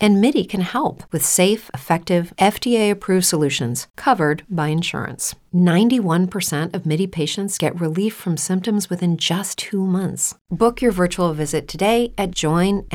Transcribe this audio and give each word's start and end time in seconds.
And 0.00 0.20
MIDI 0.20 0.44
can 0.44 0.60
help 0.60 1.02
with 1.12 1.24
safe, 1.24 1.70
effective, 1.74 2.32
FDA 2.38 2.90
approved 2.90 3.26
solutions 3.26 3.88
covered 3.96 4.44
by 4.48 4.68
insurance. 4.68 5.34
91% 5.54 6.74
of 6.74 6.86
MIDI 6.86 7.06
patients 7.06 7.58
get 7.58 7.80
relief 7.80 8.14
from 8.14 8.36
symptoms 8.36 8.90
within 8.90 9.16
just 9.16 9.58
two 9.58 9.84
months. 9.84 10.34
Book 10.50 10.80
your 10.80 10.92
virtual 10.92 11.32
visit 11.32 11.66
today 11.66 12.12
at 12.16 12.30
joinmidi.com. 12.32 12.88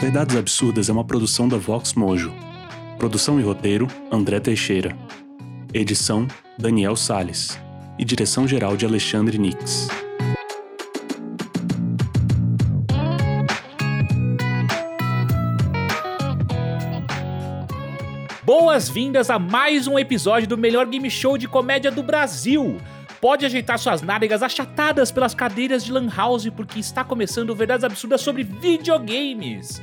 Verdades 0.00 0.36
Absurdas 0.36 0.88
é 0.88 0.92
uma 0.92 1.04
produção 1.04 1.48
da 1.48 1.58
Vox 1.58 1.92
Mojo. 1.92 2.47
Produção 2.98 3.38
e 3.38 3.44
roteiro: 3.44 3.86
André 4.10 4.40
Teixeira. 4.40 4.96
Edição: 5.72 6.26
Daniel 6.58 6.96
Sales. 6.96 7.56
E 7.96 8.04
direção 8.04 8.46
geral 8.46 8.76
de 8.76 8.84
Alexandre 8.84 9.38
Nix. 9.38 9.86
Boas-vindas 18.42 19.30
a 19.30 19.38
mais 19.38 19.86
um 19.86 19.96
episódio 19.96 20.48
do 20.48 20.58
melhor 20.58 20.86
game 20.86 21.08
show 21.08 21.38
de 21.38 21.46
comédia 21.46 21.92
do 21.92 22.02
Brasil. 22.02 22.78
Pode 23.20 23.46
ajeitar 23.46 23.78
suas 23.78 24.02
nádegas 24.02 24.42
achatadas 24.42 25.12
pelas 25.12 25.34
cadeiras 25.34 25.84
de 25.84 25.92
Lan 25.92 26.08
House, 26.08 26.48
porque 26.50 26.80
está 26.80 27.04
começando 27.04 27.54
Verdades 27.54 27.84
Absurdas 27.84 28.20
sobre 28.20 28.42
videogames. 28.42 29.80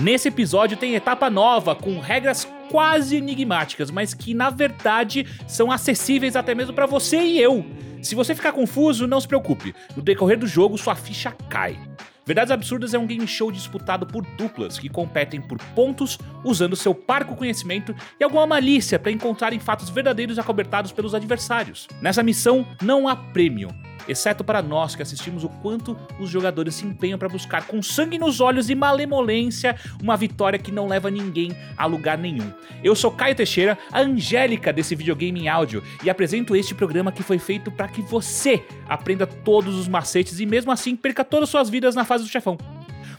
Nesse 0.00 0.28
episódio 0.28 0.76
tem 0.76 0.94
etapa 0.94 1.28
nova, 1.28 1.74
com 1.74 1.98
regras 1.98 2.46
quase 2.70 3.16
enigmáticas, 3.16 3.90
mas 3.90 4.14
que 4.14 4.32
na 4.32 4.48
verdade 4.48 5.26
são 5.48 5.72
acessíveis 5.72 6.36
até 6.36 6.54
mesmo 6.54 6.72
para 6.72 6.86
você 6.86 7.20
e 7.20 7.40
eu. 7.40 7.66
Se 8.00 8.14
você 8.14 8.32
ficar 8.32 8.52
confuso, 8.52 9.08
não 9.08 9.20
se 9.20 9.26
preocupe. 9.26 9.74
No 9.96 10.02
decorrer 10.02 10.38
do 10.38 10.46
jogo, 10.46 10.78
sua 10.78 10.94
ficha 10.94 11.34
cai. 11.48 11.76
Verdades 12.24 12.52
Absurdas 12.52 12.94
é 12.94 12.98
um 12.98 13.08
game 13.08 13.26
show 13.26 13.50
disputado 13.50 14.06
por 14.06 14.24
duplas 14.36 14.78
que 14.78 14.88
competem 14.88 15.40
por 15.40 15.58
pontos 15.74 16.16
usando 16.44 16.76
seu 16.76 16.94
parco 16.94 17.34
conhecimento 17.34 17.92
e 18.20 18.22
alguma 18.22 18.46
malícia 18.46 19.00
para 19.00 19.10
encontrarem 19.10 19.58
fatos 19.58 19.90
verdadeiros 19.90 20.38
acobertados 20.38 20.92
pelos 20.92 21.12
adversários. 21.12 21.88
Nessa 22.00 22.22
missão 22.22 22.64
não 22.80 23.08
há 23.08 23.16
prêmio, 23.16 23.70
exceto 24.08 24.42
para 24.42 24.62
nós 24.62 24.96
que 24.96 25.02
assistimos 25.02 25.44
o 25.44 25.48
quanto 25.48 25.96
os 26.18 26.30
jogadores 26.30 26.74
se 26.76 26.86
empenham 26.86 27.18
para 27.18 27.28
buscar 27.28 27.66
com 27.66 27.82
sangue 27.82 28.18
nos 28.18 28.40
olhos 28.40 28.70
e 28.70 28.74
malemolência 28.74 29.76
uma 30.02 30.16
vitória 30.16 30.58
que 30.58 30.72
não 30.72 30.88
leva 30.88 31.10
ninguém 31.10 31.54
a 31.76 31.86
lugar 31.86 32.16
nenhum. 32.18 32.50
Eu 32.82 32.94
sou 32.94 33.10
Caio 33.10 33.34
Teixeira, 33.34 33.78
a 33.92 34.00
Angélica 34.00 34.72
desse 34.72 34.94
videogame 34.94 35.40
em 35.40 35.48
áudio, 35.48 35.82
e 36.02 36.10
apresento 36.10 36.56
este 36.56 36.74
programa 36.74 37.12
que 37.12 37.22
foi 37.22 37.38
feito 37.38 37.70
para 37.70 37.88
que 37.88 38.02
você 38.02 38.64
aprenda 38.88 39.26
todos 39.26 39.74
os 39.76 39.88
macetes 39.88 40.40
e 40.40 40.46
mesmo 40.46 40.72
assim 40.72 40.96
perca 40.96 41.24
todas 41.24 41.44
as 41.44 41.50
suas 41.50 41.68
vidas 41.68 41.94
na 41.94 42.04
fase 42.04 42.24
do 42.24 42.30
chefão. 42.30 42.56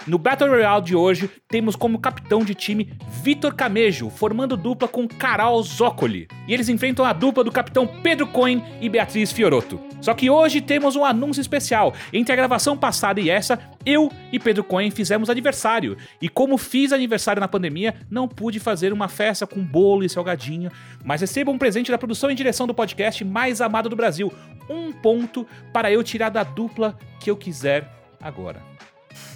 No 0.09 0.17
Battle 0.17 0.49
Royale 0.49 0.83
de 0.83 0.95
hoje, 0.95 1.29
temos 1.47 1.75
como 1.75 1.99
capitão 1.99 2.43
de 2.43 2.55
time 2.55 2.91
Vitor 3.21 3.53
Camejo, 3.53 4.09
formando 4.09 4.57
dupla 4.57 4.88
com 4.88 5.07
Carol 5.07 5.61
Zoccoli. 5.61 6.27
E 6.47 6.53
eles 6.55 6.67
enfrentam 6.67 7.05
a 7.05 7.13
dupla 7.13 7.43
do 7.43 7.51
capitão 7.51 7.85
Pedro 7.85 8.25
Cohen 8.25 8.63
e 8.81 8.89
Beatriz 8.89 9.31
Fioroto. 9.31 9.79
Só 10.01 10.16
que 10.16 10.27
hoje 10.27 10.61
temos 10.61 10.95
um 10.95 11.05
anúncio 11.05 11.41
especial. 11.41 11.93
Entre 12.11 12.33
a 12.33 12.35
gravação 12.35 12.75
passada 12.75 13.21
e 13.21 13.29
essa, 13.29 13.59
eu 13.85 14.11
e 14.31 14.39
Pedro 14.39 14.63
Cohen 14.63 14.89
fizemos 14.89 15.29
aniversário. 15.29 15.95
E 16.19 16.28
como 16.28 16.57
fiz 16.57 16.91
aniversário 16.91 17.39
na 17.39 17.47
pandemia, 17.47 17.94
não 18.09 18.28
pude 18.28 18.59
fazer 18.59 18.91
uma 18.91 19.07
festa 19.07 19.45
com 19.45 19.63
bolo 19.63 20.03
e 20.03 20.09
salgadinho, 20.09 20.72
mas 21.05 21.22
receba 21.22 21.51
um 21.51 21.57
presente 21.59 21.91
da 21.91 22.00
produção 22.00 22.31
e 22.31 22.35
direção 22.35 22.66
do 22.66 22.73
podcast 22.73 23.23
mais 23.23 23.61
amado 23.61 23.88
do 23.88 23.95
Brasil. 23.95 24.34
Um 24.67 24.91
ponto 24.91 25.45
para 25.72 25.91
eu 25.91 26.01
tirar 26.01 26.29
da 26.29 26.41
dupla 26.41 26.97
que 27.19 27.29
eu 27.29 27.38
quiser 27.38 27.88
agora. 28.19 28.78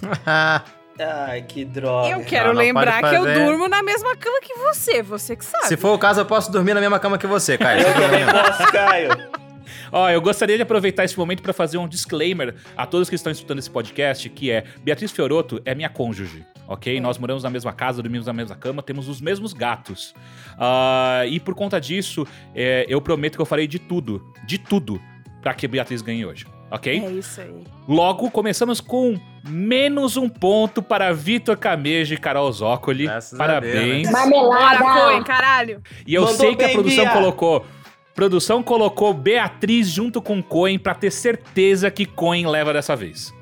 Ai, 0.98 1.42
que 1.42 1.64
droga. 1.64 2.08
Eu 2.08 2.24
quero 2.24 2.48
Não, 2.48 2.54
não 2.54 2.60
lembrar 2.60 3.02
que 3.02 3.16
eu 3.16 3.24
durmo 3.24 3.68
na 3.68 3.82
mesma 3.82 4.16
cama 4.16 4.38
que 4.40 4.54
você, 4.54 5.02
você 5.02 5.34
que 5.34 5.44
sabe. 5.44 5.66
Se 5.66 5.76
for 5.76 5.92
o 5.92 5.98
caso, 5.98 6.20
eu 6.20 6.26
posso 6.26 6.52
dormir 6.52 6.72
na 6.74 6.80
mesma 6.80 7.00
cama 7.00 7.18
que 7.18 7.26
você, 7.26 7.58
Caio. 7.58 7.80
Eu 7.82 7.94
também 7.94 8.24
posso, 8.26 8.72
Caio. 8.72 9.10
Ó, 9.90 10.10
eu 10.10 10.20
gostaria 10.20 10.56
de 10.56 10.62
aproveitar 10.62 11.04
esse 11.04 11.16
momento 11.16 11.42
para 11.42 11.52
fazer 11.52 11.78
um 11.78 11.86
disclaimer 11.86 12.54
a 12.76 12.86
todos 12.86 13.08
que 13.08 13.14
estão 13.14 13.30
escutando 13.30 13.58
esse 13.58 13.70
podcast, 13.70 14.28
que 14.28 14.50
é 14.50 14.64
Beatriz 14.82 15.12
Fioroto 15.12 15.60
é 15.64 15.74
minha 15.74 15.88
cônjuge, 15.88 16.44
ok? 16.66 17.00
Nós 17.00 17.16
moramos 17.16 17.44
na 17.44 17.50
mesma 17.50 17.72
casa, 17.72 18.02
dormimos 18.02 18.26
na 18.26 18.32
mesma 18.32 18.56
cama, 18.56 18.82
temos 18.82 19.08
os 19.08 19.20
mesmos 19.20 19.52
gatos. 19.52 20.12
Ah, 20.58 21.22
e 21.28 21.38
por 21.38 21.54
conta 21.54 21.80
disso, 21.80 22.26
é, 22.54 22.84
eu 22.88 23.00
prometo 23.00 23.36
que 23.36 23.42
eu 23.42 23.46
farei 23.46 23.66
de 23.66 23.78
tudo, 23.78 24.32
de 24.44 24.58
tudo, 24.58 25.00
para 25.40 25.54
que 25.54 25.68
Beatriz 25.68 26.02
ganhe 26.02 26.24
hoje, 26.26 26.46
ok? 26.74 27.04
É 27.04 27.10
isso 27.10 27.40
aí. 27.40 27.64
Logo, 27.88 28.30
começamos 28.30 28.80
com 28.80 29.18
menos 29.46 30.16
um 30.16 30.28
ponto 30.28 30.82
para 30.82 31.12
Vitor 31.12 31.56
Camejo 31.56 32.14
e 32.14 32.16
Carol 32.18 32.50
Zoccoli. 32.52 33.04
Graças 33.04 33.36
Parabéns. 33.38 34.08
Deus, 34.10 34.30
Bora, 34.30 34.78
Coen, 34.78 35.22
caralho. 35.22 35.82
E 36.06 36.14
eu 36.14 36.22
Mandou 36.22 36.36
sei 36.36 36.56
que 36.56 36.64
a 36.64 36.68
produção 36.70 37.04
Bia. 37.04 37.12
colocou. 37.12 37.66
Produção 38.14 38.62
colocou 38.62 39.12
Beatriz 39.12 39.88
junto 39.88 40.22
com 40.22 40.40
Coen 40.42 40.78
pra 40.78 40.94
ter 40.94 41.10
certeza 41.10 41.90
que 41.90 42.06
Coen 42.06 42.46
leva 42.46 42.72
dessa 42.72 42.94
vez. 42.94 43.34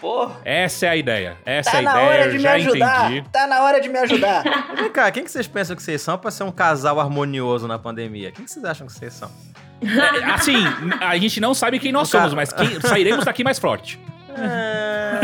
Pô, 0.00 0.28
Essa 0.44 0.86
é 0.86 0.88
a 0.90 0.96
ideia. 0.96 1.36
Essa 1.46 1.70
tá 1.70 1.76
é 1.76 1.80
a 1.80 1.82
na 1.82 1.90
ideia, 1.92 2.06
hora 2.08 2.24
eu 2.24 2.30
de 2.30 2.36
me 2.36 2.42
já 2.42 2.52
ajudar. 2.52 3.10
entendi. 3.12 3.28
Tá 3.30 3.46
na 3.46 3.62
hora 3.62 3.80
de 3.80 3.88
me 3.88 3.98
ajudar. 4.00 4.42
Vem 4.76 4.90
cá, 4.90 5.10
quem 5.10 5.24
que 5.24 5.30
vocês 5.30 5.46
pensam 5.46 5.74
que 5.76 5.82
vocês 5.82 6.02
são 6.02 6.18
pra 6.18 6.30
ser 6.30 6.42
um 6.44 6.50
casal 6.52 7.00
harmonioso 7.00 7.66
na 7.66 7.78
pandemia? 7.78 8.30
Quem 8.32 8.44
que 8.44 8.50
vocês 8.50 8.64
acham 8.64 8.86
que 8.86 8.92
vocês 8.92 9.12
são? 9.14 9.30
É, 9.86 10.24
assim, 10.30 10.54
a 11.00 11.16
gente 11.18 11.40
não 11.40 11.54
sabe 11.54 11.78
quem 11.78 11.92
nós 11.92 12.08
somos, 12.08 12.34
mas 12.34 12.52
quem- 12.52 12.80
sairemos 12.80 13.24
daqui 13.24 13.42
mais 13.44 13.58
forte. 13.58 13.98
É... 14.36 15.20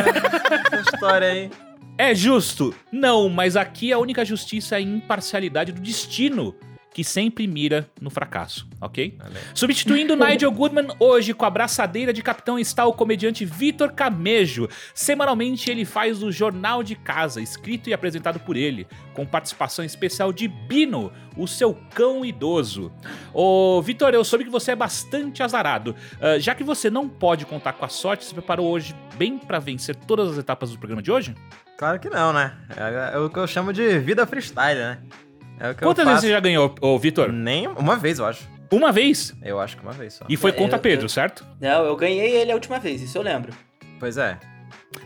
Essa 0.77 0.95
história 0.95 1.29
aí. 1.29 1.51
É 1.99 2.15
justo? 2.15 2.75
Não, 2.91 3.29
mas 3.29 3.57
aqui 3.57 3.93
a 3.93 3.99
única 3.99 4.25
justiça 4.25 4.77
é 4.77 4.79
a 4.79 4.81
imparcialidade 4.81 5.73
do 5.73 5.81
destino, 5.81 6.55
que 6.93 7.05
sempre 7.05 7.47
mira 7.47 7.89
no 8.01 8.11
fracasso, 8.11 8.69
ok? 8.81 9.17
Aí. 9.21 9.33
Substituindo 9.55 10.17
Nigel 10.17 10.51
Goodman, 10.51 10.89
hoje 10.99 11.33
com 11.33 11.45
a 11.45 11.51
braçadeira 11.51 12.13
de 12.13 12.23
capitão 12.23 12.59
está 12.59 12.85
o 12.85 12.93
comediante 12.93 13.45
Vitor 13.45 13.93
Camejo. 13.93 14.69
Semanalmente 14.95 15.71
ele 15.71 15.85
faz 15.85 16.23
o 16.23 16.33
Jornal 16.33 16.83
de 16.83 16.97
Casa, 16.97 17.41
escrito 17.41 17.89
e 17.89 17.95
apresentado 17.95 18.41
por 18.41 18.57
ele, 18.57 18.87
com 19.15 19.25
participação 19.25 19.85
especial 19.85 20.33
de 20.33 20.49
Bino, 20.49 21.13
o 21.37 21.47
seu 21.47 21.75
cão 21.95 22.25
idoso. 22.25 22.93
Ô, 23.33 23.81
Vitor, 23.83 24.13
eu 24.13 24.25
soube 24.25 24.45
que 24.45 24.51
você 24.51 24.73
é 24.73 24.77
bastante 24.77 25.43
azarado. 25.43 25.95
Ah, 26.21 26.39
já 26.39 26.55
que 26.55 26.65
você 26.65 26.91
não 26.91 27.09
pode 27.09 27.47
contar 27.47 27.75
com 27.75 27.85
a 27.85 27.89
sorte, 27.89 28.25
se 28.25 28.35
preparou 28.35 28.69
hoje 28.69 28.95
bem 29.17 29.39
pra 29.39 29.59
vencer 29.59 29.95
todas 29.95 30.31
as 30.33 30.39
etapas 30.39 30.71
do 30.71 30.79
programa 30.79 31.03
de 31.03 31.13
hoje? 31.13 31.35
Claro 31.79 31.99
que 31.99 32.11
não, 32.11 32.33
né? 32.33 32.57
É, 32.77 33.15
é 33.15 33.19
o 33.19 33.31
que 33.31 33.39
eu 33.39 33.47
chamo 33.47 33.73
de 33.73 33.99
vida 34.01 34.27
freestyle, 34.27 34.79
né? 34.79 34.99
É 35.61 35.71
o 35.71 35.75
que 35.75 35.83
Quantas 35.83 36.05
eu 36.05 36.09
vezes 36.11 36.23
você 36.23 36.31
já 36.31 36.41
ganhou, 36.41 36.75
ô, 36.81 36.99
Vitor? 36.99 37.31
Nem 37.31 37.67
uma 37.69 37.97
vez, 37.97 38.19
eu 38.19 38.27
acho. 38.27 38.49
Uma 38.73 38.91
vez? 38.93 39.35
Eu 39.43 39.61
acho 39.61 39.77
que 39.77 39.83
uma 39.83 39.93
vez 39.93 40.15
só. 40.15 40.25
E 40.29 40.37
foi 40.37 40.51
É, 40.51 40.55
contra 40.55 40.79
eu- 40.79 40.81
Pedro, 40.81 41.05
eu- 41.05 41.09
certo? 41.09 41.45
Não, 41.61 41.85
eu 41.85 41.95
ganhei 41.97 42.31
ele 42.37 42.51
a 42.51 42.55
última 42.55 42.79
vez, 42.79 43.03
isso 43.03 43.19
eu 43.19 43.23
lembro. 43.23 43.53
Pois 43.99 44.17
é. 44.17 44.39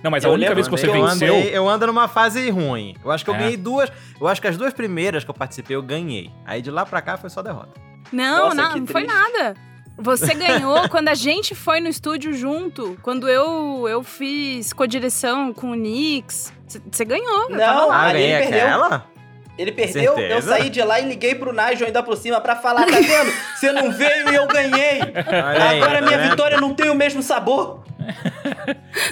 Não, 0.03 0.11
mas 0.11 0.25
a 0.25 0.29
Eu 0.29 0.33
única 0.33 0.51
lembro, 0.51 0.55
vez 0.57 0.69
que 0.69 0.71
você 0.71 0.87
eu, 0.89 0.93
venceu. 0.93 1.35
andei, 1.37 1.51
eu 1.57 1.69
ando 1.69 1.87
numa 1.87 2.07
fase 2.09 2.49
ruim. 2.51 2.95
Eu 3.05 3.11
acho 3.11 3.25
que 3.25 3.31
eu 3.31 3.35
É. 3.35 3.39
ganhei 3.39 3.57
duas. 3.57 3.91
Eu 4.21 4.29
acho 4.29 4.41
que 4.41 4.47
as 4.47 4.57
duas 4.57 4.73
primeiras 4.73 5.25
que 5.25 5.31
eu 5.31 5.35
participei 5.35 5.75
eu 5.77 5.83
ganhei. 5.83 6.31
Aí 6.47 6.63
de 6.63 6.71
lá 6.71 6.87
pra 6.87 7.03
cá 7.03 7.17
foi 7.17 7.29
só 7.31 7.43
derrota. 7.43 7.73
Não, 8.13 8.45
Nossa, 8.45 8.55
não, 8.55 8.77
não 8.77 8.87
foi 8.87 9.05
nada. 9.05 9.55
Você 9.99 10.35
ganhou 10.35 10.89
quando 10.89 11.09
a 11.09 11.15
gente 11.15 11.55
foi 11.55 11.81
no 11.81 11.89
estúdio 11.89 12.33
junto, 12.35 12.97
quando 13.03 13.29
eu 13.29 13.87
eu 13.89 14.03
fiz 14.03 14.73
co-direção 14.73 15.53
com 15.53 15.71
o 15.71 15.75
Nix. 15.75 16.53
Você 16.91 17.05
ganhou. 17.05 17.51
eu 17.51 17.59
tava 17.59 17.81
Não, 17.81 17.89
lá. 17.89 18.09
Ah, 18.09 18.13
ganhei 18.13 18.37
perdeu. 18.39 18.61
aquela? 18.61 19.07
Ele 19.57 19.71
perdeu, 19.71 20.03
eu 20.13 20.15
Certeza? 20.17 20.49
saí 20.49 20.69
de 20.69 20.83
lá 20.83 20.99
e 21.01 21.07
liguei 21.09 21.35
pro 21.35 21.53
Nigel 21.53 21.87
ainda 21.87 22.03
por 22.03 22.17
cima 22.17 22.41
pra 22.41 22.57
falar, 22.57 22.87
tá 22.87 22.99
vendo? 22.99 23.33
Você 23.55 23.71
não 23.71 23.93
veio 23.93 24.31
e 24.31 24.35
eu 24.35 24.47
ganhei. 24.49 25.01
Aí, 25.01 25.77
Agora 25.81 26.01
tá 26.01 26.07
minha 26.07 26.19
vendo? 26.19 26.31
vitória 26.31 26.61
não 26.61 26.75
tem 26.75 26.91
o 26.91 26.95
mesmo 26.95 27.23
sabor. 27.23 27.85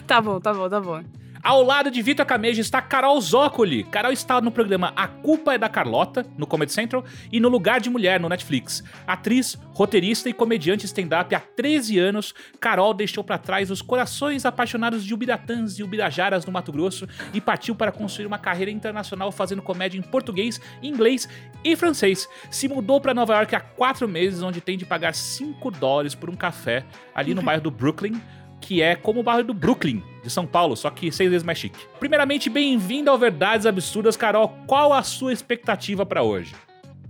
Tá 0.06 0.21
bom, 0.21 0.41
tá 0.41 0.53
bom, 0.53 0.69
tá 0.69 0.81
bom. 0.81 1.00
Ao 1.43 1.61
lado 1.61 1.91
de 1.91 2.00
Vitor 2.00 2.25
Camejo 2.25 2.61
está 2.61 2.81
Carol 2.81 3.21
Zócoli. 3.21 3.83
Carol 3.83 4.12
está 4.12 4.41
no 4.41 4.53
programa 4.53 4.93
A 4.94 5.09
Culpa 5.09 5.55
é 5.55 5.59
da 5.59 5.69
Carlota, 5.69 6.25
no 6.39 6.47
Comedy 6.47 6.73
Central, 6.73 7.05
e 7.33 7.41
no 7.41 7.49
Lugar 7.49 7.81
de 7.81 7.91
Mulher, 7.91 8.21
no 8.21 8.29
Netflix. 8.29 8.81
Atriz, 9.05 9.59
roteirista 9.73 10.29
e 10.29 10.33
comediante 10.33 10.87
stand-up 10.87 11.35
há 11.35 11.41
13 11.41 11.99
anos, 11.99 12.33
Carol 12.61 12.94
deixou 12.94 13.25
para 13.25 13.39
trás 13.39 13.73
os 13.73 13.83
corações 13.83 14.47
apaixonados 14.47 15.05
de 15.05 15.12
Ubiratãs 15.12 15.81
e 15.81 15.83
Ubirajaras 15.83 16.47
no 16.47 16.53
Mato 16.53 16.71
Grosso 16.71 17.09
e 17.35 17.41
partiu 17.41 17.75
para 17.75 17.91
construir 17.91 18.27
uma 18.27 18.38
carreira 18.38 18.71
internacional 18.71 19.33
fazendo 19.33 19.62
comédia 19.62 19.99
em 19.99 20.03
português, 20.03 20.61
inglês 20.81 21.29
e 21.65 21.75
francês. 21.75 22.29
Se 22.53 22.69
mudou 22.69 23.00
para 23.00 23.12
Nova 23.12 23.35
York 23.35 23.56
há 23.56 23.61
quatro 23.61 24.09
meses, 24.09 24.43
onde 24.43 24.61
tem 24.61 24.79
de 24.79 24.87
pagar 24.87 25.12
5 25.12 25.73
dólares 25.73 26.15
por 26.15 26.31
um 26.31 26.37
café 26.37 26.85
ali 27.12 27.35
no 27.35 27.43
bairro 27.43 27.62
do 27.62 27.71
Brooklyn, 27.71 28.23
que 28.62 28.81
é 28.81 28.94
como 28.94 29.20
o 29.20 29.23
bairro 29.23 29.43
do 29.44 29.53
Brooklyn, 29.53 30.03
de 30.23 30.31
São 30.31 30.47
Paulo, 30.47 30.76
só 30.76 30.88
que 30.88 31.11
seis 31.12 31.29
vezes 31.29 31.44
mais 31.44 31.59
chique. 31.59 31.79
Primeiramente, 31.99 32.49
bem-vindo 32.49 33.11
ao 33.11 33.19
Verdades 33.19 33.67
Absurdas, 33.67 34.17
Carol. 34.17 34.55
Qual 34.67 34.93
a 34.93 35.03
sua 35.03 35.32
expectativa 35.32 36.06
para 36.06 36.23
hoje? 36.23 36.55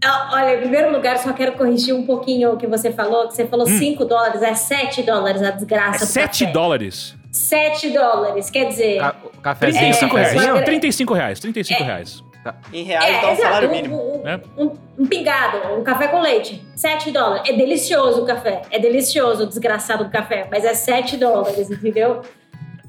Ah, 0.05 0.31
Olha, 0.33 0.57
em 0.57 0.61
primeiro 0.61 0.91
lugar, 0.91 1.17
só 1.19 1.33
quero 1.33 1.53
corrigir 1.53 1.95
um 1.95 2.05
pouquinho 2.05 2.55
o 2.55 2.57
que 2.57 2.67
você 2.67 2.91
falou, 2.91 3.29
que 3.29 3.35
você 3.35 3.47
falou 3.47 3.67
5 3.67 4.05
dólares, 4.05 4.43
é 4.43 4.55
7 4.55 5.03
dólares 5.03 5.43
a 5.43 5.51
desgraça 5.53 5.99
É 5.99 6.01
do 6.01 6.07
7 6.07 6.41
café. 6.41 6.53
dólares. 6.53 7.15
7 7.31 7.91
dólares, 7.91 8.51
quer 8.51 8.65
dizer... 8.67 8.99
Ca- 8.99 9.17
o 9.25 9.41
cafezinho, 9.41 9.81
35 9.81 10.17
reais. 10.17 10.33
cafezinho. 10.33 10.57
É. 10.57 10.63
35 10.63 11.15
reais, 11.15 11.41
35 11.41 11.85
reais. 11.85 12.25
Em 12.73 12.83
reais 12.85 13.21
dá 13.21 13.29
um 13.29 13.33
exato, 13.33 13.43
salário 13.43 13.69
um- 13.69 13.73
mínimo. 13.73 13.97
Um, 14.23 14.29
É. 14.29 14.41
um- 14.59 14.77
um 14.99 15.07
pingado, 15.07 15.75
um 15.79 15.83
café 15.83 16.09
com 16.09 16.21
leite, 16.21 16.65
7 16.77 17.11
dólares. 17.11 17.49
É 17.49 17.53
delicioso 17.53 18.23
o 18.23 18.27
café, 18.27 18.63
é 18.71 18.79
delicioso 18.79 19.45
o 19.45 19.47
desgraçado 19.47 20.05
do 20.05 20.11
café, 20.11 20.49
mas 20.51 20.65
é 20.65 20.75
7 20.75 21.17
dólares, 21.17 21.71
entendeu? 21.71 22.23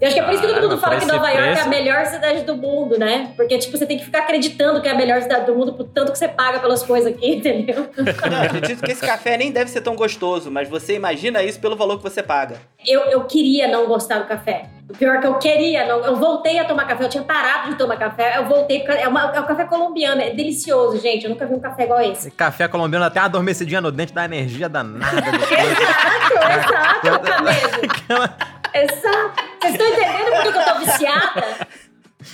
Eu 0.02 0.08
acho 0.08 0.16
que 0.16 0.20
é 0.22 0.24
por 0.24 0.34
isso 0.34 0.42
que 0.42 0.48
todo 0.48 0.54
Caralho, 0.56 0.70
mundo 0.72 0.82
fala 0.82 1.00
que 1.00 1.06
Nova 1.06 1.30
York 1.30 1.60
é 1.60 1.62
a 1.62 1.68
melhor 1.68 2.06
cidade 2.08 2.42
do 2.44 2.56
mundo, 2.56 2.98
né? 2.98 3.32
Porque, 3.38 3.58
tipo, 3.58 3.78
você 3.78 3.86
tem 3.86 3.98
que 3.98 4.04
ficar 4.06 4.20
acreditando 4.20 4.82
que 4.82 4.88
é 4.88 4.92
a 4.92 4.96
melhor 4.96 5.22
cidade 5.22 5.46
do 5.46 5.56
mundo 5.56 5.74
por 5.74 5.86
tanto 5.86 6.12
que 6.12 6.18
você 6.18 6.28
paga 6.28 6.60
pelas 6.60 6.84
coisas 6.84 7.14
aqui, 7.14 7.36
entendeu? 7.38 7.88
Eu 7.98 8.42
acredito 8.44 8.82
que 8.84 8.92
esse 8.92 9.06
café 9.06 9.38
nem 9.38 9.52
deve 9.52 9.70
ser 9.70 9.82
tão 9.82 9.96
gostoso, 9.96 10.52
mas 10.52 10.68
você 10.68 10.96
imagina 10.96 11.42
isso 11.44 11.60
pelo 11.60 11.76
valor 11.76 11.98
que 11.98 12.04
você 12.04 12.22
paga. 12.22 12.58
Eu, 12.86 13.02
eu 13.06 13.24
queria 13.26 13.68
não 13.68 13.86
gostar 13.88 14.20
do 14.20 14.26
café. 14.26 14.66
O 14.90 14.98
pior 14.98 15.16
é 15.16 15.22
que 15.22 15.28
eu 15.28 15.36
queria, 15.36 15.88
não, 15.88 16.00
eu 16.04 16.16
voltei 16.18 16.60
a 16.60 16.66
tomar 16.66 16.86
café, 16.86 17.06
eu 17.06 17.10
tinha 17.10 17.24
parado 17.24 17.70
de 17.72 17.78
tomar 17.78 17.96
café, 17.96 18.38
eu 18.38 18.46
voltei, 18.46 18.80
porque 18.82 18.92
é, 19.02 19.08
uma- 19.08 19.32
é 19.34 19.40
um 19.40 19.46
café 19.46 19.64
colombiano, 19.64 20.22
é 20.22 20.32
delicioso, 20.32 21.00
gente. 21.00 21.24
Eu 21.24 21.30
nunca 21.30 21.46
vi 21.46 21.54
um 21.54 21.60
café 21.62 21.84
igual 21.86 22.02
esse. 22.02 22.28
Esse 22.28 22.32
café 22.32 22.68
colombiano 22.68 23.06
até 23.06 23.22
adormecidinha 23.22 23.80
no 23.80 23.92
dente 23.92 24.14
dá 24.14 24.26
energia 24.26 24.68
danada. 24.68 25.06
Exato, 25.54 27.10
exato, 27.10 27.20
Camejo. 27.22 28.34
Exato. 28.74 29.44
Vocês 29.62 29.74
estão 29.74 29.88
entendendo 29.88 30.32
por 30.32 30.52
que 30.52 30.58
eu 30.58 30.66
tô 30.66 30.80
viciada? 30.80 31.68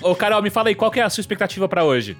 Ô, 0.01 0.15
Carol, 0.15 0.41
me 0.41 0.49
fala 0.49 0.69
aí, 0.69 0.75
qual 0.75 0.91
que 0.91 0.99
é 0.99 1.03
a 1.03 1.09
sua 1.09 1.21
expectativa 1.21 1.67
pra 1.67 1.83
hoje? 1.83 2.17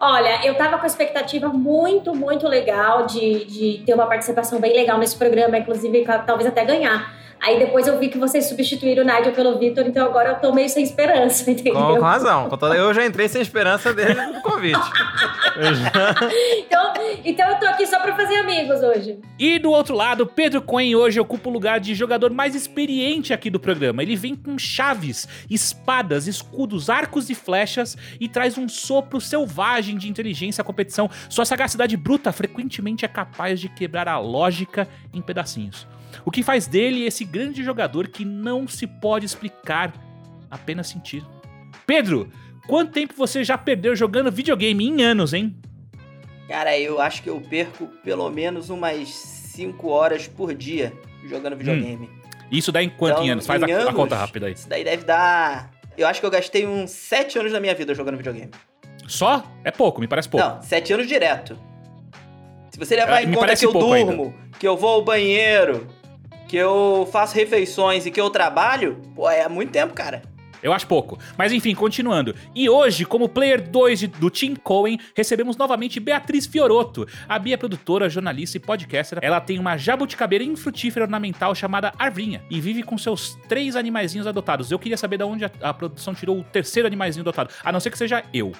Olha, 0.00 0.44
eu 0.44 0.56
tava 0.56 0.78
com 0.78 0.84
a 0.84 0.86
expectativa 0.86 1.48
muito, 1.48 2.14
muito 2.14 2.48
legal 2.48 3.06
de, 3.06 3.44
de 3.44 3.82
ter 3.86 3.94
uma 3.94 4.06
participação 4.06 4.60
bem 4.60 4.72
legal 4.72 4.98
nesse 4.98 5.16
programa, 5.16 5.56
inclusive 5.56 6.04
talvez 6.26 6.48
até 6.48 6.64
ganhar. 6.64 7.14
Aí 7.44 7.58
depois 7.58 7.86
eu 7.88 7.98
vi 7.98 8.08
que 8.08 8.18
vocês 8.18 8.46
substituíram 8.46 9.02
o 9.02 9.06
Nigel 9.06 9.32
pelo 9.32 9.58
Vitor, 9.58 9.84
então 9.86 10.06
agora 10.06 10.30
eu 10.30 10.34
tô 10.36 10.52
meio 10.52 10.68
sem 10.68 10.84
esperança, 10.84 11.42
entendeu? 11.50 11.74
Com, 11.74 11.96
com 11.96 12.02
razão. 12.02 12.48
Eu 12.76 12.94
já 12.94 13.04
entrei 13.04 13.28
sem 13.28 13.42
esperança 13.42 13.92
desde 13.92 14.20
o 14.20 14.40
convite. 14.42 14.78
Já- 14.78 16.14
Então, 16.58 16.92
então 17.24 17.48
eu 17.50 17.58
tô 17.58 17.66
aqui 17.66 17.86
só 17.86 17.98
pra 18.00 18.14
fazer 18.16 18.36
amigos 18.36 18.80
hoje. 18.82 19.18
E 19.38 19.58
do 19.58 19.70
outro 19.70 19.94
lado, 19.94 20.26
Pedro 20.26 20.62
Coen 20.62 20.94
hoje 20.94 21.18
ocupa 21.20 21.48
o 21.48 21.52
lugar 21.52 21.80
de 21.80 21.94
jogador 21.94 22.32
mais 22.32 22.54
experiente 22.54 23.32
aqui 23.32 23.50
do 23.50 23.58
programa. 23.60 24.02
Ele 24.02 24.14
vem 24.16 24.34
com 24.34 24.56
chaves, 24.58 25.28
espadas, 25.50 26.26
escudos, 26.26 26.88
arcos 26.88 27.28
e 27.28 27.34
flechas 27.34 27.96
e 28.20 28.28
traz 28.28 28.56
um 28.56 28.68
sopro 28.68 29.20
selvagem 29.20 29.96
de 29.98 30.08
inteligência 30.08 30.62
à 30.62 30.64
competição. 30.64 31.10
Sua 31.28 31.44
sagacidade 31.44 31.96
bruta 31.96 32.32
frequentemente 32.32 33.04
é 33.04 33.08
capaz 33.08 33.60
de 33.60 33.68
quebrar 33.68 34.08
a 34.08 34.18
lógica 34.18 34.88
em 35.12 35.20
pedacinhos. 35.20 35.86
O 36.24 36.30
que 36.30 36.42
faz 36.42 36.66
dele 36.66 37.04
esse 37.04 37.24
grande 37.24 37.62
jogador 37.62 38.08
que 38.08 38.24
não 38.24 38.66
se 38.68 38.86
pode 38.86 39.26
explicar, 39.26 39.92
apenas 40.50 40.88
sentir. 40.88 41.24
Pedro, 41.86 42.28
quanto 42.66 42.92
tempo 42.92 43.14
você 43.16 43.42
já 43.42 43.56
perdeu 43.58 43.94
jogando 43.96 44.30
videogame 44.30 44.86
em 44.86 45.02
anos, 45.02 45.32
hein? 45.32 45.56
Cara, 46.48 46.78
eu 46.78 47.00
acho 47.00 47.22
que 47.22 47.30
eu 47.30 47.40
perco 47.40 47.86
pelo 48.04 48.28
menos 48.30 48.68
umas 48.68 49.08
5 49.08 49.88
horas 49.88 50.28
por 50.28 50.54
dia 50.54 50.92
jogando 51.28 51.56
videogame. 51.56 52.10
Isso 52.50 52.70
dá 52.70 52.82
em 52.82 52.90
quanto 52.90 53.12
Então, 53.14 53.24
em 53.24 53.30
anos? 53.30 53.46
Faz 53.46 53.62
a, 53.62 53.66
em 53.66 53.72
a 53.72 53.78
anos, 53.78 53.94
conta 53.94 54.16
rápida 54.16 54.46
aí. 54.46 54.52
Isso 54.52 54.68
daí 54.68 54.84
deve 54.84 55.04
dar. 55.04 55.70
Eu 55.96 56.06
acho 56.06 56.20
que 56.20 56.26
eu 56.26 56.30
gastei 56.30 56.66
uns 56.66 56.90
7 56.90 57.38
anos 57.38 57.52
da 57.52 57.60
minha 57.60 57.74
vida 57.74 57.94
jogando 57.94 58.16
videogame. 58.16 58.50
Só? 59.06 59.44
É 59.64 59.70
pouco, 59.70 60.00
me 60.00 60.06
parece 60.08 60.28
pouco. 60.28 60.46
Não, 60.46 60.60
7 60.62 60.92
anos 60.92 61.06
direto. 61.08 61.58
Se 62.70 62.78
você 62.78 62.96
levar 62.96 63.22
É, 63.22 63.24
em 63.24 63.32
conta 63.32 63.54
que 63.54 63.64
eu 63.66 63.72
durmo, 63.72 64.34
que 64.58 64.66
eu 64.66 64.76
vou 64.76 64.90
ao 64.90 65.04
banheiro, 65.04 65.86
que 66.52 66.56
eu 66.58 67.08
faço 67.10 67.34
refeições 67.34 68.04
e 68.04 68.10
que 68.10 68.20
eu 68.20 68.28
trabalho, 68.28 69.00
pô, 69.14 69.26
é 69.30 69.48
muito 69.48 69.70
tempo, 69.72 69.94
cara. 69.94 70.20
Eu 70.62 70.70
acho 70.70 70.86
pouco. 70.86 71.18
Mas 71.36 71.50
enfim, 71.50 71.74
continuando. 71.74 72.34
E 72.54 72.68
hoje, 72.68 73.06
como 73.06 73.26
player 73.26 73.66
2 73.70 74.00
de- 74.00 74.06
do 74.06 74.30
Team 74.30 74.54
Cohen, 74.56 74.98
recebemos 75.16 75.56
novamente 75.56 75.98
Beatriz 75.98 76.44
Fioroto. 76.44 77.08
A 77.26 77.38
Bia 77.38 77.54
é 77.54 77.56
produtora, 77.56 78.06
jornalista 78.10 78.58
e 78.58 78.60
podcaster. 78.60 79.18
Ela 79.22 79.40
tem 79.40 79.58
uma 79.58 79.78
jabuticabeira 79.78 80.44
infrutífera 80.44 81.06
ornamental 81.06 81.54
chamada 81.54 81.94
Arvinha 81.98 82.42
e 82.50 82.60
vive 82.60 82.82
com 82.82 82.98
seus 82.98 83.34
três 83.48 83.74
animaizinhos 83.74 84.26
adotados. 84.26 84.70
Eu 84.70 84.78
queria 84.78 84.98
saber 84.98 85.16
de 85.16 85.24
onde 85.24 85.46
a, 85.46 85.50
a 85.62 85.72
produção 85.72 86.14
tirou 86.14 86.38
o 86.38 86.44
terceiro 86.44 86.86
animaizinho 86.86 87.22
adotado, 87.22 87.48
a 87.64 87.72
não 87.72 87.80
ser 87.80 87.90
que 87.90 87.96
seja 87.96 88.22
eu. 88.32 88.52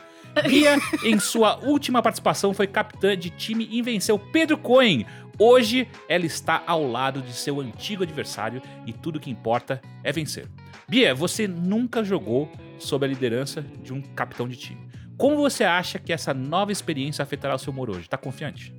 Bia, 0.49 0.79
em 1.05 1.19
sua 1.21 1.59
última 1.63 2.01
participação, 2.03 2.55
foi 2.55 2.67
capitã 2.67 3.15
de 3.15 3.29
time 3.29 3.69
e 3.71 3.83
venceu 3.83 4.19
Pedro 4.19 4.57
Cohen. 4.57 5.05
Hoje, 5.39 5.89
ela 6.09 6.27
está 6.27 6.63
ao 6.67 6.87
lado 6.87 7.23
de 7.23 7.33
seu 7.33 7.61
antigo 7.61 8.03
adversário 8.03 8.63
e 8.87 8.93
tudo 8.93 9.21
que 9.21 9.31
importa 9.31 9.81
é 10.05 10.13
vencer. 10.13 10.49
Bia, 10.89 11.15
você 11.15 11.49
nunca 11.49 12.05
jogou 12.05 12.51
sob 12.79 13.07
a 13.07 13.09
liderança 13.09 13.63
de 13.83 13.93
um 13.93 14.01
capitão 14.01 14.49
de 14.49 14.57
time. 14.57 14.81
Como 15.17 15.37
você 15.37 15.65
acha 15.65 15.99
que 15.99 16.13
essa 16.13 16.35
nova 16.35 16.73
experiência 16.73 17.23
afetará 17.23 17.55
o 17.55 17.59
seu 17.59 17.73
humor 17.73 17.91
hoje? 17.91 18.09
Tá 18.09 18.17
confiante? 18.17 18.75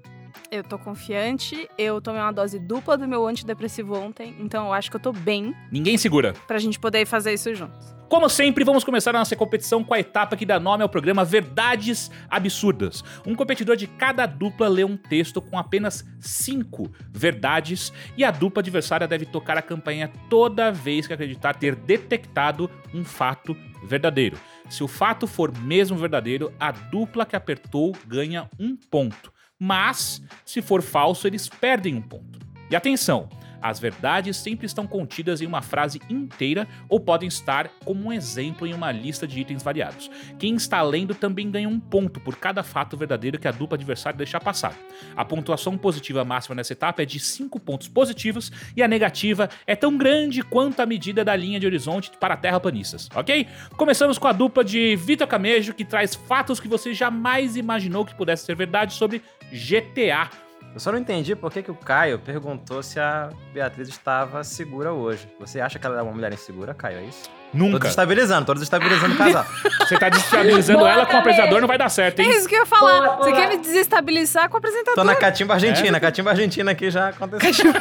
Eu 0.53 0.63
tô 0.63 0.77
confiante, 0.77 1.67
eu 1.79 2.00
tomei 2.00 2.21
uma 2.21 2.31
dose 2.31 2.59
dupla 2.59 2.95
do 2.95 3.07
meu 3.07 3.25
antidepressivo 3.25 3.97
ontem, 3.97 4.35
então 4.39 4.67
eu 4.67 4.73
acho 4.73 4.88
que 4.88 4.95
eu 4.95 5.00
tô 5.00 5.11
bem 5.11 5.55
Ninguém 5.71 5.97
segura. 5.97 6.33
pra 6.45 6.59
gente 6.59 6.79
poder 6.79 7.07
fazer 7.07 7.33
isso 7.33 7.55
juntos. 7.55 7.95
Como 8.07 8.29
sempre, 8.29 8.63
vamos 8.63 8.83
começar 8.83 9.09
a 9.09 9.17
nossa 9.17 9.35
competição 9.35 9.83
com 9.83 9.95
a 9.95 10.00
etapa 10.00 10.38
que 10.38 10.45
dá 10.45 10.59
nome 10.59 10.83
ao 10.83 10.89
programa 10.89 11.25
Verdades 11.25 12.11
Absurdas. 12.29 13.03
Um 13.25 13.33
competidor 13.33 13.75
de 13.75 13.88
cada 13.88 14.27
dupla 14.27 14.67
lê 14.67 14.83
um 14.83 14.95
texto 14.95 15.41
com 15.41 15.57
apenas 15.57 16.05
cinco 16.19 16.88
verdades 17.11 17.91
e 18.15 18.23
a 18.23 18.29
dupla 18.29 18.61
adversária 18.61 19.07
deve 19.07 19.25
tocar 19.25 19.57
a 19.57 19.61
campanha 19.63 20.11
toda 20.29 20.71
vez 20.71 21.07
que 21.07 21.13
acreditar 21.13 21.55
ter 21.55 21.73
detectado 21.75 22.69
um 22.94 23.03
fato 23.03 23.57
verdadeiro. 23.83 24.38
Se 24.69 24.83
o 24.83 24.88
fato 24.88 25.25
for 25.25 25.51
mesmo 25.57 25.97
verdadeiro, 25.97 26.53
a 26.59 26.69
dupla 26.71 27.25
que 27.25 27.35
apertou 27.35 27.94
ganha 28.05 28.47
um 28.59 28.75
ponto. 28.75 29.32
Mas, 29.65 30.21
se 30.45 30.62
for 30.62 30.81
falso, 30.81 31.25
eles 31.25 31.48
perdem 31.48 31.96
um 31.96 32.01
ponto. 32.01 32.38
E 32.70 32.75
atenção! 32.75 33.29
As 33.63 33.79
verdades 33.79 34.36
sempre 34.36 34.65
estão 34.65 34.86
contidas 34.86 35.41
em 35.41 35.46
uma 35.46 35.62
frase 35.62 36.01
inteira 36.10 36.67
ou 36.89 37.00
podem 37.00 37.29
estar 37.29 37.70
como 37.86 38.08
um 38.08 38.12
exemplo 38.12 38.67
em 38.67 38.74
uma 38.74 38.91
lista 38.91 39.25
de 39.25 39.39
itens 39.39 39.63
variados. 39.63 40.12
Quem 40.38 40.55
está 40.55 40.82
lendo 40.82 41.15
também 41.15 41.50
ganha 41.50 41.70
um 41.70 41.79
ponto 41.79 42.20
por 42.20 42.36
cada 42.36 42.62
fato 42.62 42.98
verdadeiro 42.98 43.39
que 43.39 43.48
a 43.48 43.51
dupla 43.51 43.77
adversária 43.77 44.17
deixar 44.17 44.41
passar. 44.41 44.74
A 45.15 45.24
pontuação 45.24 45.77
positiva 45.77 46.25
máxima 46.25 46.55
nessa 46.55 46.74
etapa 46.74 47.03
é 47.03 47.05
de 47.05 47.22
5 47.22 47.58
pontos 47.62 47.88
positivos 47.88 48.51
e 48.75 48.84
a 48.84 48.88
negativa 48.88 49.50
é 49.65 49.77
tão 49.77 49.98
grande 49.98 50.43
quanto 50.43 50.82
a 50.82 50.86
medida 50.86 51.24
da 51.24 51.34
linha 51.34 51.60
de 51.60 51.65
horizonte 51.65 52.12
para 52.20 52.36
terraplanistas, 52.36 53.10
ok? 53.15 53.48
Começamos 53.77 54.17
com 54.17 54.27
a 54.27 54.34
dupla 54.34 54.63
de 54.63 54.98
Vitor 54.98 55.25
Camejo, 55.25 55.74
que 55.74 55.86
traz 55.86 56.15
fatos 56.15 56.60
que 56.60 56.67
você 56.67 56.93
jamais 56.93 57.55
imaginou 57.55 58.03
que 58.03 58.13
pudesse 58.13 58.46
ser 58.46 58.55
verdade 58.58 58.93
sobre 58.93 59.22
GTA. 59.51 60.42
Eu 60.74 60.80
só 60.80 60.92
não 60.92 60.98
entendi 60.98 61.36
por 61.36 61.51
que, 61.51 61.62
que 61.62 61.70
o 61.70 61.75
Caio 61.75 62.18
perguntou 62.18 62.82
se 62.82 63.00
a 63.00 63.30
Beatriz 63.53 63.88
estava 63.89 64.44
segura 64.44 64.92
hoje. 64.92 65.27
Você 65.39 65.62
acha 65.62 65.77
que 65.77 65.86
ela 65.86 66.00
é 66.00 66.01
uma 66.01 66.12
mulher 66.12 66.34
insegura, 66.34 66.74
Caio? 66.74 66.98
É 66.98 67.03
isso? 67.03 67.30
Tô 67.51 67.58
Nunca. 67.60 67.77
desestabilizando, 67.82 68.46
tô 68.48 68.53
desestabilizando 68.56 69.13
o 69.13 69.18
casal. 69.18 69.46
Você 69.82 70.00
tá 70.00 70.10
desestabilizando 70.10 70.80
Boa, 70.80 70.92
ela 70.92 71.06
com 71.06 71.13
o 71.15 71.20
apresentador, 71.20 71.62
não 71.62 71.68
vai 71.68 71.77
dar 71.77 71.89
certo, 71.89 72.20
É 72.20 72.24
hein? 72.24 72.32
isso 72.32 72.50
que 72.50 72.56
eu 72.56 72.62
ia 72.62 72.65
falar. 72.65 73.01
Boa, 73.01 73.18
Você 73.18 73.30
boa. 73.30 73.42
quer 73.42 73.50
me 73.50 73.58
desestabilizar 73.58 74.50
com 74.50 74.56
o 74.56 74.58
apresentador? 74.58 74.96
Tô 74.96 75.03
na 75.03 75.15
catimba 75.15 75.53
É? 75.53 75.56
argentina, 75.58 76.00
catimba 76.00 76.32
argentina 76.32 76.72
aqui 76.72 76.89
já 76.89 77.10
aconteceu. 77.10 77.72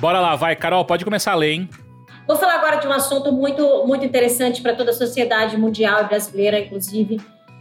Bora 0.00 0.20
lá, 0.20 0.36
vai, 0.36 0.56
Carol, 0.56 0.84
pode 0.86 1.04
começar 1.04 1.32
a 1.32 1.34
ler, 1.34 1.52
hein? 1.52 1.68
Vou 2.26 2.36
falar 2.36 2.54
agora 2.54 2.76
de 2.76 2.86
um 2.86 2.92
assunto 2.92 3.30
muito, 3.32 3.84
muito 3.86 4.04
interessante 4.04 4.62
para 4.62 4.74
toda 4.74 4.90
a 4.92 4.94
sociedade 4.94 5.56
mundial 5.58 6.02
e 6.02 6.04
brasileira, 6.04 6.58
inclusive. 6.58 7.20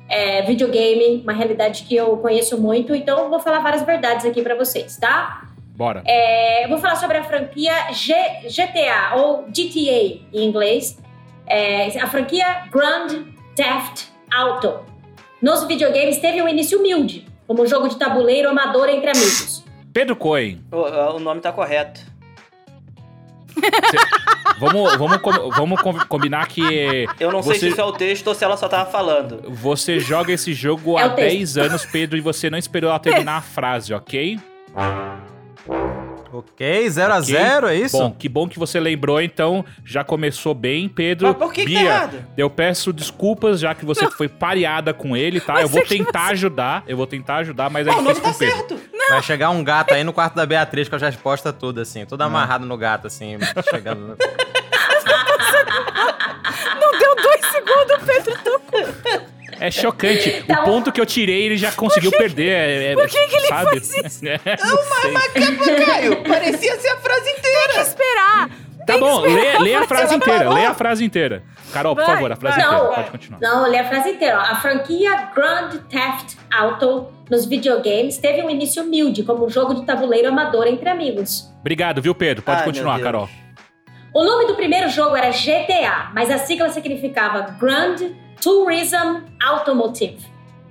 É, 0.09 0.41
videogame, 0.41 1.21
uma 1.23 1.33
realidade 1.33 1.83
que 1.83 1.95
eu 1.95 2.17
conheço 2.17 2.59
muito, 2.59 2.95
então 2.95 3.19
eu 3.19 3.29
vou 3.29 3.39
falar 3.39 3.59
várias 3.59 3.83
verdades 3.83 4.25
aqui 4.25 4.41
para 4.41 4.55
vocês, 4.55 4.97
tá? 4.97 5.43
Bora. 5.75 6.01
É, 6.05 6.65
eu 6.65 6.69
vou 6.69 6.77
falar 6.79 6.95
sobre 6.95 7.17
a 7.17 7.23
franquia 7.23 7.71
G- 7.93 8.13
GTA, 8.49 9.15
ou 9.17 9.43
GTA 9.43 10.19
em 10.33 10.43
inglês. 10.43 10.97
É, 11.47 11.97
a 11.99 12.07
franquia 12.07 12.63
Grand 12.71 13.23
Theft 13.55 14.07
Auto. 14.35 14.79
Nos 15.41 15.63
videogames 15.65 16.17
teve 16.17 16.41
um 16.41 16.47
início 16.49 16.79
humilde, 16.79 17.27
como 17.47 17.63
um 17.63 17.65
jogo 17.67 17.87
de 17.87 17.97
tabuleiro 17.97 18.49
amador 18.49 18.89
entre 18.89 19.09
amigos. 19.11 19.63
Pedro 19.93 20.15
Cohen, 20.15 20.61
O, 20.71 21.15
o 21.15 21.19
nome 21.19 21.39
tá 21.41 21.51
correto. 21.51 22.01
Vamos, 24.59 24.95
vamos, 24.97 25.19
vamos 25.55 25.81
com- 25.81 25.99
combinar 26.07 26.47
que 26.47 27.05
Eu 27.19 27.31
não 27.31 27.41
sei 27.41 27.53
Você- 27.53 27.59
se 27.59 27.67
isso 27.69 27.81
é 27.81 27.83
o 27.83 27.91
texto 27.91 28.27
ou 28.27 28.35
se 28.35 28.43
ela 28.43 28.57
só 28.57 28.67
tava 28.67 28.89
falando. 28.89 29.41
você 29.49 29.99
joga 29.99 30.31
esse 30.33 30.53
jogo 30.53 30.97
É 30.97 31.03
há 31.03 31.07
o 31.07 31.09
texto. 31.15 31.29
10 31.55 31.57
anos, 31.57 31.85
Pedro, 31.85 32.17
e 32.17 32.21
você 32.21 32.49
não 32.49 32.57
esperou 32.57 32.89
ela 32.89 32.99
terminar 32.99 33.37
a 33.37 33.41
frase, 33.41 33.93
ok? 33.93 34.39
Ok, 36.31 36.89
0 36.89 37.13
a 37.13 37.21
0 37.21 37.67
é 37.67 37.75
isso? 37.75 37.97
Bom, 37.97 38.11
que 38.11 38.29
bom 38.29 38.47
que 38.47 38.59
você 38.59 38.79
lembrou, 38.79 39.21
então 39.21 39.65
já 39.83 40.03
começou 40.03 40.53
bem, 40.53 40.87
Pedro. 40.87 41.27
Mas 41.27 41.37
por 41.37 41.51
que 41.51 41.65
que 41.65 41.73
tá 41.73 41.79
Bia, 41.79 41.89
errado? 41.89 42.25
eu 42.37 42.49
peço 42.49 42.93
desculpas, 42.93 43.59
já 43.59 43.73
que 43.73 43.85
você 43.85 44.09
foi 44.11 44.27
pareada 44.27 44.93
com 44.93 45.17
ele, 45.17 45.39
tá? 45.41 45.61
Eu 45.61 45.67
vou 45.67 45.83
tentar 45.83 46.27
ajudar, 46.27 46.83
eu 46.87 46.95
vou 46.95 47.07
tentar 47.07 47.37
ajudar, 47.37 47.69
mas 47.69 47.87
é 47.87 47.91
Pô, 47.91 47.99
o 47.99 48.01
nome 48.01 48.15
difícil 48.15 48.31
tá 48.31 48.31
com 48.31 48.45
o 48.45 48.67
Pedro. 48.67 48.77
certo. 48.77 48.89
Vai 49.09 49.23
chegar 49.23 49.49
um 49.49 49.63
gato 49.63 49.93
aí 49.93 50.03
no 50.03 50.13
quarto 50.13 50.35
da 50.35 50.45
Beatriz 50.45 50.87
com 50.87 50.95
as 50.95 51.01
respostas 51.01 51.53
todas, 51.57 51.89
assim. 51.89 52.05
Tudo 52.05 52.21
amarrado 52.21 52.65
no 52.65 52.77
gato, 52.77 53.07
assim, 53.07 53.37
chegando. 53.69 54.15
Não 56.79 56.99
deu 56.99 57.15
dois 57.15 57.45
segundos, 57.47 57.97
Pedro 58.05 58.37
tocou. 58.43 59.28
É 59.59 59.69
chocante. 59.69 60.43
Tá 60.43 60.53
o 60.53 60.65
bom. 60.65 60.71
ponto 60.71 60.91
que 60.91 61.01
eu 61.01 61.05
tirei, 61.05 61.43
ele 61.43 61.57
já 61.57 61.71
conseguiu 61.71 62.11
perder. 62.11 62.49
É, 62.49 62.91
é, 62.91 62.93
por 62.93 63.07
que 63.07 63.27
que 63.27 63.35
ele 63.35 63.47
sabe? 63.47 63.65
faz 63.65 63.93
isso? 63.93 64.25
É, 64.29 64.57
não 64.57 64.77
sei. 64.77 65.85
Caio, 65.85 66.23
parecia 66.23 66.79
ser 66.79 66.89
a 66.89 66.97
frase 66.97 67.29
inteira. 67.29 67.81
Esperar. 67.81 68.49
Tá 68.85 68.97
bom, 68.97 69.19
lê, 69.21 69.59
lê 69.59 69.75
a 69.75 69.85
frase 69.85 70.15
inteira, 70.15 70.49
lê 70.51 70.65
a 70.65 70.73
frase 70.73 71.05
inteira. 71.05 71.43
Carol, 71.71 71.95
por 71.95 72.05
favor, 72.05 72.31
a 72.31 72.35
frase 72.35 72.57
vai. 72.57 72.65
inteira, 72.65 72.83
Não. 72.83 72.93
pode 72.95 73.11
continuar. 73.11 73.39
Não, 73.39 73.69
li 73.69 73.77
a 73.77 73.87
frase 73.87 74.09
inteira. 74.09 74.37
A 74.37 74.55
franquia 74.55 75.29
Grand 75.35 75.69
Theft 75.89 76.37
Auto 76.51 77.07
nos 77.29 77.45
videogames 77.45 78.17
teve 78.17 78.41
um 78.41 78.49
início 78.49 78.81
humilde, 78.81 79.21
como 79.23 79.45
um 79.45 79.49
jogo 79.49 79.75
de 79.75 79.85
tabuleiro 79.85 80.29
amador 80.29 80.65
entre 80.65 80.89
amigos. 80.89 81.47
Obrigado, 81.59 82.01
viu, 82.01 82.15
Pedro? 82.15 82.41
Pode 82.41 82.59
Ai, 82.61 82.65
continuar. 82.65 82.99
Carol. 82.99 83.29
O 84.11 84.23
nome 84.23 84.47
do 84.47 84.55
primeiro 84.55 84.89
jogo 84.89 85.15
era 85.15 85.29
GTA, 85.29 86.09
mas 86.15 86.31
a 86.31 86.39
sigla 86.39 86.69
significava 86.69 87.41
Grand 87.59 87.97
Tourism 88.41 89.25
Automotive. 89.45 90.25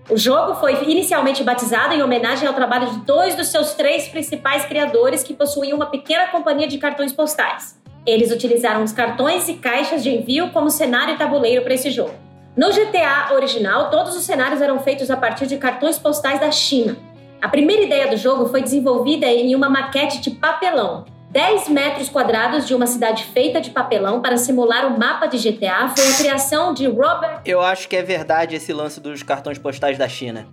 O 0.09 0.17
jogo 0.17 0.55
foi 0.55 0.91
inicialmente 0.91 1.45
batizado 1.45 1.93
em 1.93 2.03
homenagem 2.03 2.49
ao 2.49 2.55
trabalho 2.55 2.91
de 2.91 3.01
dois 3.01 3.35
dos 3.35 3.49
seus 3.49 3.75
três 3.75 4.09
principais 4.09 4.65
criadores 4.65 5.23
que 5.23 5.35
possuíam 5.35 5.77
uma 5.77 5.85
pequena 5.85 6.29
companhia 6.29 6.67
de 6.67 6.79
cartões 6.79 7.13
postais. 7.13 7.79
Eles 8.07 8.33
utilizaram 8.33 8.83
os 8.83 8.93
cartões 8.93 9.51
e 9.51 9.55
caixas 9.55 10.03
de 10.03 10.09
envio 10.09 10.49
como 10.51 10.71
cenário 10.71 11.15
e 11.15 11.19
tabuleiro 11.19 11.63
para 11.63 11.75
esse 11.75 11.91
jogo. 11.91 12.15
No 12.57 12.71
GTA 12.71 13.35
original, 13.35 13.91
todos 13.91 14.17
os 14.17 14.25
cenários 14.25 14.63
eram 14.63 14.81
feitos 14.81 15.11
a 15.11 15.17
partir 15.17 15.47
de 15.47 15.59
cartões 15.59 15.99
postais 15.99 16.41
da 16.41 16.51
China. 16.51 16.97
A 17.43 17.49
primeira 17.49 17.83
ideia 17.83 18.09
do 18.09 18.17
jogo 18.17 18.47
foi 18.47 18.63
desenvolvida 18.63 19.27
em 19.27 19.55
uma 19.55 19.69
maquete 19.69 20.23
de 20.23 20.31
papelão. 20.31 21.05
10 21.39 21.69
metros 21.69 22.09
quadrados 22.09 22.67
de 22.67 22.75
uma 22.75 22.89
cidade 22.89 23.23
feita 23.27 23.61
de 23.61 23.71
papelão 23.71 24.21
para 24.21 24.37
simular 24.37 24.85
o 24.89 24.99
mapa 24.99 25.27
de 25.27 25.39
GTA 25.39 25.87
foi 25.97 26.13
a 26.13 26.17
criação 26.17 26.75
de 26.75 26.89
Robert. 26.89 27.43
Eu 27.45 27.61
acho 27.61 27.89
que 27.89 27.95
é 27.95 28.03
verdade 28.03 28.57
esse 28.57 28.73
lance 28.73 29.01
dos 29.01 29.23
cartões 29.23 29.57
postais 29.57 29.97
da 29.97 30.09
China. 30.09 30.49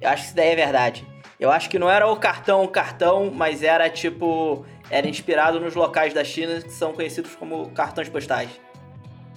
Eu 0.00 0.08
acho 0.08 0.22
que 0.22 0.26
isso 0.28 0.36
daí 0.36 0.48
é 0.48 0.56
verdade. 0.56 1.06
Eu 1.38 1.50
acho 1.50 1.68
que 1.68 1.78
não 1.78 1.90
era 1.90 2.10
o 2.10 2.16
cartão 2.16 2.64
o 2.64 2.68
cartão, 2.68 3.30
mas 3.30 3.62
era 3.62 3.90
tipo. 3.90 4.64
Era 4.88 5.06
inspirado 5.06 5.60
nos 5.60 5.74
locais 5.74 6.14
da 6.14 6.24
China 6.24 6.62
que 6.62 6.72
são 6.72 6.94
conhecidos 6.94 7.34
como 7.34 7.68
cartões 7.72 8.08
postais. 8.08 8.48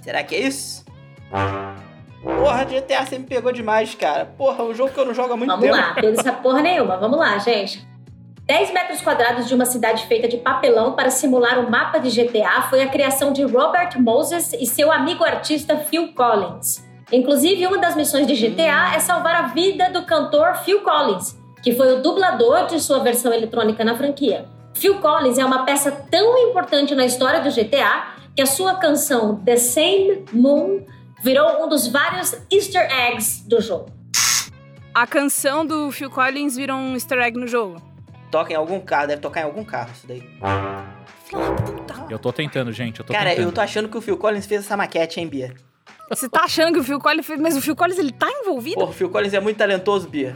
Será 0.02 0.24
que 0.24 0.34
é 0.34 0.40
isso? 0.40 0.86
Porra, 2.24 2.64
GTA 2.64 3.06
você 3.06 3.20
me 3.20 3.26
pegou 3.26 3.52
demais, 3.52 3.96
cara. 3.96 4.26
Porra, 4.26 4.64
um 4.64 4.74
jogo 4.74 4.94
que 4.94 5.00
eu 5.02 5.06
não 5.06 5.14
jogo 5.14 5.34
há 5.34 5.36
muito 5.36 5.50
Vamos 5.50 5.66
tempo. 5.66 5.76
lá, 5.76 5.96
não 6.02 6.10
essa 6.10 6.32
porra 6.32 6.62
nenhuma. 6.62 6.96
Vamos 6.96 7.20
lá, 7.20 7.38
gente. 7.38 7.89
10 8.50 8.74
metros 8.74 9.00
quadrados 9.00 9.48
de 9.48 9.54
uma 9.54 9.64
cidade 9.64 10.08
feita 10.08 10.28
de 10.28 10.38
papelão 10.38 10.94
para 10.94 11.12
simular 11.12 11.60
o 11.60 11.70
mapa 11.70 12.00
de 12.00 12.10
GTA 12.10 12.64
foi 12.64 12.82
a 12.82 12.88
criação 12.88 13.32
de 13.32 13.44
Robert 13.44 14.02
Moses 14.02 14.54
e 14.54 14.66
seu 14.66 14.92
amigo 14.92 15.24
artista 15.24 15.78
Phil 15.78 16.14
Collins. 16.14 16.84
Inclusive, 17.12 17.68
uma 17.68 17.78
das 17.78 17.96
missões 17.96 18.26
de 18.26 18.34
GTA 18.34 18.96
é 18.96 19.00
salvar 19.00 19.36
a 19.36 19.48
vida 19.50 19.92
do 19.92 20.04
cantor 20.04 20.56
Phil 20.66 20.82
Collins, 20.82 21.38
que 21.62 21.74
foi 21.74 21.94
o 21.94 22.02
dublador 22.02 22.66
de 22.66 22.80
sua 22.80 22.98
versão 22.98 23.32
eletrônica 23.32 23.86
na 23.86 23.96
franquia. 23.96 24.48
Phil 24.74 25.00
Collins 25.00 25.38
é 25.38 25.46
uma 25.46 25.64
peça 25.64 25.92
tão 26.10 26.36
importante 26.50 26.96
na 26.96 27.06
história 27.06 27.42
do 27.42 27.52
GTA 27.52 28.16
que 28.36 28.42
a 28.42 28.48
sua 28.48 28.74
canção 28.80 29.36
The 29.46 29.58
Same 29.58 30.26
Moon 30.34 30.88
virou 31.22 31.64
um 31.64 31.70
dos 31.70 31.88
vários 31.88 32.36
easter 32.52 32.90
eggs 32.92 33.48
do 33.48 33.62
jogo. 33.62 33.92
A 34.92 35.06
canção 35.06 35.64
do 35.64 35.92
Phil 35.92 36.10
Collins 36.10 36.56
virou 36.56 36.78
um 36.78 36.96
easter 36.96 37.20
egg 37.20 37.38
no 37.38 37.46
jogo. 37.46 37.89
Toca 38.32 38.54
em 38.54 38.56
algum 38.56 38.80
carro, 38.80 39.08
deve 39.08 39.22
tocar 39.22 39.42
em 39.42 39.44
algum 39.46 39.64
carro 39.64 39.90
isso 39.92 40.06
daí. 40.08 40.24
Eu 42.10 42.20
tô 42.20 42.32
tentando, 42.34 42.72
gente, 42.72 43.00
eu 43.00 43.06
tô 43.06 43.14
Cara, 43.14 43.30
tentando. 43.32 43.46
eu 43.48 43.52
tô 43.52 43.62
achando 43.62 43.90
que 43.90 43.98
o 43.98 44.02
Phil 44.02 44.18
Collins 44.18 44.46
fez 44.46 44.62
essa 44.66 44.76
maquete, 44.78 45.20
hein, 45.20 45.28
Bia? 45.28 45.54
Você 46.10 46.28
tá 46.28 46.44
achando 46.44 46.74
que 46.74 46.80
o 46.80 46.84
Phil 46.84 47.00
Collins 47.00 47.26
fez... 47.26 47.40
Mas 47.40 47.56
o 47.56 47.62
Phil 47.62 47.76
Collins, 47.76 48.00
ele 48.00 48.12
tá 48.12 48.28
envolvido? 48.32 48.78
Porra, 48.80 48.90
o 48.90 48.94
Phil 48.94 49.10
Collins 49.10 49.34
é 49.34 49.40
muito 49.40 49.58
talentoso, 49.58 50.08
Bia. 50.10 50.36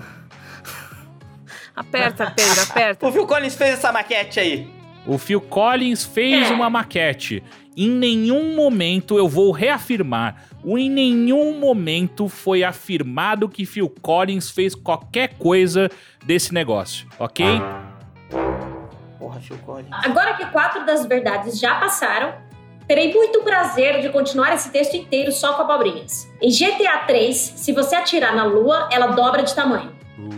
Aperta, 1.75 2.31
Pedro, 2.35 2.61
aperta. 2.61 3.05
O 3.07 3.11
Phil 3.11 3.25
Collins 3.25 3.55
fez 3.55 3.73
essa 3.73 3.91
maquete 3.91 4.39
aí. 4.39 4.71
O 5.07 5.17
Phil 5.17 5.41
Collins 5.41 6.05
fez 6.05 6.49
É. 6.49 6.53
uma 6.53 6.69
maquete. 6.69 7.43
Em 7.75 7.89
nenhum 7.89 8.55
momento, 8.55 9.17
eu 9.17 9.27
vou 9.27 9.51
reafirmar, 9.51 10.45
em 10.63 10.89
nenhum 10.89 11.59
momento 11.59 12.29
foi 12.29 12.63
afirmado 12.63 13.49
que 13.49 13.65
Phil 13.65 13.91
Collins 14.01 14.51
fez 14.51 14.75
qualquer 14.75 15.33
coisa 15.39 15.89
desse 16.23 16.53
negócio, 16.53 17.07
ok? 17.17 17.45
Porra, 19.17 19.39
Phil 19.39 19.57
Collins. 19.65 19.89
Agora 19.91 20.35
que 20.35 20.45
quatro 20.47 20.85
das 20.85 21.05
verdades 21.05 21.59
já 21.59 21.75
passaram, 21.75 22.35
terei 22.87 23.11
muito 23.11 23.41
prazer 23.41 24.01
de 24.01 24.09
continuar 24.09 24.53
esse 24.53 24.69
texto 24.71 24.95
inteiro 24.95 25.31
só 25.31 25.53
com 25.53 25.63
abobrinhas. 25.63 26.31
Em 26.39 26.51
GTA 26.51 26.99
3, 27.07 27.35
se 27.35 27.71
você 27.71 27.95
atirar 27.95 28.35
na 28.35 28.43
lua, 28.43 28.87
ela 28.91 29.07
dobra 29.07 29.41
de 29.41 29.55
tamanho. 29.55 29.91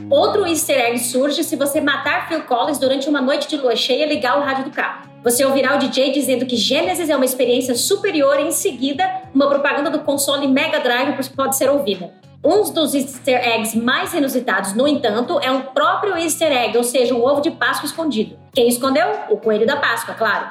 Outro 0.09 0.47
easter 0.47 0.79
egg 0.79 0.99
surge 0.99 1.43
se 1.43 1.57
você 1.57 1.81
matar 1.81 2.29
Phil 2.29 2.43
Collins 2.43 2.79
durante 2.79 3.09
uma 3.09 3.21
noite 3.21 3.49
de 3.49 3.57
lua 3.57 3.75
cheia 3.75 4.05
e 4.05 4.09
ligar 4.09 4.39
o 4.39 4.41
rádio 4.41 4.63
do 4.65 4.71
carro. 4.71 5.14
Você 5.25 5.44
ouvirá 5.44 5.75
o 5.75 5.79
DJ 5.79 6.12
dizendo 6.12 6.46
que 6.46 6.55
Genesis 6.55 7.10
é 7.10 7.15
uma 7.15 7.25
experiência 7.25 7.74
superior 7.74 8.39
e 8.39 8.44
em 8.44 8.51
seguida, 8.51 9.24
uma 9.34 9.50
propaganda 9.50 9.89
do 9.89 10.01
console 10.01 10.48
Mega 10.48 10.79
Drive 10.79 11.17
pode 11.36 11.58
ser 11.58 11.67
ouvida. 11.67 12.13
Um 12.44 12.72
dos 12.72 12.94
easter 12.94 13.44
eggs 13.44 13.75
mais 13.75 14.13
inusitados, 14.13 14.75
no 14.75 14.88
entanto, 14.88 15.39
é 15.41 15.50
um 15.50 15.62
próprio 15.62 16.15
easter 16.15 16.51
egg, 16.51 16.77
ou 16.77 16.84
seja, 16.84 17.15
um 17.15 17.25
ovo 17.25 17.41
de 17.41 17.50
Páscoa 17.50 17.88
escondido. 17.88 18.38
Quem 18.53 18.67
escondeu? 18.67 19.08
O 19.32 19.38
Coelho 19.38 19.65
da 19.65 19.77
Páscoa, 19.77 20.13
claro. 20.13 20.48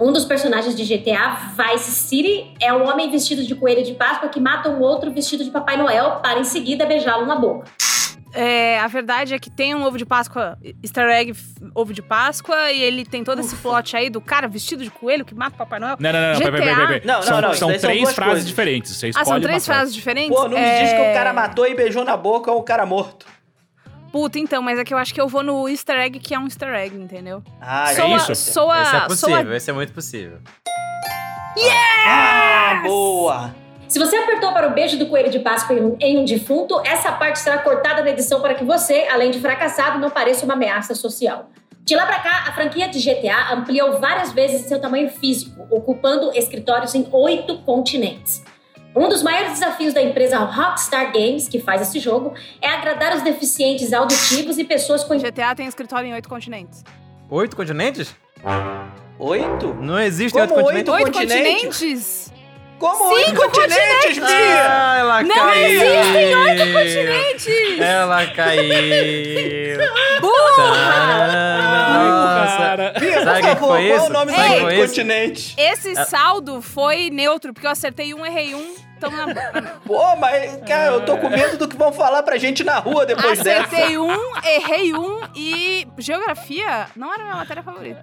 Um 0.00 0.12
dos 0.12 0.24
personagens 0.24 0.74
de 0.74 0.82
GTA 0.82 1.38
Vice 1.56 1.92
City 1.92 2.52
é 2.60 2.72
um 2.72 2.88
homem 2.88 3.08
vestido 3.12 3.44
de 3.44 3.54
coelho 3.54 3.84
de 3.84 3.94
Páscoa 3.94 4.28
que 4.28 4.40
mata 4.40 4.68
um 4.68 4.80
outro 4.80 5.12
vestido 5.12 5.44
de 5.44 5.50
Papai 5.52 5.76
Noel 5.76 6.18
para 6.20 6.40
em 6.40 6.44
seguida 6.44 6.84
beijá-lo 6.84 7.24
na 7.24 7.36
boca. 7.36 7.66
É, 8.34 8.78
a 8.80 8.86
verdade 8.88 9.32
é 9.34 9.38
que 9.38 9.48
tem 9.50 9.74
um 9.74 9.82
ovo 9.84 9.96
de 9.96 10.04
Páscoa, 10.04 10.58
easter 10.82 11.08
egg, 11.08 11.32
ovo 11.74 11.94
de 11.94 12.02
Páscoa, 12.02 12.70
e 12.70 12.82
ele 12.82 13.04
tem 13.06 13.24
todo 13.24 13.40
esse 13.40 13.56
plot 13.56 13.96
aí 13.96 14.10
do 14.10 14.20
cara 14.20 14.46
vestido 14.46 14.84
de 14.84 14.90
coelho 14.90 15.24
que 15.24 15.34
mata 15.34 15.54
o 15.54 15.58
Papai 15.58 15.80
Noel. 15.80 15.96
Não, 15.98 16.12
não, 16.12 16.20
não, 16.20 16.32
não, 16.34 16.38
peraí, 16.40 16.60
peraí, 16.60 16.76
peraí. 16.86 17.00
Não, 17.04 17.14
não, 17.14 17.22
são, 17.22 17.40
não, 17.40 17.54
são 17.54 17.68
são 17.70 17.78
três 17.78 18.02
duas 18.02 18.14
frases 18.14 18.32
coisas. 18.32 18.48
diferentes. 18.48 18.94
Você 18.96 19.10
Ah, 19.14 19.24
são 19.24 19.40
três 19.40 19.64
frase. 19.64 19.66
frases 19.66 19.94
diferentes? 19.94 20.36
Pô, 20.36 20.42
não 20.44 20.50
me 20.58 20.64
É, 20.64 20.82
diz 20.84 20.92
que 20.92 21.00
o 21.00 21.12
cara 21.14 21.32
matou 21.32 21.66
e 21.66 21.74
beijou 21.74 22.04
na 22.04 22.16
boca 22.16 22.50
ou 22.52 22.60
um 22.60 22.64
cara 22.64 22.84
morto. 22.84 23.26
Puta, 24.12 24.38
então, 24.38 24.62
mas 24.62 24.78
é 24.78 24.84
que 24.84 24.92
eu 24.94 24.98
acho 24.98 25.12
que 25.12 25.20
eu 25.20 25.28
vou 25.28 25.42
no 25.42 25.68
easter 25.68 25.96
egg 25.98 26.18
que 26.18 26.34
é 26.34 26.38
um 26.38 26.44
easter 26.44 26.68
egg, 26.74 26.96
entendeu? 26.96 27.42
Ah, 27.60 27.92
Soa- 27.94 28.16
isso? 28.16 28.34
Soa, 28.36 28.80
Esse 28.82 28.88
é 28.88 28.98
soa- 29.00 29.08
possível, 29.08 29.54
esse 29.54 29.70
é 29.70 29.72
muito 29.72 29.92
possível. 29.92 30.38
Ah, 32.06 32.80
boa! 32.84 33.54
Se 33.88 33.98
você 33.98 34.16
apertou 34.16 34.52
para 34.52 34.68
o 34.68 34.74
beijo 34.74 34.98
do 34.98 35.06
coelho 35.06 35.30
de 35.30 35.38
Páscoa 35.38 35.74
em 35.74 35.80
um, 35.80 35.96
em 35.98 36.18
um 36.18 36.24
defunto, 36.26 36.78
essa 36.84 37.10
parte 37.12 37.38
será 37.38 37.56
cortada 37.56 38.02
na 38.02 38.10
edição 38.10 38.38
para 38.42 38.54
que 38.54 38.62
você, 38.62 39.08
além 39.10 39.30
de 39.30 39.40
fracassado, 39.40 39.98
não 39.98 40.10
pareça 40.10 40.44
uma 40.44 40.52
ameaça 40.52 40.94
social. 40.94 41.48
De 41.84 41.96
lá 41.96 42.04
pra 42.04 42.18
cá, 42.18 42.44
a 42.48 42.52
franquia 42.52 42.86
de 42.86 43.00
GTA 43.00 43.54
ampliou 43.54 43.98
várias 43.98 44.30
vezes 44.30 44.66
seu 44.66 44.78
tamanho 44.78 45.08
físico, 45.08 45.66
ocupando 45.70 46.30
escritórios 46.36 46.94
em 46.94 47.08
oito 47.10 47.56
continentes. 47.62 48.44
Um 48.94 49.08
dos 49.08 49.22
maiores 49.22 49.52
desafios 49.52 49.94
da 49.94 50.02
empresa 50.02 50.36
Rockstar 50.38 51.10
Games, 51.10 51.48
que 51.48 51.58
faz 51.58 51.80
esse 51.80 51.98
jogo, 51.98 52.34
é 52.60 52.68
agradar 52.68 53.16
os 53.16 53.22
deficientes 53.22 53.94
auditivos 53.94 54.58
e 54.58 54.64
pessoas 54.64 55.02
com 55.02 55.16
GTA 55.16 55.54
tem 55.54 55.66
escritório 55.66 56.06
em 56.06 56.12
oito 56.12 56.28
continentes. 56.28 56.84
Oito 57.30 57.56
continentes? 57.56 58.14
Oito? 59.18 59.72
Não 59.80 59.98
existem 59.98 60.46
Como 60.46 60.66
oito 60.66 60.92
continentes? 60.92 60.92
Oito 60.92 61.12
continentes? 61.12 62.37
Como 62.78 63.12
oito 63.14 63.34
continentes, 63.34 64.18
Bia? 64.18 64.26
Ah, 64.28 64.96
ela 64.98 65.22
Não 65.22 65.34
caiu! 65.34 65.82
existem 65.82 66.36
oito 66.36 66.72
continentes! 66.72 67.80
Ela 67.80 68.26
caiu! 68.28 69.78
Burra! 70.20 71.28
Nossa, 71.98 72.56
Cara. 72.58 72.92
Bia, 72.98 73.24
Sabe 73.24 73.40
por 73.40 73.48
favor, 73.48 73.58
qual 73.68 73.80
isso? 73.80 74.04
o 74.04 74.08
nome 74.10 74.32
Sabe 74.32 74.42
o 74.42 74.44
que 74.44 74.48
daquele 74.48 74.60
foi 74.60 74.74
isso? 74.76 74.86
continente? 74.88 75.54
Esse 75.58 75.94
saldo 76.06 76.62
foi 76.62 77.10
neutro, 77.10 77.52
porque 77.52 77.66
eu 77.66 77.70
acertei 77.70 78.14
um, 78.14 78.24
errei 78.24 78.54
um, 78.54 78.74
tamo 79.00 79.16
na 79.16 79.34
Pô, 79.86 80.16
mas, 80.16 80.56
cara, 80.66 80.92
eu 80.92 81.04
tô 81.04 81.16
com 81.18 81.28
medo 81.28 81.56
do 81.56 81.66
que 81.68 81.76
vão 81.76 81.92
falar 81.92 82.22
pra 82.22 82.36
gente 82.38 82.62
na 82.62 82.78
rua 82.78 83.04
depois 83.06 83.40
dessa. 83.40 83.64
Acertei 83.66 83.98
um, 83.98 84.16
errei 84.44 84.94
um 84.94 85.20
e 85.34 85.86
geografia 85.98 86.86
não 86.96 87.12
era 87.12 87.24
minha 87.24 87.36
matéria 87.36 87.62
favorita. 87.62 88.02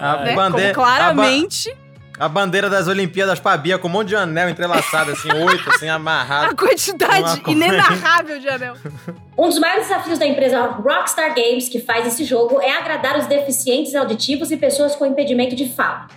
A, 0.00 0.16
né? 0.18 0.34
bandeira, 0.34 0.74
Como 0.74 0.86
claramente 0.86 1.70
A, 1.70 1.74
ba- 1.74 1.80
a 2.18 2.28
bandeira 2.28 2.68
das 2.68 2.88
Olimpíadas 2.88 3.38
pra 3.38 3.56
Bia 3.56 3.78
com 3.78 3.88
um 3.88 3.90
monte 3.90 4.08
de 4.08 4.16
anel 4.16 4.48
entrelaçado, 4.48 5.12
assim, 5.12 5.28
oito, 5.32 5.70
assim, 5.70 5.88
a 5.90 5.94
amarrado. 5.94 6.56
quantidade 6.56 7.22
Uma 7.22 7.36
coisa. 7.38 7.50
inenarrável 7.50 8.38
de 8.40 8.48
anel. 8.48 8.74
Um 9.38 9.48
dos 9.48 9.60
maiores 9.60 9.86
desafios 9.86 10.18
da 10.18 10.26
empresa 10.26 10.60
Rockstar 10.66 11.32
Games, 11.32 11.68
que 11.68 11.78
faz 11.80 12.04
esse 12.08 12.24
jogo, 12.24 12.60
é 12.60 12.72
agradar 12.72 13.16
os 13.16 13.26
deficientes 13.26 13.94
auditivos 13.94 14.50
e 14.50 14.56
pessoas 14.56 14.96
com 14.96 15.06
impedimento 15.06 15.54
de 15.54 15.68
fala. 15.68 16.08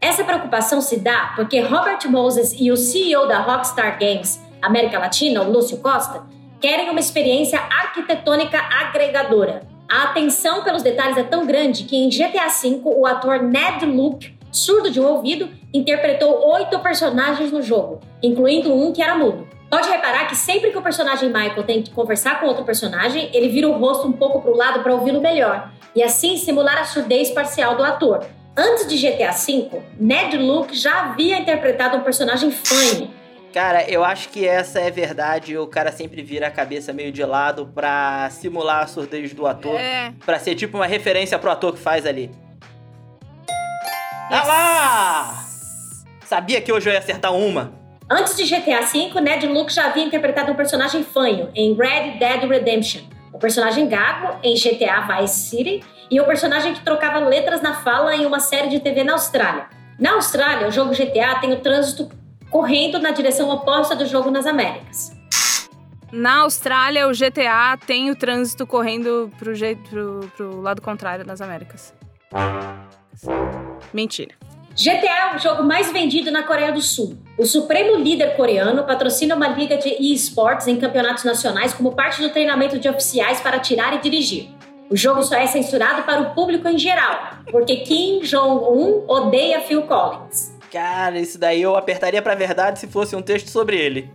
Essa 0.00 0.22
preocupação 0.22 0.80
se 0.80 1.00
dá 1.00 1.32
porque 1.34 1.60
Robert 1.60 1.98
Moses 2.08 2.54
e 2.56 2.70
o 2.70 2.76
CEO 2.76 3.26
da 3.26 3.40
Rockstar 3.40 3.98
Games 3.98 4.40
América 4.62 4.98
Latina, 5.00 5.42
o 5.42 5.50
Lúcio 5.50 5.78
Costa, 5.78 6.22
querem 6.60 6.90
uma 6.90 7.00
experiência 7.00 7.58
arquitetônica 7.58 8.56
agregadora. 8.58 9.62
A 9.90 10.04
atenção 10.04 10.62
pelos 10.62 10.82
detalhes 10.82 11.16
é 11.16 11.24
tão 11.24 11.44
grande 11.46 11.84
que 11.84 11.96
em 11.96 12.08
GTA 12.08 12.48
V 12.48 12.80
o 12.84 13.04
ator 13.06 13.42
Ned 13.42 13.84
Luke, 13.84 14.32
surdo 14.50 14.90
de 14.90 15.00
um 15.00 15.06
ouvido, 15.06 15.48
interpretou 15.72 16.52
oito 16.52 16.78
personagens 16.80 17.52
no 17.52 17.62
jogo, 17.62 18.00
incluindo 18.22 18.74
um 18.74 18.92
que 18.92 19.02
era 19.02 19.16
mudo. 19.16 19.48
Pode 19.70 19.88
reparar 19.88 20.26
que 20.26 20.34
sempre 20.34 20.70
que 20.70 20.78
o 20.78 20.82
personagem 20.82 21.28
Michael 21.28 21.62
tem 21.62 21.82
que 21.82 21.92
conversar 21.92 22.40
com 22.40 22.46
outro 22.46 22.64
personagem, 22.64 23.30
ele 23.32 23.48
vira 23.48 23.68
o 23.68 23.78
rosto 23.78 24.08
um 24.08 24.12
pouco 24.12 24.40
para 24.40 24.50
o 24.50 24.56
lado 24.56 24.82
para 24.82 24.92
ouvi-lo 24.92 25.20
melhor, 25.20 25.70
e 25.94 26.02
assim 26.02 26.36
simular 26.36 26.78
a 26.78 26.84
surdez 26.84 27.30
parcial 27.30 27.76
do 27.76 27.84
ator. 27.84 28.26
Antes 28.56 28.88
de 28.88 28.96
GTA 28.96 29.30
V, 29.30 29.70
Ned 29.98 30.36
Luke 30.36 30.76
já 30.76 31.02
havia 31.02 31.38
interpretado 31.38 31.96
um 31.96 32.00
personagem 32.02 32.50
fanho. 32.50 33.10
Cara, 33.52 33.88
eu 33.88 34.04
acho 34.04 34.28
que 34.28 34.46
essa 34.46 34.80
é 34.80 34.90
verdade. 34.90 35.56
O 35.56 35.66
cara 35.66 35.90
sempre 35.90 36.22
vira 36.22 36.46
a 36.46 36.50
cabeça 36.50 36.92
meio 36.92 37.10
de 37.10 37.24
lado 37.24 37.66
pra 37.74 38.28
simular 38.30 38.84
a 38.84 38.86
surdez 38.86 39.32
do 39.32 39.46
ator. 39.46 39.78
É. 39.78 40.12
Pra 40.24 40.38
ser 40.38 40.54
tipo 40.54 40.76
uma 40.76 40.86
referência 40.86 41.38
pro 41.38 41.50
ator 41.50 41.72
que 41.72 41.78
faz 41.78 42.06
ali. 42.06 42.30
Ah 44.32 44.44
lá! 44.46 45.44
Sabia 46.24 46.60
que 46.60 46.72
hoje 46.72 46.88
eu 46.88 46.92
ia 46.92 47.00
acertar 47.00 47.34
uma. 47.34 47.72
Antes 48.08 48.36
de 48.36 48.44
GTA 48.44 48.82
V, 48.82 49.20
Ned 49.20 49.44
Luke 49.48 49.72
já 49.72 49.86
havia 49.86 50.04
interpretado 50.04 50.52
um 50.52 50.54
personagem 50.54 51.02
fanho 51.02 51.50
em 51.52 51.74
Red 51.74 52.18
Dead 52.20 52.48
Redemption, 52.48 53.02
o 53.32 53.40
personagem 53.40 53.88
gago 53.88 54.38
em 54.44 54.54
GTA 54.54 55.00
Vice 55.00 55.50
City 55.50 55.84
e 56.08 56.20
o 56.20 56.24
personagem 56.24 56.74
que 56.74 56.80
trocava 56.84 57.18
letras 57.18 57.60
na 57.60 57.82
fala 57.82 58.14
em 58.14 58.24
uma 58.24 58.38
série 58.38 58.68
de 58.68 58.78
TV 58.78 59.02
na 59.02 59.14
Austrália. 59.14 59.66
Na 59.98 60.12
Austrália, 60.12 60.68
o 60.68 60.70
jogo 60.70 60.92
GTA 60.92 61.40
tem 61.40 61.52
o 61.52 61.58
trânsito 61.58 62.08
correndo 62.50 63.00
na 63.00 63.10
direção 63.10 63.50
oposta 63.50 63.96
do 63.96 64.06
jogo 64.06 64.30
nas 64.30 64.46
Américas. 64.46 65.10
Na 66.12 66.42
Austrália, 66.42 67.08
o 67.08 67.10
GTA 67.10 67.76
tem 67.84 68.10
o 68.10 68.14
trânsito 68.14 68.64
correndo 68.64 69.28
pro, 69.40 69.56
jeito, 69.56 69.90
pro, 69.90 70.30
pro 70.36 70.60
lado 70.60 70.80
contrário 70.80 71.26
nas 71.26 71.40
Américas. 71.40 71.92
Mentira. 73.92 74.34
GTA 74.74 75.32
é 75.32 75.36
o 75.36 75.38
jogo 75.38 75.62
mais 75.62 75.92
vendido 75.92 76.30
na 76.30 76.42
Coreia 76.42 76.72
do 76.72 76.80
Sul. 76.80 77.18
O 77.36 77.44
supremo 77.44 77.96
líder 77.96 78.36
coreano 78.36 78.84
patrocina 78.84 79.34
uma 79.34 79.48
liga 79.48 79.76
de 79.76 79.88
esportes 80.12 80.68
em 80.68 80.76
campeonatos 80.76 81.24
nacionais 81.24 81.74
como 81.74 81.92
parte 81.92 82.22
do 82.22 82.30
treinamento 82.30 82.78
de 82.78 82.88
oficiais 82.88 83.40
para 83.40 83.56
atirar 83.56 83.94
e 83.94 83.98
dirigir. 83.98 84.48
O 84.88 84.96
jogo 84.96 85.22
só 85.22 85.36
é 85.36 85.46
censurado 85.46 86.02
para 86.02 86.20
o 86.20 86.34
público 86.34 86.68
em 86.68 86.78
geral, 86.78 87.38
porque 87.50 87.76
Kim 87.78 88.20
Jong-un 88.20 89.04
odeia 89.06 89.60
Phil 89.60 89.82
Collins. 89.82 90.56
Cara, 90.72 91.18
isso 91.18 91.38
daí 91.38 91.62
eu 91.62 91.76
apertaria 91.76 92.22
pra 92.22 92.34
verdade 92.34 92.78
se 92.78 92.86
fosse 92.86 93.14
um 93.14 93.22
texto 93.22 93.48
sobre 93.48 93.76
ele. 93.76 94.10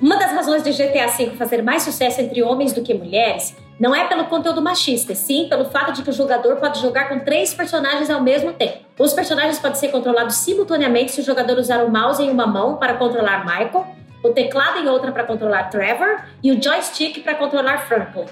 Uma 0.00 0.16
das 0.16 0.32
razões 0.32 0.62
de 0.62 0.70
GTA 0.70 1.08
V 1.08 1.30
fazer 1.36 1.62
mais 1.62 1.82
sucesso 1.82 2.20
entre 2.20 2.42
homens 2.42 2.72
do 2.72 2.82
que 2.82 2.92
mulheres 2.92 3.56
não 3.78 3.94
é 3.94 4.06
pelo 4.08 4.24
conteúdo 4.24 4.62
machista, 4.62 5.12
e 5.12 5.16
sim 5.16 5.48
pelo 5.48 5.66
fato 5.66 5.92
de 5.92 6.02
que 6.02 6.10
o 6.10 6.12
jogador 6.12 6.56
pode 6.56 6.80
jogar 6.80 7.08
com 7.08 7.20
três 7.20 7.52
personagens 7.52 8.08
ao 8.08 8.22
mesmo 8.22 8.52
tempo. 8.52 8.78
Os 8.98 9.12
personagens 9.12 9.58
podem 9.58 9.78
ser 9.78 9.88
controlados 9.88 10.36
simultaneamente 10.36 11.12
se 11.12 11.20
o 11.20 11.24
jogador 11.24 11.58
usar 11.58 11.84
o 11.84 11.90
mouse 11.90 12.22
em 12.22 12.30
uma 12.30 12.46
mão 12.46 12.76
para 12.76 12.94
controlar 12.94 13.44
Michael, 13.44 13.86
o 14.22 14.30
teclado 14.30 14.78
em 14.78 14.88
outra 14.88 15.12
para 15.12 15.24
controlar 15.24 15.64
Trevor 15.64 16.22
e 16.42 16.50
o 16.50 16.62
joystick 16.62 17.22
para 17.22 17.34
controlar 17.34 17.86
Franklin. 17.86 18.24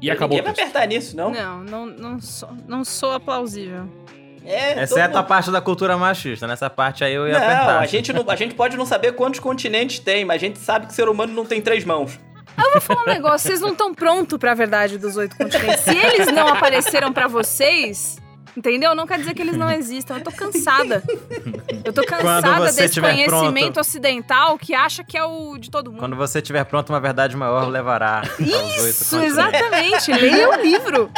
E 0.00 0.10
acabou. 0.10 0.36
Ninguém 0.36 0.52
vai 0.52 0.64
apertar 0.64 0.86
nisso, 0.86 1.16
não? 1.16 1.30
Não, 1.30 1.58
não, 1.64 1.86
não, 1.86 2.20
sou, 2.20 2.50
não 2.68 2.84
sou 2.84 3.12
aplausível. 3.12 3.88
É, 4.44 4.80
Exceto 4.82 5.08
todo 5.08 5.16
a 5.18 5.22
parte 5.24 5.50
da 5.50 5.60
cultura 5.60 5.96
machista. 5.96 6.46
Nessa 6.46 6.70
parte 6.70 7.02
aí 7.02 7.12
eu 7.12 7.26
ia 7.26 7.36
Não, 7.38 7.44
apertar. 7.44 7.78
a 7.80 7.86
gente, 7.86 8.12
não, 8.12 8.24
a 8.28 8.36
gente 8.36 8.54
pode 8.54 8.76
não 8.76 8.86
saber 8.86 9.12
quantos 9.12 9.40
continentes 9.40 9.98
tem, 9.98 10.24
mas 10.24 10.36
a 10.36 10.38
gente 10.38 10.58
sabe 10.58 10.86
que 10.86 10.92
o 10.92 10.94
ser 10.94 11.08
humano 11.08 11.32
não 11.32 11.44
tem 11.44 11.60
três 11.60 11.84
mãos. 11.84 12.20
Eu 12.58 12.72
vou 12.72 12.80
falar 12.80 13.02
um 13.02 13.06
negócio, 13.06 13.46
vocês 13.48 13.60
não 13.60 13.72
estão 13.72 13.94
prontos 13.94 14.38
pra 14.38 14.54
verdade 14.54 14.98
dos 14.98 15.16
oito 15.16 15.36
continentes. 15.36 15.80
Se 15.80 15.96
eles 15.96 16.32
não 16.32 16.48
apareceram 16.48 17.12
pra 17.12 17.28
vocês, 17.28 18.16
entendeu? 18.56 18.94
Não 18.94 19.06
quer 19.06 19.18
dizer 19.18 19.34
que 19.34 19.42
eles 19.42 19.56
não 19.56 19.70
existam. 19.70 20.14
Eu 20.16 20.22
tô 20.24 20.32
cansada. 20.32 21.02
Eu 21.84 21.92
tô 21.92 22.02
cansada 22.04 22.72
desse 22.72 23.00
conhecimento 23.00 23.64
pronto. 23.64 23.80
ocidental 23.80 24.58
que 24.58 24.74
acha 24.74 25.04
que 25.04 25.16
é 25.16 25.24
o 25.24 25.56
de 25.58 25.70
todo 25.70 25.90
mundo. 25.90 26.00
Quando 26.00 26.16
você 26.16 26.40
tiver 26.40 26.64
pronto, 26.64 26.90
uma 26.90 27.00
verdade 27.00 27.36
maior 27.36 27.68
levará 27.68 28.22
Isso, 28.40 29.10
continentes. 29.10 29.12
exatamente. 29.12 30.12
Leia 30.12 30.48
o 30.50 30.62
livro. 30.62 31.10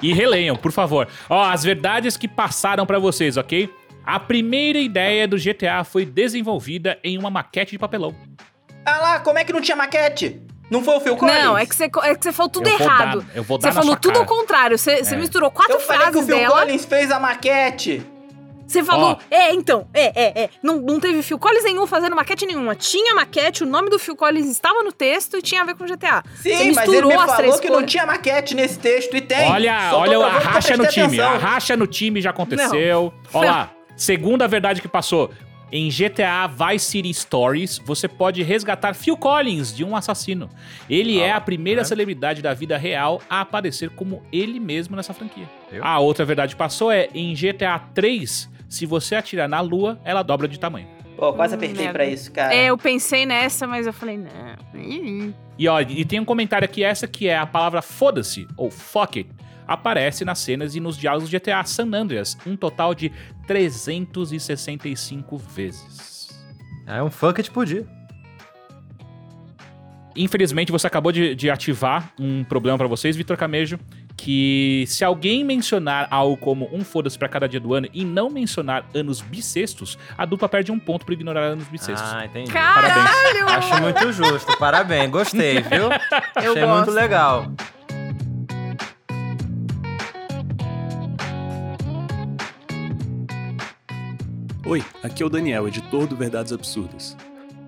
E 0.00 0.12
releiam, 0.12 0.56
por 0.56 0.72
favor. 0.72 1.08
Ó, 1.28 1.42
as 1.44 1.62
verdades 1.64 2.16
que 2.16 2.28
passaram 2.28 2.86
pra 2.86 2.98
vocês, 2.98 3.36
ok? 3.36 3.72
A 4.04 4.18
primeira 4.18 4.78
ideia 4.78 5.28
do 5.28 5.36
GTA 5.36 5.84
foi 5.84 6.06
desenvolvida 6.06 6.98
em 7.04 7.18
uma 7.18 7.28
maquete 7.28 7.72
de 7.72 7.78
papelão. 7.78 8.14
Ah 8.86 8.98
lá, 9.00 9.20
como 9.20 9.38
é 9.38 9.44
que 9.44 9.52
não 9.52 9.60
tinha 9.60 9.76
maquete? 9.76 10.40
Não 10.70 10.82
foi 10.82 10.96
o 10.96 11.00
Phil 11.00 11.16
Collins? 11.16 11.44
Não, 11.44 11.56
é 11.56 11.64
que, 11.66 11.74
você, 11.74 11.84
é 11.84 12.14
que 12.14 12.22
você 12.22 12.32
falou 12.32 12.50
tudo 12.50 12.68
Eu 12.68 12.76
vou 12.78 12.86
errado. 12.86 13.20
dar- 13.22 13.36
eu 13.36 13.42
vou 13.42 13.58
você 13.58 13.62
dar 13.62 13.68
na 13.68 13.80
falou 13.80 13.92
sua 13.94 14.00
tudo 14.00 14.12
cara. 14.12 14.24
ao 14.24 14.26
contrário. 14.26 14.78
Você, 14.78 15.02
você 15.04 15.14
É. 15.14 15.18
misturou 15.18 15.50
quatro 15.50 15.74
Eu 15.74 15.80
falei 15.80 16.02
que 16.02 16.08
o 16.08 16.12
frases 16.12 16.26
Phil 16.28 16.36
dela. 16.38 16.60
Collins 16.60 16.84
fez 16.84 17.10
a 17.10 17.18
maquete. 17.18 18.02
Você 18.66 18.84
falou, 18.84 19.12
Ó. 19.12 19.16
é, 19.30 19.54
então, 19.54 19.88
é, 19.94 20.12
é, 20.14 20.42
é. 20.42 20.50
Não, 20.62 20.76
não 20.76 21.00
teve 21.00 21.22
Phil 21.22 21.38
Collins 21.38 21.64
nenhum 21.64 21.86
fazendo 21.86 22.14
maquete 22.14 22.44
nenhuma. 22.44 22.74
Tinha 22.74 23.14
maquete, 23.14 23.62
o 23.64 23.66
nome 23.66 23.88
do 23.88 23.98
Phil 23.98 24.14
Collins 24.14 24.46
estava 24.46 24.82
no 24.82 24.92
texto 24.92 25.38
e 25.38 25.42
tinha 25.42 25.62
a 25.62 25.64
ver 25.64 25.74
com 25.74 25.86
GTA. 25.86 26.22
Você 26.34 26.50
Sim, 26.54 26.72
mas 26.74 26.86
misturou 26.86 26.96
ele 26.98 27.06
me 27.06 27.14
as 27.14 27.20
falou 27.30 27.36
três 27.36 27.60
que 27.60 27.70
não 27.70 27.82
tinha 27.86 28.04
maquete 28.04 28.54
nesse 28.54 28.78
texto 28.78 29.16
e 29.16 29.22
tem. 29.22 29.50
Olha, 29.50 29.88
Só 29.88 30.00
olha 30.00 30.18
a 30.18 30.38
racha 30.38 30.76
no 30.76 30.86
time. 30.86 31.06
atenção. 31.18 31.30
A 31.32 31.38
racha 31.38 31.76
no 31.78 31.86
time 31.86 32.20
já 32.20 32.28
aconteceu. 32.28 33.10
Ó 33.32 33.42
lá, 33.42 33.70
segunda 33.96 34.46
verdade 34.46 34.82
que 34.82 34.88
passou. 34.88 35.30
Em 35.70 35.90
GTA 35.90 36.46
Vice 36.46 36.86
City 36.86 37.12
Stories, 37.12 37.78
você 37.84 38.08
pode 38.08 38.42
resgatar 38.42 38.94
Phil 38.94 39.16
Collins 39.16 39.74
de 39.74 39.84
um 39.84 39.94
assassino. 39.94 40.48
Ele 40.88 41.20
é 41.20 41.32
a 41.32 41.40
primeira 41.40 41.82
é. 41.82 41.84
celebridade 41.84 42.40
da 42.40 42.54
vida 42.54 42.78
real 42.78 43.20
a 43.28 43.42
aparecer 43.42 43.90
como 43.90 44.22
ele 44.32 44.58
mesmo 44.58 44.96
nessa 44.96 45.12
franquia. 45.12 45.48
Viu? 45.70 45.84
A 45.84 45.98
outra 45.98 46.24
verdade 46.24 46.56
passou 46.56 46.90
é 46.90 47.08
em 47.14 47.34
GTA 47.34 47.78
3, 47.94 48.48
se 48.68 48.86
você 48.86 49.14
atirar 49.14 49.48
na 49.48 49.60
lua, 49.60 50.00
ela 50.04 50.22
dobra 50.22 50.48
de 50.48 50.58
tamanho. 50.58 50.88
Pô, 51.16 51.32
quase 51.32 51.54
Hum, 51.54 51.58
apertei 51.58 51.84
merda. 51.84 51.92
pra 51.92 52.06
isso, 52.06 52.30
cara. 52.32 52.54
É, 52.54 52.66
eu 52.66 52.78
pensei 52.78 53.26
nessa, 53.26 53.66
mas 53.66 53.86
eu 53.86 53.92
falei, 53.92 54.16
não. 54.16 55.34
E 55.58 55.66
ó, 55.68 55.80
e 55.80 56.04
tem 56.04 56.20
um 56.20 56.24
comentário 56.24 56.64
aqui, 56.64 56.84
essa 56.84 57.08
que 57.08 57.28
é 57.28 57.36
a 57.36 57.44
palavra 57.44 57.82
foda-se, 57.82 58.46
ou 58.56 58.70
fuck 58.70 59.18
it, 59.18 59.30
aparece 59.68 60.24
nas 60.24 60.38
cenas 60.38 60.74
e 60.74 60.80
nos 60.80 60.96
diálogos 60.96 61.28
de 61.28 61.38
GTA 61.38 61.62
San 61.64 61.92
Andreas, 61.94 62.36
um 62.46 62.56
total 62.56 62.94
de 62.94 63.12
365 63.46 65.36
vezes. 65.36 66.28
É 66.86 67.02
um 67.02 67.10
fuck 67.10 67.38
it 67.38 67.50
podia. 67.50 67.86
Infelizmente, 70.16 70.72
você 70.72 70.86
acabou 70.86 71.12
de, 71.12 71.34
de 71.34 71.48
ativar 71.50 72.12
um 72.18 72.42
problema 72.42 72.76
pra 72.76 72.88
vocês, 72.88 73.14
Vitor 73.14 73.36
Camejo, 73.36 73.78
que 74.16 74.84
se 74.88 75.04
alguém 75.04 75.44
mencionar 75.44 76.08
algo 76.10 76.36
como 76.36 76.68
um 76.72 76.82
foda-se 76.84 77.16
pra 77.16 77.28
cada 77.28 77.48
dia 77.48 77.60
do 77.60 77.72
ano 77.72 77.86
e 77.94 78.04
não 78.04 78.28
mencionar 78.28 78.84
anos 78.92 79.20
bissextos, 79.20 79.96
a 80.16 80.24
dupla 80.24 80.48
perde 80.48 80.72
um 80.72 80.78
ponto 80.78 81.06
por 81.06 81.12
ignorar 81.12 81.42
anos 81.42 81.68
bissextos. 81.68 82.10
Ah, 82.12 82.24
entendi. 82.24 82.50
Caralho! 82.50 83.48
Acho 83.48 83.80
muito 83.80 84.12
justo. 84.12 84.58
Parabéns. 84.58 85.08
Gostei, 85.10 85.60
viu? 85.60 85.84
Eu 86.42 86.52
Achei 86.52 86.62
gosto. 86.64 86.76
muito 86.76 86.90
legal. 86.90 87.52
Oi, 94.68 94.84
aqui 95.02 95.22
é 95.22 95.26
o 95.26 95.30
Daniel, 95.30 95.66
editor 95.66 96.06
do 96.06 96.14
Verdades 96.14 96.52
Absurdas. 96.52 97.16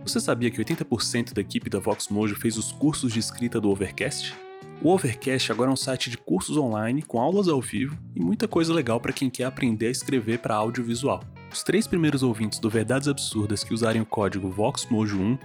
Você 0.03 0.21
sabia 0.21 0.51
que 0.51 0.63
80% 0.63 1.33
da 1.33 1.41
equipe 1.41 1.71
da 1.71 1.79
Vox 1.79 2.09
Mojo 2.09 2.37
fez 2.37 2.59
os 2.59 2.73
cursos 2.73 3.11
de 3.11 3.19
escrita 3.19 3.59
do 3.59 3.71
Overcast? 3.71 4.37
O 4.83 4.91
Overcast 4.91 5.51
agora 5.51 5.71
é 5.71 5.73
um 5.73 5.77
site 5.77 6.11
de 6.11 6.19
cursos 6.19 6.59
online 6.59 7.01
com 7.01 7.19
aulas 7.19 7.49
ao 7.49 7.59
vivo 7.59 7.97
e 8.15 8.21
muita 8.21 8.47
coisa 8.47 8.75
legal 8.75 9.01
para 9.01 9.15
quem 9.15 9.31
quer 9.31 9.45
aprender 9.45 9.87
a 9.87 9.91
escrever 9.91 10.41
para 10.41 10.55
audiovisual. 10.57 11.25
Os 11.51 11.63
três 11.63 11.87
primeiros 11.87 12.23
ouvintes 12.23 12.59
do 12.59 12.69
Verdades 12.69 13.09
Absurdas 13.09 13.65
que 13.65 13.73
usarem 13.73 14.03
o 14.03 14.07
código 14.07 14.51
VOXMOJO1, 14.51 15.39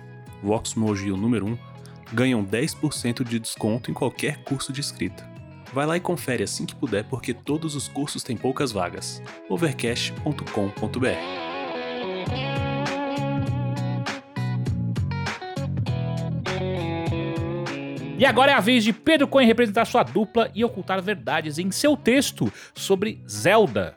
VOXMOJO 0.44 1.08
e 1.08 1.12
o 1.14 1.16
número 1.16 1.46
1, 1.46 1.58
ganham 2.12 2.44
10% 2.46 3.24
de 3.24 3.40
desconto 3.40 3.90
em 3.90 3.94
qualquer 3.94 4.44
curso 4.44 4.74
de 4.74 4.82
escrita. 4.82 5.35
Vai 5.76 5.86
lá 5.86 5.98
e 5.98 6.00
confere 6.00 6.42
assim 6.42 6.66
que 6.66 6.74
puder, 6.74 7.04
porque 7.04 7.34
todos 7.34 7.76
os 7.76 7.90
cursos 7.90 8.24
têm 8.24 8.38
poucas 8.38 8.72
vagas. 8.72 9.22
overcast.com.br 9.50 11.06
E 18.18 18.26
agora 18.26 18.54
é 18.54 18.56
a 18.56 18.62
vez 18.62 18.86
de 18.86 18.94
Pedro 18.94 19.28
Cohen 19.28 19.46
representar 19.46 19.84
sua 19.84 20.04
dupla 20.04 20.50
e 20.56 20.64
ocultar 20.64 21.02
verdades 21.02 21.60
em 21.60 21.70
seu 21.72 21.98
texto 21.98 22.50
sobre 22.74 23.22
Zelda. 23.30 23.94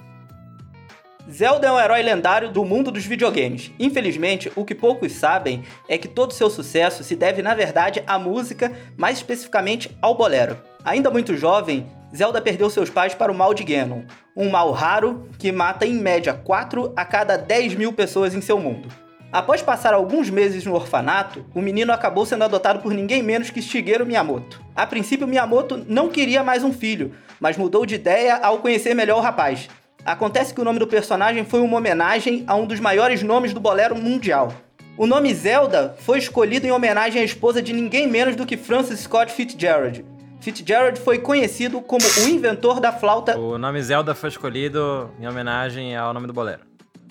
Zelda 1.30 1.68
é 1.68 1.70
um 1.72 1.78
herói 1.78 2.02
lendário 2.02 2.50
do 2.50 2.64
mundo 2.64 2.90
dos 2.90 3.04
videogames. 3.04 3.70
Infelizmente, 3.78 4.50
o 4.56 4.64
que 4.64 4.74
poucos 4.74 5.12
sabem 5.12 5.62
é 5.88 5.96
que 5.96 6.08
todo 6.08 6.32
seu 6.32 6.50
sucesso 6.50 7.04
se 7.04 7.14
deve, 7.14 7.40
na 7.40 7.54
verdade, 7.54 8.02
à 8.04 8.18
música, 8.18 8.72
mais 8.96 9.18
especificamente 9.18 9.96
ao 10.02 10.16
bolero. 10.16 10.58
Ainda 10.84 11.10
muito 11.10 11.36
jovem, 11.36 11.86
Zelda 12.14 12.40
perdeu 12.40 12.70
seus 12.70 12.88
pais 12.88 13.14
para 13.14 13.30
o 13.30 13.34
mal 13.34 13.52
de 13.52 13.64
Ganon, 13.64 14.02
um 14.36 14.48
mal 14.48 14.70
raro 14.72 15.28
que 15.38 15.52
mata 15.52 15.84
em 15.84 15.94
média 15.94 16.32
4 16.32 16.92
a 16.96 17.04
cada 17.04 17.36
10 17.36 17.74
mil 17.74 17.92
pessoas 17.92 18.34
em 18.34 18.40
seu 18.40 18.58
mundo. 18.58 18.88
Após 19.30 19.60
passar 19.60 19.92
alguns 19.92 20.30
meses 20.30 20.64
no 20.64 20.74
orfanato, 20.74 21.44
o 21.54 21.60
menino 21.60 21.92
acabou 21.92 22.24
sendo 22.24 22.44
adotado 22.44 22.78
por 22.80 22.94
ninguém 22.94 23.22
menos 23.22 23.50
que 23.50 23.60
Shigeru 23.60 24.06
Miyamoto. 24.06 24.62
A 24.74 24.86
princípio, 24.86 25.26
Miyamoto 25.26 25.84
não 25.86 26.08
queria 26.08 26.42
mais 26.42 26.64
um 26.64 26.72
filho, 26.72 27.12
mas 27.38 27.58
mudou 27.58 27.84
de 27.84 27.96
ideia 27.96 28.36
ao 28.36 28.58
conhecer 28.58 28.94
melhor 28.94 29.18
o 29.18 29.22
rapaz. 29.22 29.68
Acontece 30.02 30.54
que 30.54 30.60
o 30.62 30.64
nome 30.64 30.78
do 30.78 30.86
personagem 30.86 31.44
foi 31.44 31.60
uma 31.60 31.76
homenagem 31.76 32.42
a 32.46 32.54
um 32.54 32.64
dos 32.64 32.80
maiores 32.80 33.22
nomes 33.22 33.52
do 33.52 33.60
bolero 33.60 33.94
mundial. 33.94 34.50
O 34.96 35.06
nome 35.06 35.34
Zelda 35.34 35.94
foi 35.98 36.18
escolhido 36.18 36.66
em 36.66 36.72
homenagem 36.72 37.20
à 37.20 37.24
esposa 37.24 37.60
de 37.60 37.74
ninguém 37.74 38.08
menos 38.08 38.34
do 38.34 38.46
que 38.46 38.56
Francis 38.56 39.00
Scott 39.00 39.30
Fitzgerald. 39.30 40.04
Fitzgerald 40.40 40.98
foi 41.00 41.18
conhecido 41.18 41.80
como 41.80 42.04
o 42.24 42.28
inventor 42.28 42.80
da 42.80 42.92
flauta. 42.92 43.36
O 43.38 43.58
nome 43.58 43.82
Zelda 43.82 44.14
foi 44.14 44.28
escolhido 44.28 45.10
em 45.20 45.26
homenagem 45.26 45.96
ao 45.96 46.14
nome 46.14 46.26
do 46.26 46.32
bolero. 46.32 46.60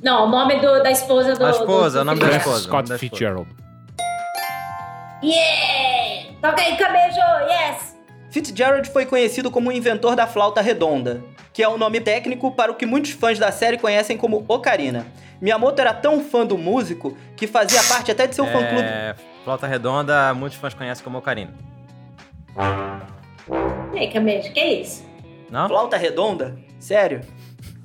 Não, 0.01 0.25
o 0.25 0.29
nome 0.29 0.59
do- 0.59 0.81
da 0.83 0.91
esposa 0.91 1.33
do. 1.35 1.45
A 1.45 1.49
esposa, 1.51 1.99
do, 1.99 2.01
o 2.01 2.05
nome 2.05 2.19
da 2.21 2.37
esposa. 2.37 2.59
Scott 2.63 2.87
da 2.89 2.95
esposa. 2.95 2.99
Fitzgerald. 2.99 3.49
Yeah! 5.23 6.33
Toca 6.41 6.61
aí, 6.61 6.77
cabejo! 6.77 7.19
Yes! 7.49 7.97
Fitzgerald 8.29 8.89
foi 8.91 9.05
conhecido 9.05 9.49
como 9.49 9.69
o 9.69 9.71
inventor 9.71 10.15
da 10.15 10.27
flauta 10.27 10.61
redonda, 10.61 11.21
que 11.51 11.63
é 11.63 11.67
o 11.67 11.77
nome 11.77 11.99
técnico 11.99 12.51
para 12.51 12.71
o 12.71 12.75
que 12.75 12.85
muitos 12.85 13.11
fãs 13.11 13.39
da 13.39 13.51
série 13.51 13.77
conhecem 13.77 14.15
como 14.17 14.45
Ocarina. 14.47 15.07
Miyamoto 15.41 15.81
era 15.81 15.93
tão 15.93 16.23
fã 16.23 16.45
do 16.45 16.57
músico 16.57 17.17
que 17.35 17.47
fazia 17.47 17.81
parte 17.83 18.11
até 18.11 18.27
de 18.27 18.35
seu 18.35 18.45
fã-clube. 18.45 18.83
É, 18.83 19.15
Flauta 19.43 19.65
Redonda, 19.67 20.33
muitos 20.33 20.57
fãs 20.59 20.73
conhecem 20.73 21.03
como 21.03 21.17
Ocarina. 21.17 21.53
Que 24.53 24.63
isso? 24.63 25.05
Não? 25.49 25.67
Flauta 25.67 25.97
redonda? 25.97 26.57
Sério? 26.79 27.21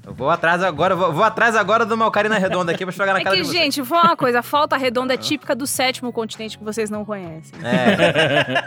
Eu 0.05 0.13
vou 0.13 0.29
atrás 0.29 0.63
agora, 0.65 0.97
vou, 0.97 1.13
vou 1.13 1.23
atrás 1.23 1.55
agora 1.55 1.87
de 1.87 1.95
uma 1.95 2.07
Ocarina 2.09 2.37
Redonda 2.37 2.73
aqui 2.73 2.85
pra 2.85 2.93
jogar 2.93 3.13
na 3.13 3.21
É 3.21 3.25
cara 3.25 3.37
que, 3.37 3.43
de 3.43 3.49
vocês. 3.49 3.63
gente, 3.63 3.81
vou 3.81 3.87
falar 3.87 4.11
uma 4.11 4.17
coisa. 4.17 4.41
A 4.41 4.43
falta 4.43 4.77
redonda 4.77 5.15
é 5.15 5.17
típica 5.17 5.55
do 5.55 5.65
sétimo 5.65 6.13
continente 6.13 6.59
que 6.59 6.65
vocês 6.65 6.91
não 6.91 7.05
conhecem. 7.05 7.53
É, 7.65 8.63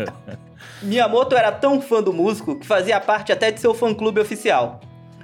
Miyamoto 0.82 1.36
era 1.36 1.50
tão 1.52 1.80
fã 1.80 2.02
do 2.02 2.12
músico 2.12 2.58
que 2.58 2.66
fazia 2.66 3.00
parte 3.00 3.32
até 3.32 3.50
de 3.50 3.60
seu 3.60 3.74
fã-clube 3.74 4.20
oficial. 4.20 4.80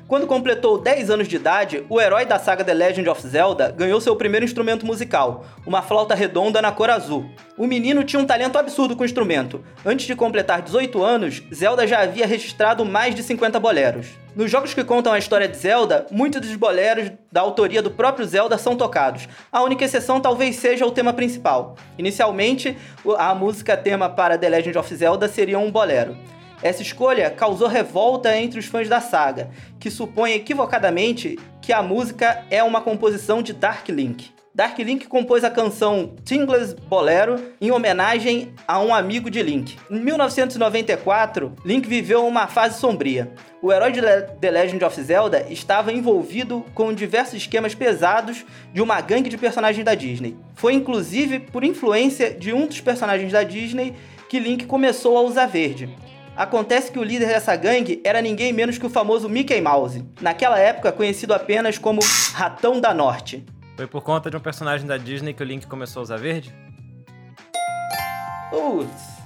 Quando 0.09 0.29
completou 0.29 0.79
10 0.79 1.11
anos 1.11 1.27
de 1.27 1.35
idade, 1.35 1.85
o 1.89 2.01
herói 2.01 2.25
da 2.25 2.39
saga 2.39 2.63
The 2.63 2.73
Legend 2.73 3.09
of 3.09 3.27
Zelda 3.27 3.75
ganhou 3.77 4.01
seu 4.01 4.15
primeiro 4.15 4.45
instrumento 4.45 4.87
musical, 4.87 5.45
uma 5.67 5.83
flauta 5.83 6.15
redonda 6.15 6.63
na 6.63 6.71
cor 6.71 6.91
azul. 6.91 7.29
O 7.59 7.67
menino 7.67 8.05
tinha 8.05 8.23
um 8.23 8.25
talento 8.25 8.57
absurdo 8.57 8.95
com 8.95 9.03
o 9.03 9.05
instrumento. 9.05 9.65
Antes 9.85 10.07
de 10.07 10.15
completar 10.15 10.63
18 10.63 11.03
anos, 11.03 11.43
Zelda 11.53 11.89
já 11.89 12.03
havia 12.03 12.25
registrado 12.25 12.85
mais 12.85 13.17
de 13.17 13.25
50 13.25 13.59
boleros. 13.59 14.07
Nos 14.37 14.49
jogos 14.49 14.73
que 14.73 14.85
contam 14.85 15.13
a 15.13 15.19
história 15.19 15.49
de 15.49 15.57
Zelda, 15.57 16.07
muitos 16.09 16.41
dos 16.41 16.55
boleros 16.55 17.11
da 17.33 17.41
autoria 17.41 17.83
do 17.83 17.91
próprio 17.91 18.25
Zelda 18.25 18.57
são 18.57 18.77
tocados. 18.77 19.29
A 19.51 19.65
única 19.65 19.85
exceção 19.85 20.21
talvez 20.21 20.55
seja 20.55 20.87
o 20.87 20.93
tema 20.93 21.13
principal. 21.13 21.75
Inicialmente, 21.99 22.79
a 23.19 23.35
música 23.35 23.77
tema 23.77 24.09
para 24.09 24.39
The 24.39 24.51
Legend 24.51 24.79
of 24.79 24.95
Zelda 24.95 25.27
seria 25.27 25.59
um 25.59 25.73
bolero. 25.73 26.17
Essa 26.63 26.83
escolha 26.83 27.31
causou 27.31 27.69
revolta 27.69 28.37
entre 28.37 28.59
os 28.59 28.67
fãs 28.67 28.89
da 28.89 29.01
saga, 29.01 29.51
que 29.79 29.91
supõem 29.91 30.35
equivocadamente 30.35 31.39
que 31.61 31.73
a 31.73 31.83
música 31.83 32.45
é 32.51 32.63
uma 32.63 32.81
composição 32.81 33.43
de 33.43 33.53
Dark 33.53 33.89
Link. 33.89 34.31
Dark 34.55 34.79
Link 34.79 35.07
compôs 35.07 35.45
a 35.45 35.51
canção 35.51 36.15
Tingles 36.25 36.73
Bolero 36.73 37.53
em 37.61 37.71
homenagem 37.71 38.55
a 38.67 38.81
um 38.81 38.95
amigo 38.95 39.29
de 39.29 39.43
Link. 39.43 39.77
Em 39.91 40.01
1994, 40.01 41.53
Link 41.63 41.87
viveu 41.87 42.27
uma 42.27 42.47
fase 42.47 42.81
sombria. 42.81 43.31
O 43.61 43.71
herói 43.71 43.93
de 43.93 44.01
Le- 44.01 44.23
The 44.41 44.51
Legend 44.51 44.83
of 44.83 45.03
Zelda 45.03 45.47
estava 45.51 45.93
envolvido 45.93 46.65
com 46.75 46.91
diversos 46.95 47.35
esquemas 47.35 47.75
pesados 47.75 48.47
de 48.73 48.81
uma 48.81 48.99
gangue 49.03 49.29
de 49.29 49.37
personagens 49.37 49.85
da 49.85 49.95
Disney. 49.95 50.37
Foi 50.55 50.73
inclusive 50.73 51.39
por 51.39 51.63
influência 51.63 52.31
de 52.31 52.55
um 52.55 52.67
dos 52.67 52.81
personagens 52.81 53.31
da 53.31 53.43
Disney 53.43 53.93
que 54.29 54.39
Link 54.41 54.65
começou 54.65 55.19
a 55.19 55.21
usar 55.21 55.47
verde. 55.47 55.89
Acontece 56.37 56.93
que 56.93 56.99
o 56.99 57.03
líder 57.03 57.29
dessa 57.29 57.57
gangue 57.57 58.01
era 58.05 58.21
ninguém 58.21 58.53
menos 58.53 58.77
que 58.77 58.85
o 58.85 58.91
famoso 58.91 59.27
Mickey 59.27 59.59
Mouse, 59.61 60.05
naquela 60.21 60.59
época 60.59 60.93
conhecido 60.93 61.33
apenas 61.33 61.79
como 61.79 62.01
Ratão 62.35 62.79
da 62.79 62.93
Norte. 62.93 63.45
foi 63.75 63.87
por 63.87 64.03
conta 64.03 64.31
de 64.31 64.37
um 64.37 64.41
personagem 64.41 64.87
da 64.87 64.99
Disney 64.99 65.33
que 65.33 65.43
o 65.43 65.47
Link 65.47 65.67
começou 65.67 66.01
a 66.01 66.03
usar 66.05 66.19
verde? 66.19 66.55
Putz. 68.51 69.17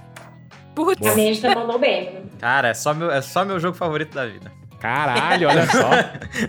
Putz. 0.75 1.07
A 1.07 1.15
minha 1.17 1.35
já 1.35 1.53
mandou 1.53 1.79
bem. 1.79 2.13
né? 2.13 2.21
Cara, 2.39 2.69
é 2.69 2.75
só 2.75 2.95
meu, 2.95 3.11
é 3.11 3.21
só 3.21 3.45
meu 3.45 3.59
jogo 3.59 3.77
favorito 3.77 4.15
da 4.15 4.27
vida. 4.27 4.53
Caralho, 4.79 5.49
olha 5.49 5.67
só. 5.67 5.91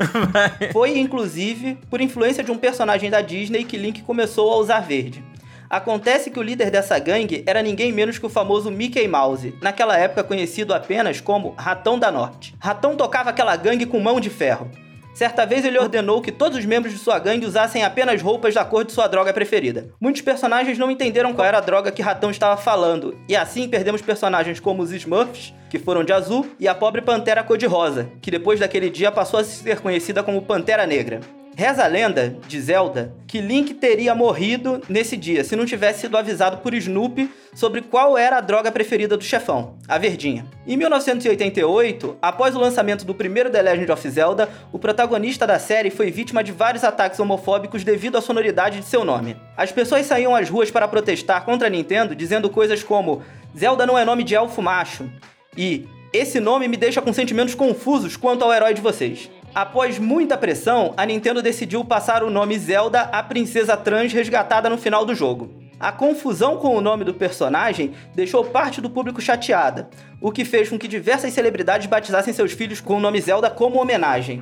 Foi, 0.71 0.97
inclusive, 0.97 1.75
por 1.89 1.99
influência 1.99 2.43
de 2.43 2.51
um 2.51 2.57
personagem 2.57 3.09
da 3.09 3.19
Disney 3.19 3.65
que 3.65 3.75
Link 3.75 4.03
começou 4.03 4.53
a 4.53 4.57
usar 4.57 4.79
verde. 4.79 5.23
Acontece 5.71 6.29
que 6.29 6.37
o 6.37 6.43
líder 6.43 6.69
dessa 6.69 6.99
gangue 6.99 7.45
era 7.47 7.63
ninguém 7.63 7.93
menos 7.93 8.19
que 8.19 8.25
o 8.25 8.29
famoso 8.29 8.69
Mickey 8.69 9.07
Mouse, 9.07 9.55
naquela 9.61 9.97
época 9.97 10.21
conhecido 10.21 10.73
apenas 10.73 11.21
como 11.21 11.55
Ratão 11.57 11.97
da 11.97 12.11
Norte. 12.11 12.53
Ratão 12.59 12.97
tocava 12.97 13.29
aquela 13.29 13.55
gangue 13.55 13.85
com 13.85 13.97
mão 13.97 14.19
de 14.19 14.29
ferro. 14.29 14.69
Certa 15.13 15.45
vez 15.45 15.63
ele 15.63 15.79
ordenou 15.79 16.21
que 16.21 16.29
todos 16.29 16.57
os 16.57 16.65
membros 16.65 16.91
de 16.93 16.99
sua 16.99 17.17
gangue 17.19 17.45
usassem 17.45 17.85
apenas 17.85 18.21
roupas 18.21 18.53
da 18.53 18.65
cor 18.65 18.83
de 18.83 18.91
sua 18.91 19.07
droga 19.07 19.31
preferida. 19.31 19.87
Muitos 19.97 20.21
personagens 20.21 20.77
não 20.77 20.91
entenderam 20.91 21.33
qual 21.33 21.47
era 21.47 21.59
a 21.59 21.61
droga 21.61 21.89
que 21.89 22.01
Ratão 22.01 22.31
estava 22.31 22.57
falando, 22.57 23.17
e 23.29 23.33
assim 23.33 23.69
perdemos 23.69 24.01
personagens 24.01 24.59
como 24.59 24.83
os 24.83 24.91
Smurfs, 24.91 25.53
que 25.69 25.79
foram 25.79 26.03
de 26.03 26.11
azul, 26.11 26.45
e 26.59 26.67
a 26.67 26.75
pobre 26.75 27.01
Pantera 27.01 27.43
cor-de-rosa, 27.43 28.09
que 28.21 28.29
depois 28.29 28.59
daquele 28.59 28.89
dia 28.89 29.09
passou 29.09 29.39
a 29.39 29.43
ser 29.45 29.79
conhecida 29.79 30.21
como 30.21 30.41
Pantera 30.41 30.85
Negra. 30.85 31.21
Reza 31.55 31.83
a 31.83 31.87
lenda, 31.87 32.37
de 32.47 32.61
Zelda, 32.61 33.13
que 33.27 33.41
Link 33.41 33.73
teria 33.73 34.15
morrido 34.15 34.81
nesse 34.87 35.17
dia 35.17 35.43
se 35.43 35.55
não 35.55 35.65
tivesse 35.65 36.01
sido 36.01 36.17
avisado 36.17 36.57
por 36.57 36.73
Snoopy 36.73 37.29
sobre 37.53 37.81
qual 37.81 38.17
era 38.17 38.37
a 38.37 38.41
droga 38.41 38.71
preferida 38.71 39.17
do 39.17 39.23
chefão, 39.23 39.75
a 39.87 39.97
verdinha. 39.97 40.45
Em 40.65 40.77
1988, 40.77 42.17
após 42.21 42.55
o 42.55 42.59
lançamento 42.59 43.03
do 43.03 43.13
primeiro 43.13 43.49
The 43.49 43.61
Legend 43.61 43.91
of 43.91 44.09
Zelda, 44.09 44.49
o 44.71 44.79
protagonista 44.79 45.45
da 45.45 45.59
série 45.59 45.89
foi 45.89 46.09
vítima 46.09 46.41
de 46.41 46.53
vários 46.53 46.85
ataques 46.85 47.19
homofóbicos 47.19 47.83
devido 47.83 48.17
à 48.17 48.21
sonoridade 48.21 48.79
de 48.79 48.85
seu 48.85 49.03
nome. 49.03 49.35
As 49.57 49.71
pessoas 49.71 50.05
saíam 50.05 50.33
às 50.33 50.49
ruas 50.49 50.71
para 50.71 50.87
protestar 50.87 51.43
contra 51.43 51.67
a 51.67 51.69
Nintendo, 51.69 52.15
dizendo 52.15 52.49
coisas 52.49 52.81
como 52.81 53.21
Zelda 53.57 53.85
não 53.85 53.97
é 53.97 54.05
nome 54.05 54.23
de 54.23 54.35
elfo 54.35 54.61
macho 54.61 55.09
e 55.57 55.85
esse 56.13 56.39
nome 56.39 56.67
me 56.67 56.75
deixa 56.75 57.01
com 57.01 57.13
sentimentos 57.13 57.55
confusos 57.55 58.17
quanto 58.17 58.43
ao 58.43 58.53
herói 58.53 58.73
de 58.73 58.81
vocês. 58.81 59.29
Após 59.53 59.99
muita 59.99 60.37
pressão, 60.37 60.93
a 60.95 61.05
Nintendo 61.05 61.41
decidiu 61.41 61.83
passar 61.83 62.23
o 62.23 62.29
nome 62.29 62.57
Zelda 62.57 63.01
à 63.01 63.21
princesa 63.21 63.75
trans 63.75 64.13
resgatada 64.13 64.69
no 64.69 64.77
final 64.77 65.05
do 65.05 65.13
jogo. 65.13 65.53
A 65.77 65.91
confusão 65.91 66.57
com 66.57 66.75
o 66.75 66.79
nome 66.79 67.03
do 67.03 67.13
personagem 67.13 67.93
deixou 68.15 68.45
parte 68.45 68.79
do 68.79 68.89
público 68.89 69.19
chateada, 69.19 69.89
o 70.21 70.31
que 70.31 70.45
fez 70.45 70.69
com 70.69 70.79
que 70.79 70.87
diversas 70.87 71.33
celebridades 71.33 71.87
batizassem 71.87 72.33
seus 72.33 72.53
filhos 72.53 72.79
com 72.79 72.95
o 72.95 72.99
nome 72.99 73.19
Zelda 73.19 73.49
como 73.49 73.81
homenagem. 73.81 74.41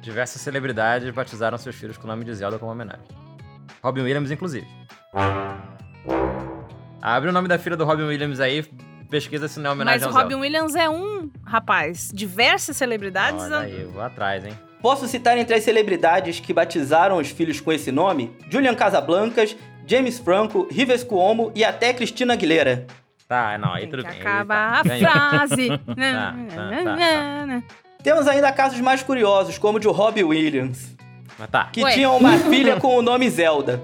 Diversas 0.00 0.42
celebridades 0.42 1.10
batizaram 1.12 1.58
seus 1.58 1.74
filhos 1.74 1.96
com 1.96 2.04
o 2.04 2.08
nome 2.08 2.24
de 2.24 2.34
Zelda 2.34 2.58
como 2.58 2.70
homenagem. 2.70 3.04
Robin 3.82 4.02
Williams, 4.02 4.30
inclusive. 4.30 4.66
Abre 7.02 7.30
o 7.30 7.32
nome 7.32 7.48
da 7.48 7.58
filha 7.58 7.76
do 7.76 7.84
Robin 7.84 8.04
Williams 8.04 8.38
aí, 8.38 8.64
pesquisa 9.08 9.48
se 9.48 9.58
não 9.60 9.70
é 9.70 9.72
homenagem 9.72 10.06
Mas 10.06 10.14
o 10.14 10.18
Robin. 10.18 10.34
Williams 10.36 10.74
é 10.74 10.88
um 10.88 11.30
rapaz. 11.44 12.10
Diversas 12.14 12.76
celebridades. 12.76 13.44
Olha 13.44 13.58
aí, 13.60 13.80
eu 13.82 13.90
vou 13.90 14.02
atrás, 14.02 14.44
hein? 14.44 14.52
Posso 14.80 15.08
citar 15.08 15.36
entre 15.36 15.54
as 15.56 15.64
celebridades 15.64 16.38
que 16.40 16.52
batizaram 16.52 17.16
os 17.18 17.28
filhos 17.30 17.60
com 17.60 17.72
esse 17.72 17.90
nome 17.90 18.30
Julian 18.48 18.74
Casablancas, 18.74 19.56
James 19.86 20.18
Franco, 20.18 20.68
Rivers 20.70 21.02
Cuomo 21.02 21.50
e 21.54 21.64
até 21.64 21.92
Cristina 21.92 22.34
Aguilera. 22.34 22.86
Tá, 23.26 23.58
não, 23.58 23.74
aí 23.74 23.82
Tem 23.82 23.90
tudo 23.90 24.04
que 24.04 24.10
bem. 24.10 24.20
acabar 24.20 24.86
a 24.86 24.92
Aí 24.92 25.00
tá, 25.02 25.10
frase. 25.30 25.68
tá, 25.84 26.34
tá. 26.84 27.62
Temos 28.02 28.26
ainda 28.26 28.50
casos 28.52 28.80
mais 28.80 29.02
curiosos, 29.02 29.58
como 29.58 29.76
o 29.76 29.80
de 29.80 29.88
Robbie 29.88 30.24
Williams, 30.24 30.96
Mas 31.38 31.50
tá. 31.50 31.64
que 31.72 31.82
Ué. 31.82 31.92
tinha 31.92 32.10
uma 32.10 32.38
filha 32.48 32.76
com 32.80 32.96
o 32.96 33.02
nome 33.02 33.28
Zelda. 33.28 33.82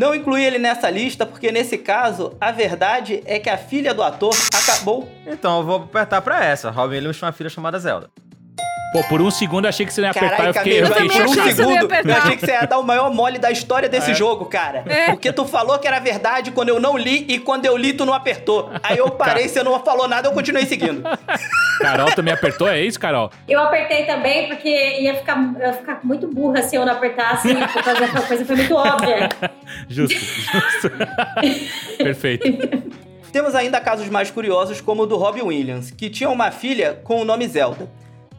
Não 0.00 0.14
incluí 0.14 0.42
ele 0.42 0.58
nessa 0.58 0.88
lista 0.88 1.26
porque, 1.26 1.52
nesse 1.52 1.76
caso, 1.76 2.34
a 2.40 2.50
verdade 2.50 3.22
é 3.26 3.38
que 3.38 3.50
a 3.50 3.58
filha 3.58 3.92
do 3.92 4.02
ator 4.02 4.34
acabou. 4.50 5.06
Então 5.26 5.58
eu 5.58 5.66
vou 5.66 5.76
apertar 5.76 6.22
pra 6.22 6.42
essa. 6.42 6.70
Robin 6.70 6.94
Williams 6.94 7.18
tinha 7.18 7.26
uma 7.26 7.34
filha 7.34 7.50
chamada 7.50 7.78
Zelda. 7.78 8.08
Pô, 8.92 9.04
por 9.04 9.22
um 9.22 9.30
segundo 9.30 9.66
eu 9.66 9.68
achei 9.68 9.86
que 9.86 9.92
você 9.92 10.00
não 10.00 10.08
ia 10.08 10.10
apertar. 10.10 10.30
Caralho, 10.30 10.48
eu 10.50 10.54
fiquei, 10.54 10.80
eu 10.80 10.86
fiquei 10.86 11.08
também 11.08 11.10
por 11.10 11.28
um 11.28 11.32
achei 11.32 11.42
que 11.42 11.54
você 11.54 11.62
não 11.62 11.70
ia 11.70 11.78
segundo, 11.78 11.92
eu 11.92 11.98
apertar. 11.98 12.18
achei 12.18 12.36
que 12.36 12.46
você 12.46 12.52
ia 12.52 12.66
dar 12.66 12.78
o 12.78 12.82
maior 12.82 13.14
mole 13.14 13.38
da 13.38 13.50
história 13.50 13.88
desse 13.88 14.14
jogo, 14.14 14.46
cara. 14.46 14.82
É. 14.86 15.06
Porque 15.10 15.32
tu 15.32 15.44
falou 15.44 15.78
que 15.78 15.86
era 15.86 16.00
verdade 16.00 16.50
quando 16.50 16.70
eu 16.70 16.80
não 16.80 16.96
li 16.96 17.24
e 17.28 17.38
quando 17.38 17.66
eu 17.66 17.76
li 17.76 17.92
tu 17.92 18.04
não 18.04 18.12
apertou. 18.12 18.70
Aí 18.82 18.98
eu 18.98 19.10
parei, 19.10 19.48
você 19.48 19.62
não 19.62 19.78
falou 19.80 20.08
nada, 20.08 20.28
eu 20.28 20.32
continuei 20.32 20.66
seguindo. 20.66 21.02
Carol 21.80 22.10
também 22.12 22.34
apertou, 22.34 22.68
é 22.68 22.80
isso, 22.82 22.98
Carol? 22.98 23.30
Eu 23.48 23.60
apertei 23.60 24.04
também 24.04 24.48
porque 24.48 24.68
ia 24.68 25.14
ficar, 25.14 25.38
eu 25.58 25.66
ia 25.68 25.72
ficar 25.72 26.00
muito 26.02 26.26
burra 26.26 26.62
se 26.62 26.76
eu 26.76 26.84
não 26.84 26.92
apertasse, 26.92 27.54
por 27.72 27.82
causa 27.82 28.00
dessa 28.00 28.22
coisa 28.22 28.44
foi 28.44 28.56
muito 28.56 28.74
óbvia. 28.74 29.28
Justo, 29.88 30.18
justo. 30.18 30.90
Perfeito. 31.96 32.46
Temos 33.32 33.54
ainda 33.54 33.80
casos 33.80 34.08
mais 34.08 34.30
curiosos, 34.30 34.80
como 34.80 35.04
o 35.04 35.06
do 35.06 35.16
Robin 35.16 35.42
Williams, 35.42 35.90
que 35.92 36.10
tinha 36.10 36.28
uma 36.28 36.50
filha 36.50 37.00
com 37.04 37.20
o 37.20 37.24
nome 37.24 37.46
Zelda. 37.46 37.88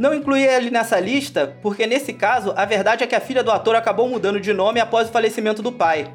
Não 0.02 0.16
incluí 0.16 0.44
ele 0.44 0.72
nessa 0.72 1.00
lista 1.00 1.56
porque, 1.62 1.86
nesse 1.86 2.12
caso, 2.12 2.52
a 2.58 2.66
verdade 2.66 3.04
é 3.04 3.08
que 3.08 3.14
a 3.14 3.20
filha 3.20 3.44
do 3.44 3.52
ator 3.52 3.76
acabou 3.76 4.10
mudando 4.10 4.40
de 4.40 4.52
nome 4.52 4.80
após 4.80 5.08
o 5.08 5.12
falecimento 5.12 5.62
do 5.62 5.72
pai. 5.72 6.08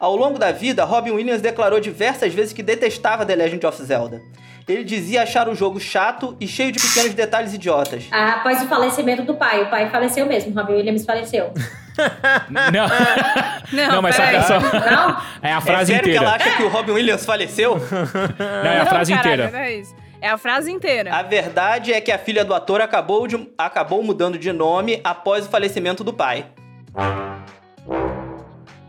Ao 0.00 0.16
longo 0.16 0.38
da 0.38 0.52
vida, 0.52 0.84
Robin 0.84 1.10
Williams 1.10 1.42
declarou 1.42 1.78
diversas 1.78 2.32
vezes 2.32 2.54
que 2.54 2.62
detestava 2.62 3.26
The 3.26 3.34
Legend 3.36 3.66
of 3.66 3.82
Zelda. 3.82 4.22
Ele 4.66 4.82
dizia 4.84 5.22
achar 5.22 5.50
o 5.50 5.54
jogo 5.54 5.78
chato 5.78 6.34
e 6.40 6.48
cheio 6.48 6.72
de 6.72 6.80
pequenos 6.80 7.12
detalhes 7.12 7.52
idiotas. 7.52 8.04
Ah, 8.10 8.36
Após 8.40 8.62
o 8.62 8.66
falecimento 8.68 9.22
do 9.22 9.34
pai. 9.34 9.62
O 9.64 9.68
pai 9.70 9.90
faleceu 9.90 10.24
mesmo, 10.24 10.54
Robin 10.58 10.72
Williams 10.72 11.04
faleceu. 11.04 11.52
Não, 12.50 12.88
Não, 13.72 13.92
não 13.94 14.02
mas 14.02 14.16
peraí. 14.16 14.42
só, 14.42 14.60
só- 14.60 14.90
Não? 14.90 15.16
é 15.42 15.52
a 15.52 15.60
frase 15.60 15.92
é 15.92 15.96
sério 15.96 16.10
que 16.10 16.16
ela 16.16 16.34
inteira. 16.34 16.50
acha 16.50 16.56
que 16.58 16.62
o 16.62 16.68
Robin 16.68 16.92
Williams 16.92 17.24
faleceu? 17.24 17.76
Não, 17.78 18.70
é 18.70 18.80
a 18.80 18.86
frase 18.86 19.12
caralho, 19.14 19.32
inteira. 19.34 19.50
não 19.50 19.58
é 19.58 19.74
isso. 19.76 19.94
É 20.20 20.28
a 20.30 20.38
frase 20.38 20.70
inteira. 20.72 21.14
A 21.14 21.22
verdade 21.22 21.92
é 21.92 22.00
que 22.00 22.10
a 22.10 22.18
filha 22.18 22.44
do 22.44 22.54
ator 22.54 22.80
acabou, 22.80 23.26
de- 23.26 23.48
acabou 23.58 24.02
mudando 24.02 24.38
de 24.38 24.52
nome 24.52 25.00
após 25.04 25.46
o 25.46 25.48
falecimento 25.50 26.02
do 26.02 26.12
pai. 26.12 26.46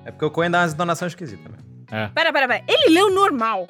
É 0.06 0.12
porque 0.12 0.26
o 0.26 0.32
Coen 0.32 0.50
dá 0.50 0.60
umas 0.62 0.74
entonações 0.74 1.12
esquisitas. 1.12 1.52
Né? 1.52 1.58
É. 1.92 2.08
Pera, 2.14 2.32
pera, 2.34 2.48
pera. 2.48 2.64
Ele 2.68 2.94
leu 2.94 3.10
normal. 3.14 3.68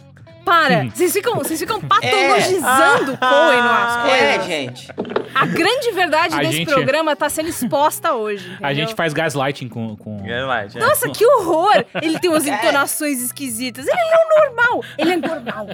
Para. 0.48 0.86
Vocês 0.86 1.12
ficam, 1.12 1.36
vocês 1.36 1.60
ficam 1.60 1.82
patologizando 1.82 3.14
o 3.14 3.18
Coen 3.18 3.58
nas 3.62 4.02
coisas. 4.02 4.22
É, 4.22 4.42
gente. 4.44 4.88
A 5.36 5.46
grande 5.46 5.92
verdade 5.92 6.36
A 6.36 6.40
desse 6.40 6.54
gente- 6.54 6.72
programa 6.74 7.16
tá 7.18 7.28
sendo 7.30 7.50
exposta 7.50 8.14
hoje. 8.14 8.50
A 8.62 8.72
entendeu? 8.72 8.88
gente 8.88 8.96
faz 8.96 9.14
gaslighting 9.14 9.68
com. 9.68 9.96
com... 9.98 10.18
Gaslight, 10.24 10.78
é. 10.78 10.80
Nossa, 10.82 11.10
que 11.10 11.26
horror! 11.26 11.84
Ele 12.02 12.18
tem 12.18 12.30
umas 12.30 12.48
entonações 12.48 13.22
esquisitas. 13.22 13.86
Ele 13.86 13.98
leu 13.98 14.46
normal. 14.48 14.84
Ele 14.98 15.14
é 15.14 15.18
normal. 15.18 15.68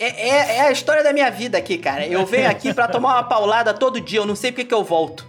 É, 0.00 0.28
é- 0.28 0.56
é 0.56 0.60
a 0.62 0.72
história 0.72 1.04
da 1.04 1.12
minha 1.12 1.30
vida 1.30 1.58
aqui, 1.58 1.76
cara. 1.76 2.06
Eu 2.06 2.24
venho 2.24 2.48
aqui 2.50 2.72
pra 2.72 2.88
tomar 2.88 3.14
uma 3.16 3.24
paulada 3.24 3.74
todo 3.74 4.00
dia, 4.00 4.20
eu 4.20 4.26
não 4.26 4.34
sei 4.34 4.50
porque 4.50 4.64
que 4.64 4.74
eu 4.74 4.82
volto. 4.82 5.26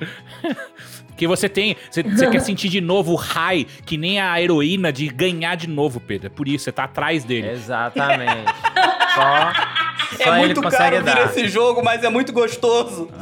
Que 1.17 1.27
você 1.27 1.49
tem. 1.49 1.75
Você, 1.89 2.03
você 2.03 2.30
quer 2.30 2.39
sentir 2.45 2.69
de 2.69 2.80
novo 2.80 3.12
o 3.13 3.15
high, 3.15 3.65
que 3.86 3.97
nem 3.97 4.21
a 4.21 4.39
heroína 4.41 4.93
de 4.93 5.08
ganhar 5.08 5.56
de 5.56 5.67
novo, 5.67 5.99
Pedro. 5.99 6.27
É 6.27 6.30
por 6.30 6.47
isso, 6.47 6.63
você 6.65 6.71
tá 6.71 6.84
atrás 6.86 7.23
dele. 7.25 7.49
Exatamente. 7.49 8.53
Só, 9.17 9.51
só 10.23 10.36
é 10.36 10.38
ele 10.38 10.45
muito 10.45 10.62
consegue 10.62 11.01
caro 11.01 11.03
vir 11.03 11.15
dar. 11.15 11.25
esse 11.25 11.47
jogo, 11.47 11.84
mas 11.84 12.03
é 12.03 12.10
muito 12.10 12.32
gostoso. 12.32 13.10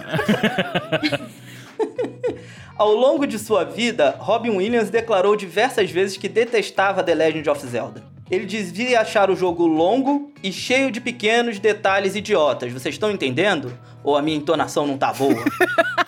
Ao 2.77 2.91
longo 2.91 3.25
de 3.25 3.39
sua 3.39 3.63
vida, 3.63 4.13
Robin 4.19 4.49
Williams 4.49 4.89
declarou 4.89 5.37
diversas 5.37 5.89
vezes 5.89 6.17
que 6.17 6.27
detestava 6.27 7.01
The 7.01 7.15
Legend 7.15 7.49
of 7.49 7.65
Zelda. 7.65 8.03
Ele 8.29 8.45
dizia 8.45 9.01
achar 9.01 9.29
o 9.29 9.35
jogo 9.35 9.67
longo 9.67 10.31
e 10.41 10.51
cheio 10.51 10.89
de 10.89 10.99
pequenos 10.99 11.59
detalhes 11.59 12.15
idiotas. 12.15 12.73
Vocês 12.73 12.95
estão 12.95 13.11
entendendo? 13.11 13.77
Ou 14.03 14.17
a 14.17 14.21
minha 14.21 14.37
entonação 14.37 14.87
não 14.87 14.97
tá 14.97 15.13
boa? 15.13 15.43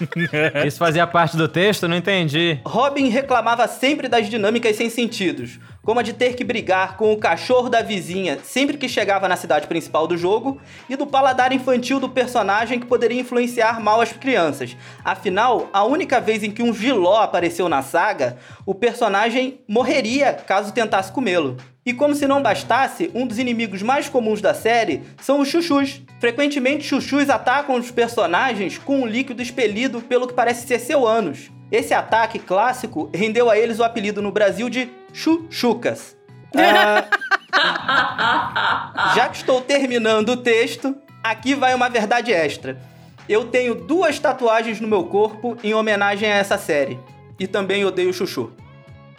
Isso 0.66 0.80
fazia 0.80 1.06
parte 1.06 1.38
do 1.38 1.48
texto? 1.48 1.88
Não 1.88 1.96
entendi. 1.96 2.60
Robin 2.66 3.08
reclamava 3.10 3.68
sempre 3.68 4.08
das 4.08 4.30
dinâmicas 4.30 4.76
sem 4.76 4.90
sentidos, 4.90 5.60
como 5.84 6.00
a 6.00 6.04
de 6.04 6.14
ter 6.14 6.36
que 6.36 6.44
brigar 6.44 6.98
com 6.98 7.14
o 7.14 7.18
cachorro 7.18 7.70
da 7.70 7.82
vizinha 7.82 8.40
sempre 8.44 8.78
que 8.78 8.90
chegava 8.90 9.28
na 9.28 9.36
cidade 9.36 9.68
principal 9.68 10.08
do 10.08 10.18
jogo, 10.18 10.60
e 10.90 10.96
do 10.96 11.08
paladar 11.08 11.52
infantil 11.52 12.00
do 12.00 12.10
personagem 12.10 12.80
que 12.80 12.86
poderia 12.86 13.22
influenciar 13.22 13.80
mal 13.80 14.02
as 14.02 14.12
crianças. 14.12 14.76
Afinal, 15.04 15.70
a 15.72 15.84
única 15.84 16.20
vez 16.20 16.44
em 16.44 16.52
que 16.52 16.64
um 16.64 16.74
giló 16.74 17.22
apareceu 17.22 17.70
na 17.70 17.82
saga, 17.82 18.38
o 18.66 18.76
personagem 18.76 19.62
morreria 19.68 20.34
caso 20.34 20.72
tentasse 20.72 21.12
comê-lo. 21.12 21.58
E 21.88 21.94
como 21.94 22.14
se 22.14 22.28
não 22.28 22.42
bastasse, 22.42 23.10
um 23.16 23.26
dos 23.26 23.40
inimigos 23.40 23.82
mais 23.82 24.10
comuns 24.10 24.42
da 24.42 24.54
série 24.54 25.04
são 25.22 25.40
os 25.40 25.48
chuchus. 25.48 26.02
Frequentemente, 26.20 26.84
chuchus 26.84 27.30
atacam 27.30 27.78
os 27.78 27.90
personagens 27.90 28.78
com 28.78 29.04
um 29.04 29.08
líquido 29.08 29.42
expelido 29.42 30.02
pelo 30.02 30.28
que 30.28 30.34
parece 30.34 30.68
ser 30.68 30.80
seu 30.80 31.08
ânus. 31.08 31.50
Esse 31.72 31.94
ataque 31.94 32.40
clássico 32.40 33.10
rendeu 33.16 33.50
a 33.50 33.58
eles 33.58 33.80
o 33.80 33.86
apelido 33.86 34.22
no 34.22 34.34
Brasil 34.34 34.70
de 34.70 34.90
chuchucas. 35.14 36.18
Ah, 36.54 37.06
já 39.16 39.30
que 39.30 39.38
estou 39.38 39.62
terminando 39.62 40.28
o 40.32 40.38
texto, 40.38 40.94
aqui 41.24 41.56
vai 41.56 41.74
uma 41.74 41.88
verdade 41.88 42.34
extra. 42.34 42.78
Eu 43.30 43.46
tenho 43.46 43.74
duas 43.74 44.20
tatuagens 44.20 44.82
no 44.82 44.90
meu 44.90 45.06
corpo 45.06 45.56
em 45.64 45.74
homenagem 45.74 46.30
a 46.30 46.36
essa 46.36 46.58
série. 46.58 47.00
E 47.40 47.48
também 47.48 47.86
odeio 47.86 48.12
chuchu. 48.12 48.52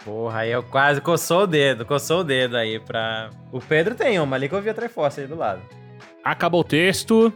Porra, 0.03 0.39
aí 0.39 0.51
eu 0.51 0.63
quase 0.63 1.01
coçou 1.01 1.43
o 1.43 1.47
dedo, 1.47 1.85
coçou 1.85 2.21
o 2.21 2.23
dedo 2.23 2.55
aí 2.55 2.79
pra... 2.79 3.29
O 3.51 3.59
Pedro 3.59 3.95
tem 3.95 4.19
uma 4.19 4.35
ali 4.35 4.47
que 4.47 4.55
eu 4.55 4.61
vi 4.61 4.69
a 4.69 4.73
Triforce 4.73 5.21
aí 5.21 5.27
do 5.27 5.35
lado. 5.35 5.61
Acabou 6.23 6.61
o 6.61 6.63
texto. 6.63 7.33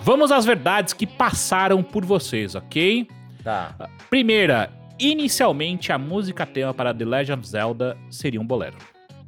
Vamos 0.00 0.30
às 0.30 0.44
verdades 0.44 0.92
que 0.92 1.06
passaram 1.06 1.82
por 1.82 2.04
vocês, 2.04 2.54
ok? 2.54 3.08
Tá. 3.42 3.74
Primeira, 4.08 4.70
inicialmente 4.98 5.90
a 5.90 5.98
música 5.98 6.46
tema 6.46 6.72
para 6.72 6.94
The 6.94 7.04
Legend 7.04 7.40
of 7.40 7.48
Zelda 7.48 7.96
seria 8.10 8.40
um 8.40 8.46
bolero. 8.46 8.76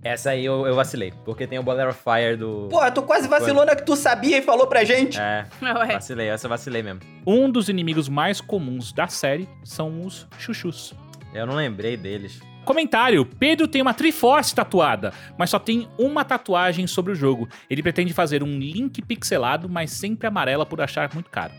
Essa 0.02 0.30
aí 0.30 0.44
eu, 0.44 0.66
eu 0.66 0.74
vacilei, 0.74 1.12
porque 1.26 1.46
tem 1.46 1.58
o 1.58 1.62
Bolero 1.62 1.92
Fire 1.92 2.34
do... 2.34 2.68
Pô, 2.70 2.90
tu 2.90 3.02
quase 3.02 3.28
vacilou 3.28 3.66
na 3.66 3.76
que 3.76 3.84
tu 3.84 3.94
sabia 3.94 4.38
e 4.38 4.42
falou 4.42 4.66
pra 4.66 4.82
gente. 4.82 5.20
É, 5.20 5.44
Ué. 5.62 5.92
vacilei, 5.92 6.28
essa 6.28 6.46
eu 6.46 6.48
vacilei 6.48 6.82
mesmo. 6.82 7.00
Um 7.26 7.50
dos 7.50 7.68
inimigos 7.68 8.08
mais 8.08 8.40
comuns 8.40 8.92
da 8.92 9.08
série 9.08 9.46
são 9.62 10.00
os 10.06 10.26
chuchus. 10.38 10.94
Eu 11.34 11.46
não 11.46 11.54
lembrei 11.54 11.98
deles. 11.98 12.40
Comentário: 12.70 13.26
Pedro 13.26 13.66
tem 13.66 13.82
uma 13.82 13.92
Triforce 13.92 14.54
tatuada, 14.54 15.12
mas 15.36 15.50
só 15.50 15.58
tem 15.58 15.88
uma 15.98 16.24
tatuagem 16.24 16.86
sobre 16.86 17.10
o 17.10 17.16
jogo. 17.16 17.48
Ele 17.68 17.82
pretende 17.82 18.12
fazer 18.12 18.44
um 18.44 18.60
link 18.60 19.02
pixelado, 19.02 19.68
mas 19.68 19.90
sempre 19.90 20.28
amarela 20.28 20.64
por 20.64 20.80
achar 20.80 21.10
muito 21.12 21.28
caro. 21.30 21.52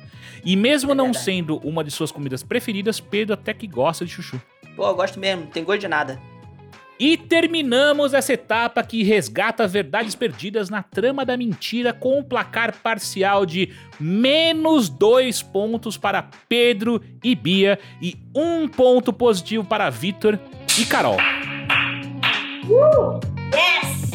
E 0.46 0.56
mesmo 0.56 0.94
É 0.94 0.96
não 0.96 1.08
verdade. 1.08 1.26
sendo 1.26 1.58
uma 1.68 1.84
de 1.84 1.92
suas 1.92 2.14
comidas 2.14 2.44
preferidas, 2.44 3.02
Pedro 3.02 3.34
até 3.34 3.54
que 3.54 3.68
gosta 3.68 4.06
de 4.06 4.12
chuchu. 4.12 4.42
Pô, 4.74 4.88
eu 4.88 4.96
gosto 4.96 5.20
mesmo, 5.20 5.44
não 5.44 5.52
tem 5.52 5.66
gosto 5.66 5.82
de 5.82 5.90
nada. 5.90 6.18
E 6.98 7.18
terminamos 7.18 8.14
essa 8.14 8.32
etapa 8.34 8.82
que 8.84 9.02
resgata 9.04 9.68
verdades 9.68 10.14
perdidas 10.14 10.70
na 10.70 10.84
trama 10.84 11.26
da 11.26 11.36
mentira 11.36 11.92
com 11.92 12.20
um 12.20 12.24
placar 12.24 12.74
parcial 12.78 13.44
de 13.44 13.74
menos 14.00 14.88
dois 14.88 15.42
pontos 15.42 15.98
para 15.98 16.30
Pedro 16.48 17.02
e 17.24 17.34
Bia 17.34 17.80
e 18.00 18.16
um 18.36 18.68
ponto 18.68 19.12
positivo 19.12 19.64
para 19.66 19.90
Vitor 19.90 20.38
e 20.78 20.86
Carol. 20.86 21.18
Yes! 23.54 24.12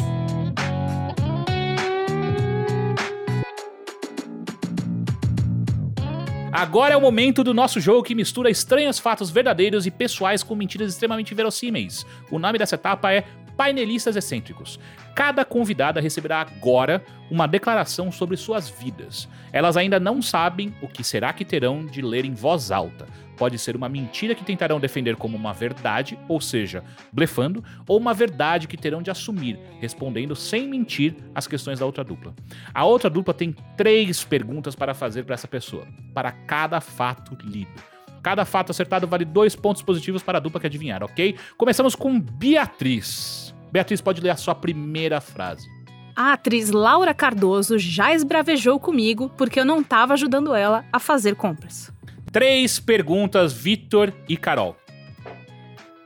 Agora 6.51 6.95
é 6.95 6.97
o 6.97 7.01
momento 7.01 7.45
do 7.45 7.53
nosso 7.53 7.79
jogo 7.81 8.03
que 8.03 8.15
mistura 8.15 8.51
estranhos 8.51 8.99
fatos 8.99 9.29
verdadeiros 9.29 9.87
e 9.87 9.91
pessoais 9.91 10.43
com 10.43 10.55
mentiras 10.55 10.91
extremamente 10.91 11.35
verossímeis. 11.35 12.07
O 12.31 12.39
nome 12.39 12.59
dessa 12.59 12.77
etapa 12.77 13.13
é 13.13 13.25
Painelistas 13.57 14.17
Excêntricos. 14.17 14.79
Cada 15.15 15.45
convidada 15.45 16.01
receberá 16.01 16.41
agora 16.43 17.03
uma 17.31 17.47
declaração 17.47 18.13
sobre 18.13 18.37
suas 18.37 18.69
vidas. 18.69 19.29
Elas 19.53 19.77
ainda 19.77 19.99
não 19.99 20.21
sabem 20.21 20.75
o 20.83 20.89
que 20.89 21.03
será 21.03 21.33
que 21.33 21.45
terão 21.45 21.87
de 21.87 22.03
ler 22.03 22.25
em 22.25 22.35
voz 22.35 22.71
alta. 22.71 23.07
Pode 23.37 23.59
ser 23.59 23.77
uma 23.77 23.89
mentira 23.89 24.35
que 24.35 24.45
tentarão 24.45 24.81
defender 24.81 25.17
como 25.17 25.37
uma 25.37 25.53
verdade, 25.53 26.19
ou 26.29 26.41
seja, 26.41 26.83
blefando, 27.13 27.63
ou 27.87 27.99
uma 27.99 28.15
verdade 28.15 28.67
que 28.67 28.77
terão 28.77 29.03
de 29.03 29.11
assumir, 29.11 29.59
respondendo 29.81 30.35
sem 30.35 30.67
mentir 30.67 31.15
as 31.35 31.47
questões 31.47 31.79
da 31.79 31.87
outra 31.87 32.03
dupla. 32.03 32.35
A 32.73 32.85
outra 32.85 33.11
dupla 33.11 33.35
tem 33.35 33.55
três 33.77 34.25
perguntas 34.25 34.75
para 34.75 34.95
fazer 34.95 35.25
para 35.25 35.35
essa 35.35 35.49
pessoa, 35.49 35.87
para 36.15 36.33
cada 36.33 36.81
fato 36.81 37.37
lido. 37.45 37.97
Cada 38.23 38.45
fato 38.45 38.71
acertado 38.71 39.07
vale 39.07 39.25
dois 39.25 39.55
pontos 39.55 39.83
positivos 39.83 40.23
para 40.23 40.39
a 40.39 40.41
dupla 40.41 40.61
que 40.61 40.67
adivinhar, 40.67 41.03
ok? 41.05 41.37
Começamos 41.57 41.95
com 41.95 42.19
Beatriz. 42.19 43.46
Beatriz 43.71 44.01
pode 44.01 44.21
ler 44.21 44.31
a 44.31 44.37
sua 44.37 44.55
primeira 44.55 45.21
frase. 45.21 45.69
A 46.15 46.33
atriz 46.33 46.71
Laura 46.71 47.13
Cardoso 47.13 47.79
já 47.79 48.15
esbravejou 48.15 48.81
comigo 48.81 49.31
porque 49.37 49.61
eu 49.61 49.65
não 49.65 49.83
tava 49.83 50.15
ajudando 50.15 50.55
ela 50.55 50.85
a 50.93 50.99
fazer 50.99 51.35
compras. 51.37 51.93
Três 52.33 52.81
perguntas, 52.81 53.53
Vitor 53.53 54.13
e 54.29 54.37
Carol. 54.37 54.77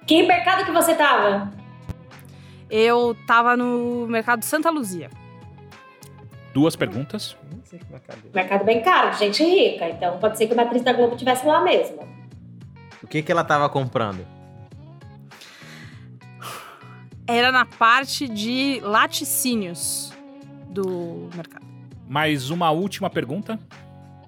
Que 0.07 0.25
mercado 0.25 0.65
que 0.65 0.73
você 0.73 0.95
tava? 0.95 1.53
Eu 2.69 3.17
tava 3.27 3.57
no 3.57 4.07
mercado 4.09 4.45
Santa 4.45 4.71
Luzia. 4.71 5.11
Duas 6.53 6.75
perguntas. 6.75 7.37
Nem 7.49 7.61
sei 7.65 7.79
que 7.79 7.91
mercado 7.91 8.19
é. 8.27 8.35
Mercado 8.35 8.65
bem 8.65 8.83
caro, 8.83 9.11
de 9.13 9.19
gente 9.19 9.45
rica. 9.45 9.89
Então 9.89 10.19
pode 10.19 10.37
ser 10.37 10.49
que 10.49 10.55
uma 10.55 10.65
atriz 10.65 10.83
da 10.83 10.93
Globo 10.93 11.15
estivesse 11.15 11.47
lá 11.47 11.63
mesmo. 11.63 12.01
O 13.03 13.07
que, 13.07 13.23
que 13.23 13.31
ela 13.31 13.45
tava 13.45 13.69
comprando? 13.69 14.27
Era 17.31 17.53
na 17.53 17.65
parte 17.65 18.29
de 18.29 18.81
laticínios 18.83 20.13
do 20.67 21.31
mercado. 21.33 21.65
Mais 22.09 22.51
uma 22.51 22.73
última 22.73 23.09
pergunta. 23.09 23.57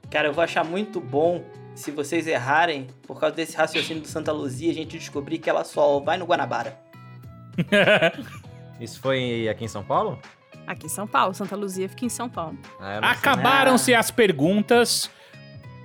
Cara, 0.09 0.29
eu 0.29 0.33
vou 0.33 0.45
achar 0.45 0.65
muito 0.65 1.01
bom 1.01 1.43
se 1.75 1.91
vocês 1.91 2.29
errarem, 2.29 2.87
por 3.05 3.19
causa 3.19 3.35
desse 3.35 3.57
raciocínio 3.57 4.03
do 4.03 4.09
Santa 4.09 4.31
Luzia, 4.31 4.71
a 4.71 4.75
gente 4.75 4.97
descobrir 4.97 5.39
que 5.39 5.51
ela 5.51 5.65
só 5.65 5.99
vai 5.99 6.17
no 6.17 6.25
Guanabara. 6.25 6.79
Isso 8.79 9.01
foi 9.01 9.49
aqui 9.49 9.65
em 9.65 9.69
São 9.69 9.83
Paulo? 9.83 10.21
Aqui 10.65 10.87
em 10.87 10.89
São 10.89 11.09
Paulo. 11.09 11.35
Santa 11.35 11.57
Luzia 11.57 11.89
fica 11.89 12.05
em 12.05 12.09
São 12.09 12.29
Paulo. 12.29 12.57
Ah, 12.79 13.01
sei. 13.01 13.11
Acabaram-se 13.11 13.95
as 13.97 14.13
perguntas. 14.13 15.11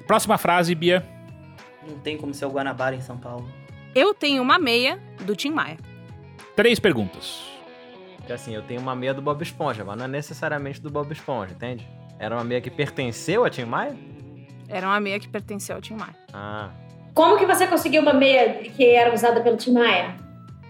Próxima 0.06 0.38
frase, 0.38 0.76
Bia. 0.76 1.04
Não 1.88 1.98
tem 1.98 2.16
como 2.16 2.32
ser 2.32 2.46
o 2.46 2.50
Guanabara 2.50 2.96
em 2.96 3.02
São 3.02 3.18
Paulo. 3.18 3.50
Eu 3.96 4.14
tenho 4.14 4.44
uma 4.44 4.60
meia 4.60 5.00
do 5.26 5.36
Tim 5.36 5.50
Maia. 5.50 5.78
Três 6.58 6.80
perguntas. 6.80 7.44
Porque 8.16 8.34
assim, 8.34 8.56
eu 8.56 8.64
tenho 8.64 8.82
uma 8.82 8.96
meia 8.96 9.14
do 9.14 9.22
Bob 9.22 9.40
Esponja, 9.44 9.86
mas 9.86 9.96
não 9.96 10.06
é 10.06 10.08
necessariamente 10.08 10.82
do 10.82 10.90
Bob 10.90 11.12
Esponja, 11.12 11.54
entende? 11.54 11.88
Era 12.18 12.36
uma 12.36 12.44
meia 12.44 12.60
que 12.60 12.72
pertenceu 12.72 13.46
a 13.46 13.50
Tim 13.50 13.66
Maia? 13.66 13.96
Era 14.68 14.88
uma 14.88 15.00
meia 15.00 15.20
que 15.20 15.28
pertenceu 15.28 15.76
ao 15.76 15.82
Tim 15.84 15.94
Maia. 15.94 16.16
Ah. 16.34 16.72
Como 17.14 17.38
que 17.38 17.46
você 17.46 17.68
conseguiu 17.68 18.02
uma 18.02 18.12
meia 18.12 18.56
que 18.72 18.84
era 18.84 19.14
usada 19.14 19.40
pelo 19.42 19.56
Tim 19.56 19.74
Maia? 19.74 20.16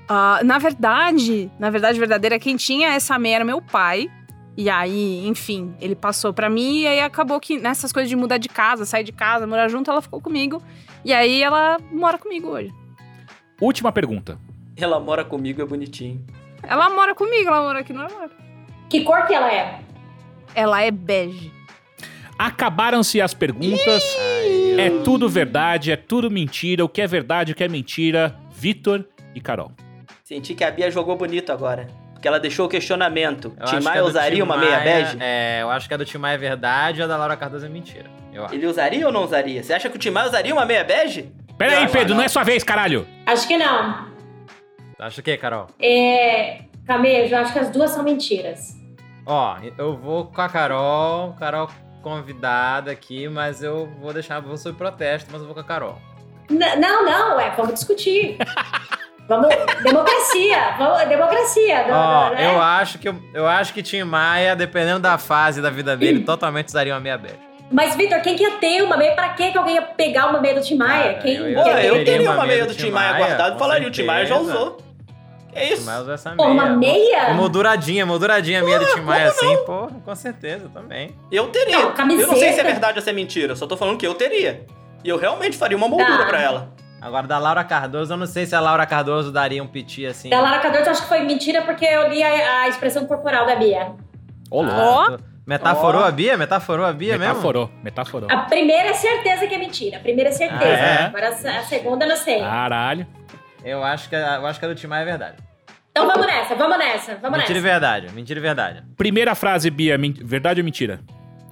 Ah, 0.10 0.42
na 0.44 0.58
verdade, 0.58 1.50
na 1.58 1.70
verdade 1.70 1.98
verdadeira, 1.98 2.38
quem 2.38 2.58
tinha 2.58 2.90
essa 2.90 3.18
meia 3.18 3.36
era 3.36 3.46
meu 3.46 3.62
pai. 3.62 4.12
E 4.58 4.70
aí, 4.70 5.26
enfim, 5.26 5.74
ele 5.80 5.96
passou 5.96 6.34
pra 6.34 6.50
mim 6.50 6.82
e 6.82 6.88
aí 6.88 7.00
acabou 7.00 7.40
que 7.40 7.58
nessas 7.58 7.94
coisas 7.94 8.10
de 8.10 8.16
mudar 8.18 8.40
de 8.40 8.50
casa, 8.50 8.86
sair 8.86 9.06
de 9.06 9.14
casa, 9.14 9.48
morar 9.48 9.70
junto, 9.70 9.90
ela 9.90 10.02
ficou 10.02 10.20
comigo. 10.20 10.62
E 11.06 11.14
aí 11.14 11.42
ela 11.42 11.78
mora 11.94 12.18
comigo 12.18 12.50
hoje. 12.50 12.74
Última 13.62 13.90
pergunta. 13.90 14.38
Ela 14.78 15.00
mora 15.00 15.26
comigo, 15.26 15.62
é 15.62 15.66
bonitinho. 15.66 16.24
Ela 16.62 16.90
mora 16.90 17.16
comigo, 17.16 17.50
ela 17.50 17.62
mora 17.62 17.80
aqui 17.80 17.94
no 17.94 18.02
armário. 18.02 18.32
Que 18.90 19.04
cor 19.04 19.26
que 19.26 19.34
ela 19.34 19.52
é? 19.52 19.80
Ela 20.54 20.82
é 20.82 20.92
bege. 20.92 21.52
Acabaram-se 22.38 23.20
as 23.20 23.34
perguntas. 23.34 24.04
É 24.78 24.90
tudo 25.04 25.28
verdade, 25.28 25.92
é 25.92 25.96
tudo 25.96 26.30
mentira. 26.30 26.86
O 26.86 26.90
que 26.90 27.02
é 27.02 27.08
verdade, 27.08 27.52
o 27.52 27.56
que 27.56 27.64
é 27.64 27.68
mentira. 27.68 28.36
Vitor 28.52 29.06
e 29.34 29.42
Carol. 29.42 29.72
Senti 30.24 30.54
que 30.54 30.64
a 30.64 30.70
Bia 30.70 30.92
jogou 30.92 31.16
bonito 31.16 31.52
agora. 31.52 31.88
Porque 32.14 32.28
ela 32.28 32.40
deixou 32.40 32.66
o 32.66 32.70
questionamento. 32.70 33.54
Eu 33.60 33.66
Tim 33.66 33.80
Maia 33.80 34.04
usaria 34.04 34.38
Tim 34.38 34.42
uma 34.42 34.58
meia 34.58 34.80
bege? 34.80 35.18
É, 35.20 35.60
eu 35.62 35.70
acho 35.70 35.88
que 35.88 35.94
a 35.94 35.98
do 35.98 36.06
Tim 36.06 36.18
Maia 36.18 36.36
é 36.36 36.38
verdade 36.38 37.00
e 37.00 37.04
a 37.04 37.08
da 37.08 37.18
Laura 37.18 37.38
Cardoso 37.38 37.66
é 37.66 37.70
mentira. 37.70 38.10
Eu 38.34 38.46
acho. 38.46 38.54
Ele 38.54 38.66
usaria 38.66 39.06
ou 39.06 39.12
não 39.12 39.24
usaria? 39.24 39.64
Você 39.64 39.74
acha 39.74 39.90
que 39.90 39.96
o 39.96 40.00
Tim 40.00 40.10
Maia 40.10 40.28
usaria 40.28 40.54
uma 40.54 40.66
meia 40.66 40.84
bege? 40.84 41.32
Pera 41.58 41.80
aí, 41.80 41.88
Pedro, 41.88 42.10
não. 42.10 42.18
não 42.18 42.24
é 42.24 42.28
sua 42.28 42.44
vez, 42.44 42.64
caralho. 42.64 43.08
Acho 43.26 43.48
que 43.48 43.58
não. 43.58 44.17
Acha 45.00 45.22
o 45.22 45.24
quê, 45.24 45.38
Carol? 45.38 45.68
É. 45.80 46.62
Camejo, 46.86 47.36
acho 47.36 47.54
que 47.54 47.60
as 47.60 47.70
duas 47.70 47.92
são 47.92 48.04
mentiras. 48.04 48.76
Ó, 49.26 49.58
eu 49.78 49.96
vou 49.98 50.26
com 50.26 50.42
a 50.42 50.48
Carol, 50.48 51.34
Carol 51.34 51.70
convidada 52.02 52.92
aqui, 52.92 53.28
mas 53.28 53.62
eu 53.62 53.90
vou 54.00 54.14
deixar, 54.14 54.40
vou 54.40 54.58
sob 54.58 54.78
protesto, 54.78 55.30
mas 55.32 55.42
eu 55.42 55.46
vou 55.48 55.54
com 55.54 55.60
a 55.60 55.64
Carol. 55.64 55.98
N- 56.50 56.76
não, 56.78 57.06
não, 57.06 57.38
é, 57.40 57.50
vamos 57.52 57.74
discutir. 57.74 58.38
vamos. 59.28 59.50
Democracia! 59.84 60.76
Vamos, 60.78 61.10
democracia! 61.10 61.88
não- 61.88 61.94
Ó, 61.98 62.30
não, 62.30 62.36
né? 62.36 62.56
eu 62.56 62.62
acho 62.62 62.98
que 63.00 63.10
eu, 63.10 63.16
eu 63.34 63.46
acho 63.46 63.74
que 63.74 63.84
Tim 63.84 64.04
Maia, 64.04 64.56
dependendo 64.56 65.00
da 65.02 65.18
fase 65.18 65.62
da 65.62 65.70
vida 65.70 65.98
dele, 65.98 66.22
totalmente 66.24 66.70
usaria 66.70 66.94
uma 66.94 67.00
meia 67.02 67.18
bege. 67.18 67.36
Mas, 67.70 67.96
Vitor, 67.98 68.22
quem 68.22 68.38
que 68.38 68.44
ia 68.44 68.52
ter 68.60 68.82
uma 68.82 68.96
meia? 68.96 69.12
Pra 69.14 69.28
que 69.34 69.52
que 69.52 69.58
alguém 69.58 69.76
ia 69.76 69.82
pegar 69.82 70.28
uma 70.30 70.40
meia 70.40 70.56
do 70.56 70.62
Tim 70.62 70.78
Maia? 70.78 71.04
Cara, 71.16 71.20
quem 71.22 71.36
eu- 71.36 71.62
Pô, 71.62 71.70
Eu 71.70 71.98
eu, 71.98 72.06
teria 72.06 72.32
uma 72.32 72.46
meia 72.46 72.66
do 72.66 72.74
do 72.74 72.78
Tim 72.78 72.92
Maia 72.92 73.18
guardada 73.18 73.56
e 73.58 73.60
falaria, 73.60 73.88
o 73.90 73.92
Tim 73.92 74.04
Maia 74.04 74.26
já 74.26 74.38
usou. 74.38 74.78
Tim 75.66 75.74
isso? 75.74 75.90
Usa 76.02 76.14
essa 76.14 76.30
Pô, 76.32 76.44
meia. 76.46 76.52
uma 76.54 76.66
meia? 76.76 77.34
Molduradinha, 77.34 78.06
molduradinha 78.06 78.62
a 78.62 78.64
meia 78.64 78.80
do 78.80 78.86
Tim 78.94 79.02
Maia 79.02 79.30
assim, 79.30 79.58
pô, 79.66 79.88
com 80.04 80.16
certeza 80.16 80.70
também. 80.74 81.16
Eu 81.32 81.48
teria. 81.48 81.78
Não, 81.80 81.94
camiseta. 81.94 82.28
Eu 82.30 82.32
não 82.34 82.40
sei 82.40 82.54
se 82.54 82.60
é 82.60 82.64
verdade 82.64 82.98
ou 83.00 83.04
se 83.04 83.10
é 83.10 83.14
mentira, 83.14 83.56
só 83.56 83.66
tô 83.68 83.76
falando 83.78 83.98
que 83.98 84.06
eu 84.08 84.14
teria. 84.14 84.66
E 85.04 85.10
eu 85.10 85.18
realmente 85.18 85.58
faria 85.58 85.78
uma 85.78 85.88
moldura 85.88 86.18
Tá. 86.20 86.26
pra 86.26 86.42
ela. 86.42 86.70
Agora, 87.00 87.28
da 87.28 87.38
Laura 87.38 87.64
Cardoso, 87.64 88.12
eu 88.14 88.18
não 88.18 88.26
sei 88.26 88.46
se 88.48 88.56
a 88.56 88.60
Laura 88.60 88.86
Cardoso 88.86 89.32
daria 89.32 89.62
um 89.62 89.68
piti 89.68 90.06
assim. 90.06 90.30
Da 90.30 90.40
Lara 90.42 90.60
Cador, 90.60 90.82
eu 90.82 90.90
acho 90.92 91.04
que 91.04 91.08
foi 91.08 91.20
mentira 91.20 91.62
porque 91.62 91.86
eu 91.86 92.10
li 92.10 92.24
a, 92.24 92.62
a 92.64 92.68
expressão 92.68 93.06
corporal 93.06 93.46
da 93.46 93.56
Bia. 93.56 93.92
Ô. 94.50 94.64
Ó. 94.66 95.12
tu- 95.12 95.24
Metaforou 95.46 96.02
Ó. 96.02 96.06
a 96.06 96.12
Bia? 96.12 96.36
Metaforou 96.36 96.86
a 96.86 96.92
Bia 96.92 97.18
mesmo? 97.18 97.34
Metaforou, 97.36 97.70
metaforou. 97.82 98.28
A 98.30 98.38
primeira 98.40 98.90
é 98.90 98.94
certeza 98.94 99.48
que 99.48 99.56
é 99.56 99.58
mentira. 99.58 99.96
A 99.98 100.00
primeira 100.02 100.30
é 100.30 100.34
certeza. 100.34 100.62
Ah, 100.66 101.04
é? 101.04 101.04
Agora 101.06 101.30
a, 101.30 101.64
segunda 101.64 102.04
eu 102.04 102.10
não 102.10 102.18
sei. 102.18 102.40
Caralho. 102.40 103.08
Eu 103.64 103.82
acho 103.84 104.10
que 104.10 104.16
a, 104.18 104.36
eu 104.36 104.46
acho 104.46 104.60
que 104.60 104.66
a 104.66 104.68
do 104.70 104.76
Tim 104.76 104.88
Maia 104.88 105.04
é 105.04 105.06
verdade. 105.06 105.38
Então 105.98 106.08
vamos 106.08 106.28
nessa, 106.28 106.56
vamos 106.56 106.78
nessa, 106.78 107.16
vamos 107.16 107.40
mentira 107.40 107.58
e 107.60 107.62
nessa. 107.62 107.72
verdade, 107.74 108.14
mentira 108.14 108.40
e 108.40 108.44
verdade. 108.44 108.84
Primeira 108.96 109.34
frase, 109.34 109.72
Bia. 109.72 109.98
Verdade 110.24 110.62
ou 110.62 110.66
mentira? 110.66 111.00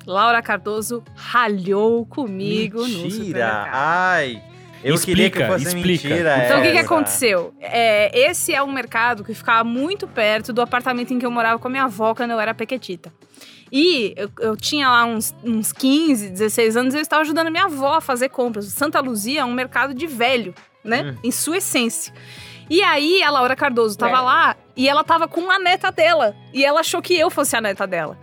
Laura 0.06 0.40
Cardoso 0.42 1.04
ralhou 1.16 2.06
comigo 2.06 2.82
no 2.82 2.88
mentira! 2.88 3.10
supermercado. 3.10 3.70
Ai! 3.74 4.44
Eu 4.84 5.00
queria 5.00 5.32
que 5.32 5.40
Explica, 5.40 5.48
fosse 5.48 5.66
explica. 5.76 6.10
mentira. 6.10 6.46
Então, 6.46 6.60
o 6.60 6.62
que, 6.62 6.72
que 6.74 6.78
aconteceu? 6.78 7.56
É, 7.60 8.30
esse 8.30 8.54
é 8.54 8.62
um 8.62 8.72
mercado 8.72 9.24
que 9.24 9.34
ficava 9.34 9.64
muito 9.64 10.08
perto 10.08 10.54
do 10.54 10.62
apartamento 10.62 11.12
em 11.12 11.18
que 11.18 11.26
eu 11.26 11.32
morava 11.32 11.58
com 11.58 11.68
a 11.68 11.72
minha 11.72 11.86
avó 11.86 12.14
quando 12.14 12.30
eu 12.30 12.40
era 12.40 12.54
pequetita. 12.54 13.12
E 13.72 14.14
eu, 14.16 14.30
eu 14.40 14.56
tinha 14.56 14.88
lá 14.88 15.06
uns, 15.06 15.34
uns 15.44 15.74
15, 15.74 16.30
16 16.30 16.78
anos 16.78 16.94
e 16.94 16.98
eu 16.98 17.02
estava 17.02 17.24
ajudando 17.24 17.48
a 17.48 17.50
minha 17.50 17.66
avó 17.66 17.96
a 17.96 18.02
fazer 18.02 18.30
compras. 18.30 18.66
Santa 18.66 19.00
Luzia 19.00 19.42
é 19.42 19.46
um 19.46 19.54
mercado 19.54 19.92
de 19.92 20.06
velho, 20.06 20.54
né? 20.84 21.02
Hum. 21.02 21.20
Em 21.24 21.32
sua 21.32 21.58
essência. 21.58 22.14
E 22.70 22.82
aí 22.82 23.22
a 23.24 23.30
Laura 23.30 23.56
Cardoso 23.56 23.98
tava 23.98 24.18
É. 24.18 24.22
lá 24.22 24.56
e 24.76 24.90
ela 24.90 25.04
tava 25.04 25.28
com 25.28 25.50
a 25.52 25.60
neta 25.60 25.92
dela. 25.92 26.36
E 26.54 26.64
ela 26.66 26.80
achou 26.80 27.02
que 27.02 27.18
eu 27.18 27.30
fosse 27.30 27.56
a 27.56 27.62
neta 27.62 27.86
dela. 27.86 28.18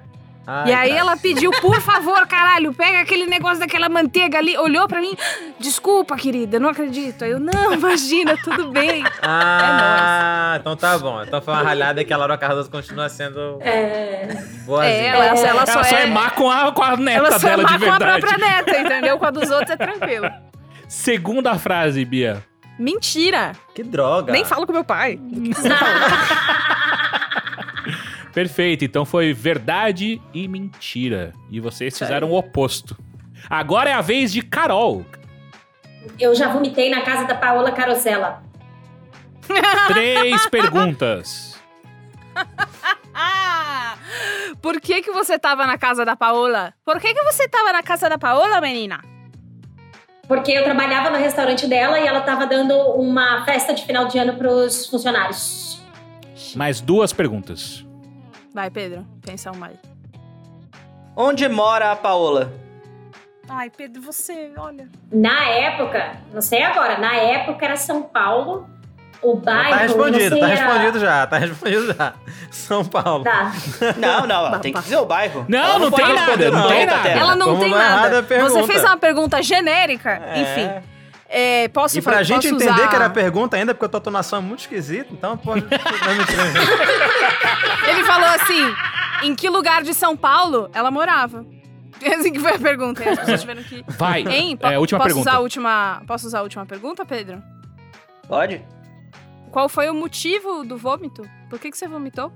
Ai, 0.44 0.70
e 0.70 0.74
aí 0.74 0.90
tá. 0.90 0.96
ela 0.96 1.16
pediu, 1.16 1.52
por 1.62 1.80
favor, 1.80 2.26
caralho, 2.26 2.74
pega 2.74 3.00
aquele 3.00 3.26
negócio 3.26 3.60
daquela 3.60 3.88
manteiga 3.88 4.38
ali. 4.38 4.58
Olhou 4.58 4.88
pra 4.88 5.00
mim, 5.00 5.16
desculpa, 5.60 6.16
querida, 6.16 6.58
não 6.58 6.68
acredito. 6.70 7.22
Aí 7.22 7.30
eu, 7.30 7.38
não, 7.38 7.72
imagina, 7.78 8.36
tudo 8.42 8.72
bem. 8.72 9.04
Ah, 9.22 10.56
então 10.60 10.74
tá 10.76 10.98
bom. 10.98 11.22
Então 11.22 11.40
foi 11.40 11.54
uma 11.54 11.62
ralhada 11.62 12.04
que 12.04 12.12
a 12.12 12.16
Laura 12.16 12.36
Cardoso 12.36 12.68
continua 12.68 13.08
sendo 13.08 13.58
É, 13.60 14.26
boazinha. 14.66 14.92
É, 14.92 15.06
ela, 15.06 15.24
ela 15.26 15.48
Ela 15.48 15.66
só, 15.66 15.84
só, 15.84 15.96
é, 15.96 16.02
é, 16.02 16.06
má 16.06 16.30
com 16.30 16.50
a, 16.50 16.72
com 16.72 16.82
a 16.82 16.96
neta 16.96 17.18
ela 17.18 17.38
só 17.38 17.46
é 17.46 17.50
dela 17.50 17.62
má 17.62 17.76
de 17.76 17.84
com 17.84 17.92
a 17.92 17.98
verdade. 17.98 18.20
própria 18.26 18.48
neta, 18.48 18.78
entendeu? 18.80 19.18
Com 19.20 19.24
a 19.26 19.30
dos 19.30 19.48
outros 19.48 19.70
é 19.70 19.76
tranquilo. 19.76 20.28
Segunda 20.88 21.54
frase, 21.56 22.04
Bia. 22.04 22.42
Mentira. 22.82 23.52
Que 23.74 23.84
droga. 23.84 24.32
Nem 24.32 24.44
falo 24.44 24.66
com 24.66 24.72
meu 24.72 24.84
pai. 24.84 25.20
Perfeito, 28.34 28.84
então 28.84 29.04
foi 29.04 29.32
verdade 29.32 30.20
e 30.34 30.48
mentira. 30.48 31.32
E 31.50 31.60
vocês 31.60 31.96
fizeram 31.96 32.30
o 32.30 32.36
oposto. 32.36 32.96
Agora 33.48 33.90
é 33.90 33.92
a 33.92 34.00
vez 34.00 34.32
de 34.32 34.42
Carol. 34.42 35.06
eu 36.18 36.34
já 36.34 36.48
vomitei 36.48 36.90
na 36.90 37.02
casa 37.02 37.24
da 37.24 37.36
Paola 37.36 37.70
Carosella. 37.70 38.42
Três 39.88 40.46
perguntas. 40.46 41.60
Por 44.60 44.80
que 44.80 45.02
que 45.02 45.12
você 45.12 45.38
tava 45.38 45.66
na 45.66 45.78
casa 45.78 46.04
da 46.04 46.16
Paola? 46.16 46.74
Por 46.84 47.00
que 47.00 47.14
que 47.14 47.22
você 47.22 47.48
tava 47.48 47.72
na 47.72 47.82
casa 47.82 48.08
da 48.08 48.18
Paola, 48.18 48.60
menina? 48.60 49.11
Porque 50.32 50.50
eu 50.50 50.64
trabalhava 50.64 51.10
no 51.10 51.18
restaurante 51.18 51.66
dela 51.66 52.00
e 52.00 52.06
ela 52.06 52.22
tava 52.22 52.46
dando 52.46 52.74
uma 52.94 53.44
festa 53.44 53.74
de 53.74 53.84
final 53.84 54.06
de 54.06 54.16
ano 54.16 54.38
pros 54.38 54.86
funcionários. 54.86 55.82
Mais 56.56 56.80
duas 56.80 57.12
perguntas. 57.12 57.84
Vai, 58.54 58.70
Pedro, 58.70 59.06
pensa 59.20 59.52
uma 59.52 59.66
aí. 59.66 59.78
Onde 61.14 61.46
mora 61.50 61.92
a 61.92 61.96
Paola? 61.96 62.50
Ai, 63.46 63.68
Pedro, 63.68 64.00
você, 64.00 64.50
olha. 64.56 64.88
Na 65.12 65.44
época, 65.50 66.16
não 66.32 66.40
sei 66.40 66.62
agora, 66.62 66.96
na 66.96 67.14
época 67.14 67.66
era 67.66 67.76
São 67.76 68.02
Paulo, 68.02 68.66
o 69.22 69.36
bairro. 69.36 69.70
Tá 69.70 69.76
respondido, 69.76 70.30
não 70.36 70.40
tá 70.40 70.46
respondido 70.46 70.98
já, 71.00 71.26
tá 71.26 71.38
respondido 71.38 71.94
já. 71.94 72.12
São 72.50 72.84
Paulo. 72.84 73.24
Tá. 73.24 73.52
Não, 73.96 74.26
não, 74.26 74.46
ela 74.46 74.58
tem 74.58 74.72
que 74.72 74.80
dizer 74.82 74.96
o 74.96 75.06
bairro. 75.06 75.44
Não, 75.48 75.78
não 75.78 75.90
pode 75.90 76.04
tem 76.04 76.14
nada, 76.14 76.50
não 76.50 76.68
tem 76.68 76.86
nada. 76.86 77.08
Ela 77.08 77.36
não 77.36 77.46
Como 77.48 77.60
tem 77.60 77.70
não 77.70 77.80
é 77.80 77.88
nada. 77.88 78.18
a 78.18 78.22
pergunta. 78.22 78.52
Você 78.52 78.66
fez 78.66 78.82
uma 78.84 78.96
pergunta 78.96 79.42
genérica, 79.42 80.10
É. 80.10 80.40
enfim. 80.42 80.86
É, 81.34 81.68
posso 81.68 81.98
E 81.98 82.02
pra 82.02 82.16
fa- 82.16 82.22
gente 82.22 82.46
entender 82.48 82.70
usar- 82.70 82.88
que 82.88 82.94
era 82.94 83.08
pergunta 83.08 83.56
ainda, 83.56 83.72
porque 83.72 83.86
a 83.86 83.88
tua 83.88 84.00
tonação 84.02 84.38
é 84.38 84.42
muito 84.42 84.60
esquisita, 84.60 85.08
então 85.12 85.34
pode. 85.36 85.62
Não, 85.64 86.14
mentira. 86.14 86.42
Ele 87.88 88.04
falou 88.04 88.28
assim: 88.28 88.74
em 89.22 89.34
que 89.34 89.48
lugar 89.48 89.82
de 89.82 89.94
São 89.94 90.14
Paulo 90.16 90.68
ela 90.74 90.90
morava? 90.90 91.44
Assim 92.18 92.32
que 92.32 92.40
foi 92.40 92.52
a 92.54 92.58
pergunta. 92.58 93.02
As 93.08 93.18
pessoas 93.20 93.40
tiveram 93.40 93.62
que. 93.62 93.84
Vai. 93.88 94.22
Hein? 94.26 94.56
Po- 94.56 94.66
É, 94.66 94.78
última 94.78 94.98
posso 94.98 95.08
pergunta. 95.08 95.30
Usar 95.30 95.38
a 95.38 95.40
última, 95.40 96.02
posso 96.06 96.26
usar 96.26 96.40
a 96.40 96.42
última 96.42 96.66
pergunta, 96.66 97.04
Pedro? 97.06 97.40
Pode? 98.28 98.62
Qual 99.52 99.68
foi 99.68 99.90
o 99.90 99.94
motivo 99.94 100.64
do 100.64 100.78
vômito? 100.78 101.28
Por 101.50 101.58
que, 101.58 101.70
que 101.70 101.76
você 101.76 101.86
vomitou? 101.86 102.32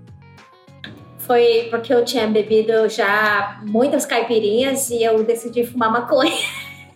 Foi 1.19 1.67
porque 1.71 1.93
eu 1.93 2.05
tinha 2.05 2.27
bebido 2.29 2.89
já 2.91 3.59
muitas 3.65 4.05
caipirinhas 4.05 4.91
e 4.91 5.03
eu 5.03 5.25
decidi 5.25 5.67
fumar 5.67 5.91
maconha. 5.91 6.37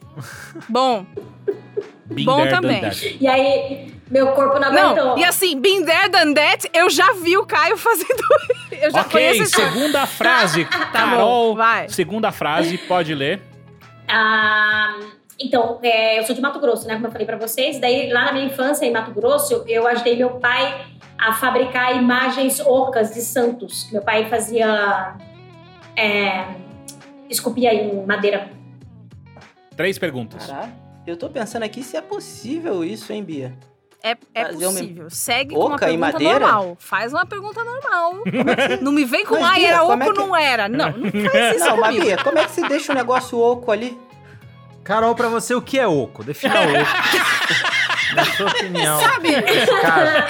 Bom, 0.68 1.06
Bom 2.24 2.46
também. 2.48 2.82
E 3.18 3.26
aí, 3.26 3.94
meu 4.10 4.32
corpo 4.32 4.58
não 4.58 4.68
aguentou. 4.68 5.04
não, 5.04 5.18
e 5.18 5.24
assim, 5.24 5.58
been 5.58 5.84
there, 5.84 6.10
done 6.10 6.34
that, 6.34 6.68
eu 6.74 6.90
já 6.90 7.12
vi 7.14 7.38
o 7.38 7.46
Caio 7.46 7.76
fazendo. 7.78 8.22
Eu 8.72 8.90
já 8.90 9.00
Ok, 9.00 9.46
segunda 9.46 10.06
frase. 10.06 10.64
bom, 10.68 10.92
Carol, 10.92 11.56
vai. 11.56 11.88
segunda 11.88 12.30
frase, 12.30 12.76
pode 12.76 13.14
ler. 13.14 13.40
Ah, 14.06 14.98
então, 15.41 15.78
é, 15.82 16.18
eu 16.18 16.24
sou 16.24 16.34
de 16.34 16.41
Mato 16.41 16.61
Grosso, 16.61 16.86
né? 16.86 16.95
Como 16.95 17.07
eu 17.07 17.11
falei 17.12 17.26
pra 17.26 17.36
vocês. 17.38 17.80
Daí, 17.80 18.12
lá 18.12 18.26
na 18.26 18.32
minha 18.32 18.45
infância, 18.47 18.84
em 18.84 18.93
Mato 18.93 19.11
Grosso, 19.12 19.64
eu 19.66 19.86
ajudei 19.86 20.16
meu 20.16 20.30
pai 20.38 20.84
a 21.18 21.32
fabricar 21.34 21.97
imagens 21.97 22.61
ocas 22.61 23.12
de 23.14 23.20
santos. 23.20 23.91
Meu 23.93 24.03
pai 24.03 24.28
fazia. 24.28 25.14
É, 25.97 26.45
esculpia 27.28 27.72
em 27.74 28.05
madeira. 28.07 28.51
Três 29.76 29.99
perguntas. 29.99 30.49
Eu 31.07 31.16
tô 31.16 31.28
pensando 31.30 31.62
aqui 31.62 31.82
se 31.82 31.97
é 31.97 32.01
possível 32.03 32.84
isso, 32.84 33.12
hein, 33.12 33.24
Bia? 33.24 33.55
É, 34.03 34.16
é 34.34 34.45
Fazer 34.47 34.66
uma- 34.66 34.72
possível. 34.80 35.11
Segue 35.11 35.55
com 35.55 35.61
uma 35.66 35.74
Oca 35.74 35.91
em 35.91 35.99
pergunta 35.99 36.12
madeira? 36.12 36.38
normal. 36.41 36.76
Faz 36.78 37.12
uma 37.12 37.26
pergunta 37.26 37.62
normal. 37.64 38.14
Não 38.80 38.93
me 38.93 39.05
vem 39.05 39.24
com, 39.26 39.34
Mas, 39.34 39.45
ai, 39.45 39.59
Bia, 39.61 39.68
era 39.68 39.82
oco 39.84 39.93
é 40.03 40.07
ou 40.07 40.12
que- 40.12 40.18
não 40.18 40.36
era. 40.36 40.68
Não, 40.68 40.91
não 40.93 41.11
faz 41.30 41.57
isso 41.57 41.66
Não, 41.66 41.76
mas. 41.78 41.97
Bia, 42.01 42.16
como 42.22 42.38
é 42.38 42.45
que 42.45 42.51
se 42.51 42.66
deixa 42.68 42.93
o 42.93 42.95
negócio 42.95 43.38
oco 43.38 43.70
ali? 43.70 43.99
Carol, 44.91 45.14
pra 45.14 45.28
você, 45.28 45.55
o 45.55 45.62
que 45.62 45.78
é 45.78 45.86
oco? 45.86 46.24
Defina 46.24 46.55
oco. 46.66 48.14
Na 48.16 48.24
sua 48.24 48.49
opinião. 48.51 48.99
Sabe? 48.99 49.28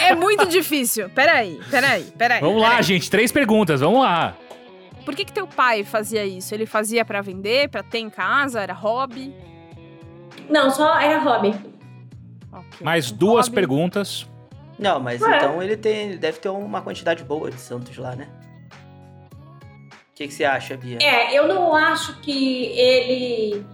É 0.05 0.15
muito 0.15 0.47
difícil. 0.47 1.09
Peraí, 1.09 1.59
peraí, 1.71 2.03
peraí. 2.19 2.41
Vamos 2.43 2.61
lá, 2.61 2.69
peraí. 2.73 2.83
gente. 2.83 3.11
Três 3.11 3.33
perguntas, 3.33 3.81
vamos 3.81 4.01
lá. 4.03 4.37
Por 5.03 5.15
que, 5.17 5.25
que 5.25 5.33
teu 5.33 5.47
pai 5.47 5.83
fazia 5.83 6.27
isso? 6.27 6.55
Ele 6.55 6.67
fazia 6.67 7.07
pra 7.07 7.23
vender, 7.23 7.71
pra 7.71 7.83
ter 7.83 8.01
em 8.01 8.11
casa? 8.11 8.61
Era 8.61 8.75
hobby? 8.75 9.35
Não, 10.47 10.71
só 10.71 11.01
era 11.01 11.19
hobby. 11.21 11.55
Ok. 12.53 12.81
Mais 12.83 13.11
Um 13.11 13.17
duas 13.17 13.47
hobby. 13.47 13.55
perguntas. 13.55 14.29
Não, 14.79 15.01
mas 15.01 15.23
Ué. 15.23 15.37
então 15.39 15.63
ele 15.63 15.75
tem, 15.79 16.19
deve 16.19 16.39
ter 16.39 16.51
uma 16.51 16.83
quantidade 16.83 17.25
boa 17.25 17.51
de 17.51 17.59
santos 17.59 17.97
lá, 17.97 18.15
né? 18.15 18.29
O 20.13 20.15
que, 20.15 20.29
que 20.29 20.35
você 20.35 20.45
acha, 20.45 20.77
Bia? 20.77 20.99
É, 21.01 21.33
eu 21.35 21.49
não 21.49 21.75
acho 21.75 22.21
que 22.21 22.65
ele. 22.79 23.65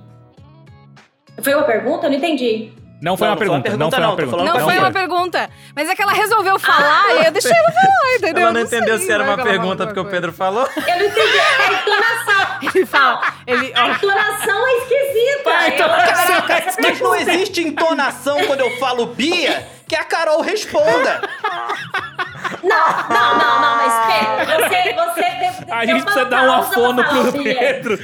Foi 1.42 1.54
uma 1.54 1.64
pergunta? 1.64 2.06
Eu 2.06 2.10
não 2.10 2.16
entendi. 2.18 2.72
Não 3.00 3.14
foi 3.14 3.28
Não, 3.28 3.34
uma 3.34 3.38
não 3.40 3.46
foi 3.46 3.48
uma 3.56 3.62
pergunta. 3.62 3.76
Não 3.76 3.90
pergunta, 3.90 3.96
foi 3.96 4.00
uma 4.00 4.08
não, 4.08 4.16
pergunta. 4.16 4.36
Não, 4.38 4.44
Não 4.54 4.60
foi 4.64 4.74
foi. 4.74 4.78
uma 4.84 4.90
pergunta. 4.90 5.50
Mas 5.74 5.88
é 5.90 5.94
que 5.94 6.02
ela 6.02 6.12
resolveu 6.12 6.58
falar 6.58 7.14
e 7.14 7.26
eu 7.26 7.30
deixei 7.30 7.52
ela 7.52 7.70
falar, 7.70 8.16
entendeu? 8.16 8.42
Ela 8.44 8.52
não 8.52 8.60
Eu 8.60 8.66
entendeu 8.66 8.96
sei, 8.96 9.06
se 9.06 9.12
era 9.12 9.22
vai 9.24 9.34
uma 9.34 9.44
pergunta 9.44 9.86
porque 9.86 10.00
o 10.00 10.04
Pedro 10.06 10.32
falou. 10.32 10.66
Eu 10.76 10.96
não 10.98 11.04
entendi. 11.04 11.38
A 11.38 11.72
entonação. 11.72 12.36
Ele 12.74 12.86
fala, 12.86 13.20
ele, 13.46 13.72
A 13.74 13.88
entonação 13.90 14.66
é 14.66 14.76
esquisita. 14.78 15.42
Vai, 15.44 15.68
então, 15.74 15.86
Eu- 15.86 15.94
Caraca, 16.14 16.74
mas 16.82 17.00
não 17.00 17.14
existe 17.14 17.60
entonação 17.62 18.42
quando 18.46 18.60
eu 18.60 18.70
falo 18.78 19.06
Bia 19.08 19.66
que 19.86 19.94
a 19.94 20.02
Carol 20.04 20.40
responda. 20.40 21.20
Não, 22.68 22.86
não, 23.08 23.38
não, 23.38 23.60
não, 23.60 23.76
mas 23.76 23.92
Pedro, 24.06 24.56
você, 24.56 24.92
você 24.94 25.30
deve, 25.38 25.72
A 25.72 25.86
gente 25.86 26.02
precisa 26.02 26.24
dar 26.24 26.48
um 26.48 26.52
afono 26.52 27.04
pro. 27.04 27.32
Pedro. 27.42 27.98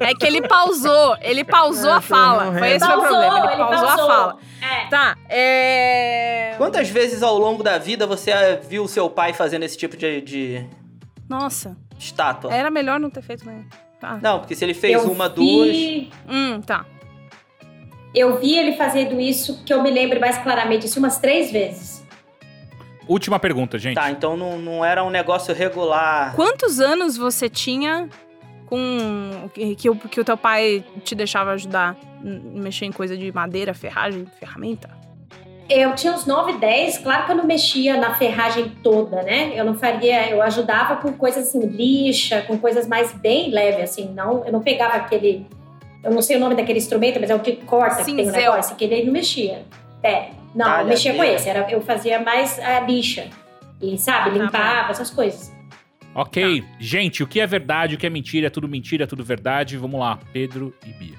é 0.00 0.14
que 0.14 0.26
ele 0.26 0.42
pausou, 0.46 1.16
ele 1.20 1.44
pausou 1.44 1.90
É, 1.90 1.94
a 1.94 2.00
fala. 2.00 2.52
Foi 2.58 2.70
esse 2.72 2.84
foi 2.86 2.96
o 2.96 3.00
Pausou, 3.00 3.20
problema, 3.20 3.52
ele 3.52 3.62
ele 3.62 3.70
pausou, 3.70 3.86
pausou. 3.86 4.04
a 4.04 4.14
fala. 4.14 4.36
É. 4.60 4.86
Tá, 4.88 5.16
é... 5.28 6.54
Quantas 6.58 6.88
vezes 6.90 7.22
ao 7.22 7.38
longo 7.38 7.62
da 7.62 7.78
vida 7.78 8.06
você 8.06 8.30
viu 8.68 8.86
seu 8.86 9.08
pai 9.08 9.32
fazendo 9.32 9.62
esse 9.62 9.76
tipo 9.78 9.96
de, 9.96 10.20
de 10.20 10.66
Nossa, 11.28 11.76
estátua? 11.98 12.52
era 12.54 12.70
melhor 12.70 13.00
não 13.00 13.08
ter 13.10 13.22
feito, 13.22 13.46
né? 13.46 13.64
Tá. 13.98 14.18
Não, 14.22 14.40
porque 14.40 14.54
se 14.54 14.64
ele 14.64 14.74
fez 14.74 15.02
Eu 15.02 15.10
uma, 15.10 15.28
duas. 15.28 15.70
vi- 15.70 16.10
Hum, 16.28 16.60
tá. 16.60 16.84
Eu 18.14 18.38
vi 18.38 18.58
ele 18.58 18.72
fazendo 18.76 19.20
isso, 19.20 19.62
que 19.64 19.72
eu 19.72 19.82
me 19.82 19.90
lembro 19.90 20.18
mais 20.18 20.36
claramente, 20.38 20.86
assim, 20.86 20.98
umas 20.98 21.18
três 21.18 21.50
vezes. 21.52 21.99
Última 23.10 23.40
pergunta, 23.40 23.76
gente. 23.76 23.96
Tá, 23.96 24.08
então 24.08 24.36
não, 24.36 24.56
não 24.56 24.84
era 24.84 25.02
um 25.02 25.10
negócio 25.10 25.52
regular. 25.52 26.32
Quantos 26.36 26.78
anos 26.78 27.16
você 27.16 27.48
tinha 27.48 28.08
com 28.66 29.50
que, 29.52 29.74
que, 29.74 29.90
o, 29.90 29.96
que 29.96 30.20
o 30.20 30.24
teu 30.24 30.36
pai 30.36 30.84
te 31.02 31.16
deixava 31.16 31.50
ajudar 31.50 31.96
mexer 32.22 32.84
em 32.84 32.92
coisa 32.92 33.16
de 33.16 33.32
madeira, 33.32 33.74
ferragem, 33.74 34.26
ferramenta? 34.38 34.88
Eu 35.68 35.92
tinha 35.96 36.12
uns 36.12 36.24
9, 36.24 36.58
10, 36.58 36.98
claro 36.98 37.26
que 37.26 37.32
eu 37.32 37.36
não 37.36 37.46
mexia 37.46 37.96
na 37.96 38.14
ferragem 38.14 38.68
toda, 38.80 39.24
né? 39.24 39.54
Eu 39.56 39.64
não 39.64 39.74
faria, 39.74 40.30
eu 40.30 40.40
ajudava 40.42 40.96
com 40.96 41.12
coisas 41.12 41.48
assim, 41.48 41.66
lixa, 41.66 42.42
com 42.42 42.58
coisas 42.58 42.86
mais 42.86 43.12
bem 43.12 43.50
leves, 43.50 43.90
assim, 43.90 44.08
não, 44.14 44.44
eu 44.44 44.52
não 44.52 44.60
pegava 44.60 44.94
aquele, 44.94 45.46
eu 46.04 46.12
não 46.12 46.22
sei 46.22 46.36
o 46.36 46.40
nome 46.40 46.54
daquele 46.54 46.78
instrumento, 46.78 47.18
mas 47.18 47.28
é 47.28 47.34
o 47.34 47.40
que 47.40 47.56
corta, 47.56 48.04
que 48.04 48.14
tem 48.14 48.28
um 48.28 48.32
negócio, 48.32 48.76
que 48.76 48.84
ele 48.84 49.04
não 49.04 49.12
mexia. 49.12 49.64
É, 50.00 50.30
não, 50.54 50.80
eu 50.80 50.86
mexia 50.86 51.14
com 51.14 51.24
esse, 51.24 51.48
era, 51.48 51.70
eu 51.70 51.80
fazia 51.80 52.18
mais 52.20 52.58
a 52.58 52.80
lixa, 52.80 53.28
e 53.80 53.96
sabe, 53.96 54.30
Ah, 54.30 54.32
tá 54.32 54.44
limpava, 54.44 54.90
essas 54.90 55.10
coisas. 55.10 55.52
Ok. 56.14 56.62
Tá. 56.62 56.68
Gente, 56.78 57.22
o 57.22 57.26
que 57.26 57.40
é 57.40 57.46
verdade, 57.46 57.94
o 57.94 57.98
que 57.98 58.06
é 58.06 58.10
mentira, 58.10 58.48
é 58.48 58.50
tudo 58.50 58.68
mentira, 58.68 59.04
é 59.04 59.06
tudo 59.06 59.24
verdade. 59.24 59.76
Vamos 59.76 59.98
lá, 60.00 60.18
Pedro 60.32 60.74
e 60.84 60.92
Bia. 60.92 61.16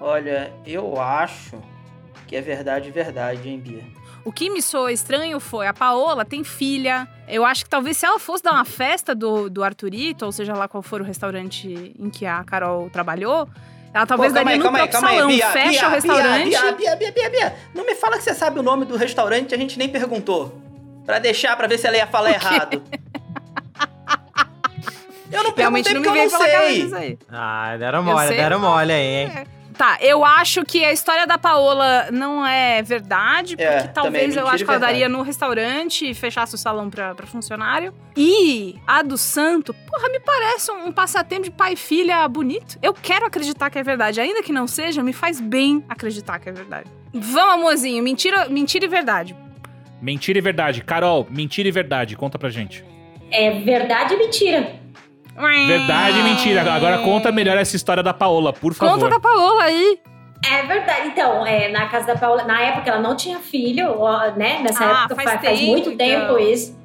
Olha, 0.00 0.52
eu 0.66 1.00
acho 1.00 1.60
que 2.26 2.36
é 2.36 2.40
verdade, 2.40 2.90
verdade, 2.90 3.48
hein, 3.48 3.58
Bia? 3.58 3.82
O 4.24 4.32
que 4.32 4.48
me 4.48 4.62
soou 4.62 4.88
estranho 4.88 5.38
foi 5.38 5.66
a 5.66 5.74
Paola 5.74 6.24
tem 6.24 6.42
filha. 6.42 7.06
Eu 7.28 7.44
acho 7.44 7.64
que 7.64 7.70
talvez 7.70 7.96
se 7.96 8.06
ela 8.06 8.18
fosse 8.18 8.42
dar 8.42 8.52
uma 8.52 8.64
festa 8.64 9.14
do, 9.14 9.50
do 9.50 9.62
Arthurito, 9.62 10.24
ou 10.24 10.32
seja 10.32 10.54
lá 10.54 10.66
qual 10.66 10.82
for 10.82 11.02
o 11.02 11.04
restaurante 11.04 11.94
em 11.98 12.08
que 12.08 12.24
a 12.24 12.42
Carol 12.42 12.88
trabalhou, 12.88 13.46
ela 13.94 14.06
talvez 14.06 14.32
Pô, 14.32 14.36
calma 14.36 14.50
daria 14.50 14.52
aí, 14.52 14.58
no 14.58 14.64
calma 14.64 14.78
aí, 14.78 14.88
próprio 14.88 15.00
calma 15.00 15.08
aí, 15.08 15.16
salão. 15.16 15.28
Bia, 15.28 15.48
Fecha 15.52 15.70
Bia, 15.80 15.88
o 15.88 15.90
restaurante. 15.92 16.48
Bia, 16.48 16.72
Bia, 16.72 16.96
Bia, 16.96 17.12
Bia, 17.12 17.30
Bia, 17.30 17.54
Não 17.74 17.86
me 17.86 17.94
fala 17.94 18.16
que 18.16 18.24
você 18.24 18.34
sabe 18.34 18.58
o 18.58 18.62
nome 18.62 18.84
do 18.84 18.96
restaurante, 18.96 19.54
a 19.54 19.58
gente 19.58 19.78
nem 19.78 19.88
perguntou. 19.88 20.60
Pra 21.06 21.18
deixar, 21.18 21.56
pra 21.56 21.66
ver 21.68 21.78
se 21.78 21.86
ela 21.86 21.96
ia 21.96 22.06
falar 22.06 22.30
errado. 22.32 22.82
Eu 25.32 25.42
não 25.42 25.52
Realmente 25.52 25.84
perguntei 25.86 26.12
não 26.12 26.24
me 26.24 26.30
porque 26.30 26.46
eu 26.46 26.58
não 26.60 26.68
sei. 26.68 26.82
isso 26.84 26.94
aí. 26.94 27.18
Ah, 27.28 27.76
deram 27.76 28.04
mole, 28.04 28.28
deram 28.28 28.60
mole 28.60 28.92
aí, 28.92 29.04
hein? 29.04 29.46
Tá, 29.76 29.98
eu 30.00 30.24
acho 30.24 30.64
que 30.64 30.84
a 30.84 30.92
história 30.92 31.26
da 31.26 31.36
Paola 31.36 32.08
não 32.12 32.46
é 32.46 32.80
verdade, 32.82 33.56
porque 33.56 33.62
É, 33.68 33.82
talvez 33.88 34.22
eu 34.36 34.42
mentira 34.42 34.54
acho 34.54 34.64
que 34.64 34.70
ela 34.70 34.78
verdade. 34.78 34.92
daria 35.00 35.08
no 35.08 35.22
restaurante 35.22 36.08
e 36.10 36.14
fechasse 36.14 36.54
o 36.54 36.58
salão 36.58 36.88
pra, 36.88 37.14
pra 37.14 37.26
funcionário. 37.26 37.92
E 38.16 38.76
a 38.86 39.02
do 39.02 39.18
santo, 39.18 39.74
porra, 39.74 40.08
me 40.10 40.20
parece 40.20 40.70
um, 40.70 40.86
um 40.86 40.92
passatempo 40.92 41.42
de 41.42 41.50
pai 41.50 41.72
e 41.72 41.76
filha 41.76 42.26
bonito. 42.28 42.78
Eu 42.80 42.94
quero 42.94 43.26
acreditar 43.26 43.68
que 43.68 43.78
é 43.78 43.82
verdade, 43.82 44.20
ainda 44.20 44.42
que 44.42 44.52
não 44.52 44.68
seja, 44.68 45.02
me 45.02 45.12
faz 45.12 45.40
bem 45.40 45.84
acreditar 45.88 46.38
que 46.38 46.48
é 46.48 46.52
verdade. 46.52 46.88
Vamos, 47.12 47.54
amorzinho, 47.54 48.02
mentira, 48.02 48.48
mentira 48.48 48.84
e 48.84 48.88
verdade. 48.88 49.36
Mentira 50.00 50.38
e 50.38 50.42
verdade. 50.42 50.82
Carol, 50.82 51.26
mentira 51.30 51.68
e 51.68 51.72
verdade. 51.72 52.16
Conta 52.16 52.38
pra 52.38 52.48
gente. 52.48 52.84
É 53.30 53.50
verdade 53.60 54.14
e 54.14 54.16
mentira. 54.18 54.83
Verdade 55.36 56.18
e 56.18 56.22
mentira. 56.22 56.72
Agora 56.72 56.98
conta 56.98 57.32
melhor 57.32 57.56
essa 57.56 57.74
história 57.76 58.02
da 58.02 58.14
Paola, 58.14 58.52
por 58.52 58.72
favor. 58.74 58.94
Conta 58.94 59.08
da 59.10 59.20
Paola 59.20 59.64
aí. 59.64 59.98
É 60.46 60.62
verdade. 60.62 61.08
Então, 61.08 61.46
é, 61.46 61.68
na 61.68 61.88
casa 61.88 62.06
da 62.06 62.16
Paula, 62.16 62.44
na 62.44 62.60
época 62.60 62.90
ela 62.90 63.00
não 63.00 63.16
tinha 63.16 63.38
filho, 63.38 63.94
né? 64.36 64.60
Nessa 64.62 64.84
Ah, 64.84 65.04
época 65.04 65.14
faz 65.16 65.30
faz, 65.30 65.44
faz 65.44 65.58
tempo, 65.58 65.70
muito 65.70 65.90
então. 65.90 66.06
tempo 66.06 66.38
isso. 66.38 66.84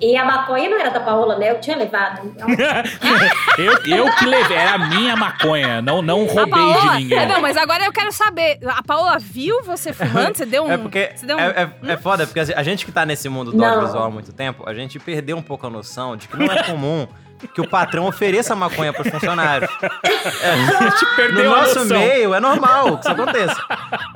E 0.00 0.16
a 0.16 0.24
maconha 0.24 0.70
não 0.70 0.78
era 0.78 0.90
da 0.90 1.00
Paola, 1.00 1.36
né? 1.36 1.50
Eu 1.50 1.60
tinha 1.60 1.76
levado. 1.76 2.24
Então, 2.24 2.46
eu, 3.58 3.72
eu 3.84 4.12
que 4.14 4.26
levei. 4.26 4.56
Era 4.56 4.74
a 4.74 4.78
minha 4.78 5.16
maconha. 5.16 5.82
Não, 5.82 6.00
não 6.00 6.24
roubei 6.24 6.50
Paola, 6.50 6.92
de 6.92 7.02
ninguém. 7.02 7.18
É, 7.18 7.26
não, 7.26 7.40
mas 7.40 7.56
agora 7.56 7.84
eu 7.84 7.92
quero 7.92 8.12
saber. 8.12 8.60
A 8.68 8.82
Paola 8.82 9.18
viu 9.18 9.60
você 9.64 9.92
fumando? 9.92 10.36
Você 10.36 10.46
deu 10.46 10.64
um. 10.64 10.70
É 10.70 10.78
porque 10.78 11.10
Você 11.16 11.26
deu 11.26 11.36
um... 11.36 11.40
é, 11.40 11.68
é, 11.84 11.92
é 11.92 11.96
foda, 11.96 12.26
porque 12.28 12.38
a 12.38 12.62
gente 12.62 12.86
que 12.86 12.92
tá 12.92 13.04
nesse 13.04 13.28
mundo 13.28 13.50
do 13.50 13.62
audiovisual 13.64 14.04
há 14.04 14.10
muito 14.10 14.32
tempo, 14.32 14.62
a 14.68 14.72
gente 14.72 15.00
perdeu 15.00 15.36
um 15.36 15.42
pouco 15.42 15.66
a 15.66 15.70
noção 15.70 16.16
de 16.16 16.28
que 16.28 16.36
não 16.36 16.46
é 16.46 16.62
comum 16.70 17.08
que 17.54 17.60
o 17.60 17.68
patrão 17.68 18.06
ofereça 18.06 18.54
maconha 18.56 18.92
pros 18.92 19.08
funcionários. 19.08 19.70
A 19.82 20.80
gente 20.82 21.04
No 21.04 21.16
perdeu 21.16 21.54
a 21.54 21.58
nosso 21.60 21.78
noção. 21.80 21.98
meio 21.98 22.34
é 22.34 22.40
normal 22.40 22.98
que 22.98 23.00
isso 23.04 23.10
aconteça. 23.10 23.64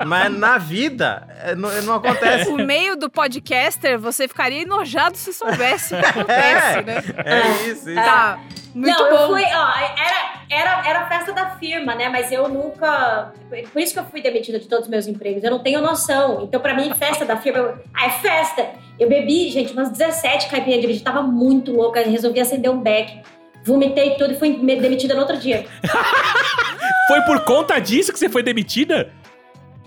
Mas 0.05 0.31
na 0.37 0.57
vida 0.57 1.27
é, 1.41 1.55
não, 1.55 1.69
não 1.83 1.95
acontece. 1.95 2.49
O 2.49 2.57
meio 2.57 2.95
do 2.95 3.09
podcaster, 3.09 3.99
você 3.99 4.27
ficaria 4.27 4.61
enojado 4.63 5.17
se 5.17 5.33
soubesse 5.33 5.95
o 5.95 5.99
que 5.99 6.05
acontece, 6.05 6.81
né? 6.83 7.03
É 7.25 7.51
isso, 7.69 7.89
isso. 7.89 7.95
Tá. 7.95 8.39
Muito 8.75 8.89
não, 9.03 9.09
bom. 9.11 9.15
eu 9.15 9.27
fui, 9.29 9.43
ó, 9.43 9.69
era, 9.77 10.33
era, 10.49 10.87
era 10.89 10.99
a 11.01 11.05
festa 11.07 11.31
da 11.31 11.51
firma, 11.57 11.93
né? 11.93 12.09
Mas 12.09 12.31
eu 12.31 12.49
nunca. 12.49 13.31
Por 13.71 13.79
isso 13.81 13.93
que 13.93 13.99
eu 13.99 14.05
fui 14.05 14.19
demitida 14.19 14.59
de 14.59 14.67
todos 14.67 14.85
os 14.85 14.89
meus 14.91 15.05
empregos. 15.05 15.43
Eu 15.43 15.51
não 15.51 15.59
tenho 15.59 15.79
noção. 15.79 16.41
Então, 16.43 16.59
pra 16.59 16.73
mim, 16.73 16.91
festa 16.97 17.23
da 17.23 17.37
firma. 17.37 17.59
Eu, 17.59 17.77
ah, 17.93 18.07
é 18.07 18.09
festa! 18.09 18.69
Eu 18.99 19.09
bebi, 19.09 19.49
gente, 19.49 19.73
umas 19.73 19.89
17 19.89 20.47
caipirinhas 20.49 20.81
de 20.81 20.87
vinho. 20.87 21.01
Tava 21.01 21.21
muito 21.21 21.71
louca. 21.71 22.01
Resolvi 22.01 22.39
acender 22.39 22.69
um 22.71 22.79
beck. 22.79 23.21
Vomitei 23.65 24.11
tudo 24.15 24.33
e 24.33 24.37
fui 24.37 24.57
demitida 24.57 25.13
no 25.13 25.21
outro 25.21 25.37
dia. 25.37 25.65
Foi 27.07 27.21
por 27.21 27.41
conta 27.45 27.79
disso 27.79 28.11
que 28.13 28.19
você 28.19 28.29
foi 28.29 28.41
demitida? 28.43 29.11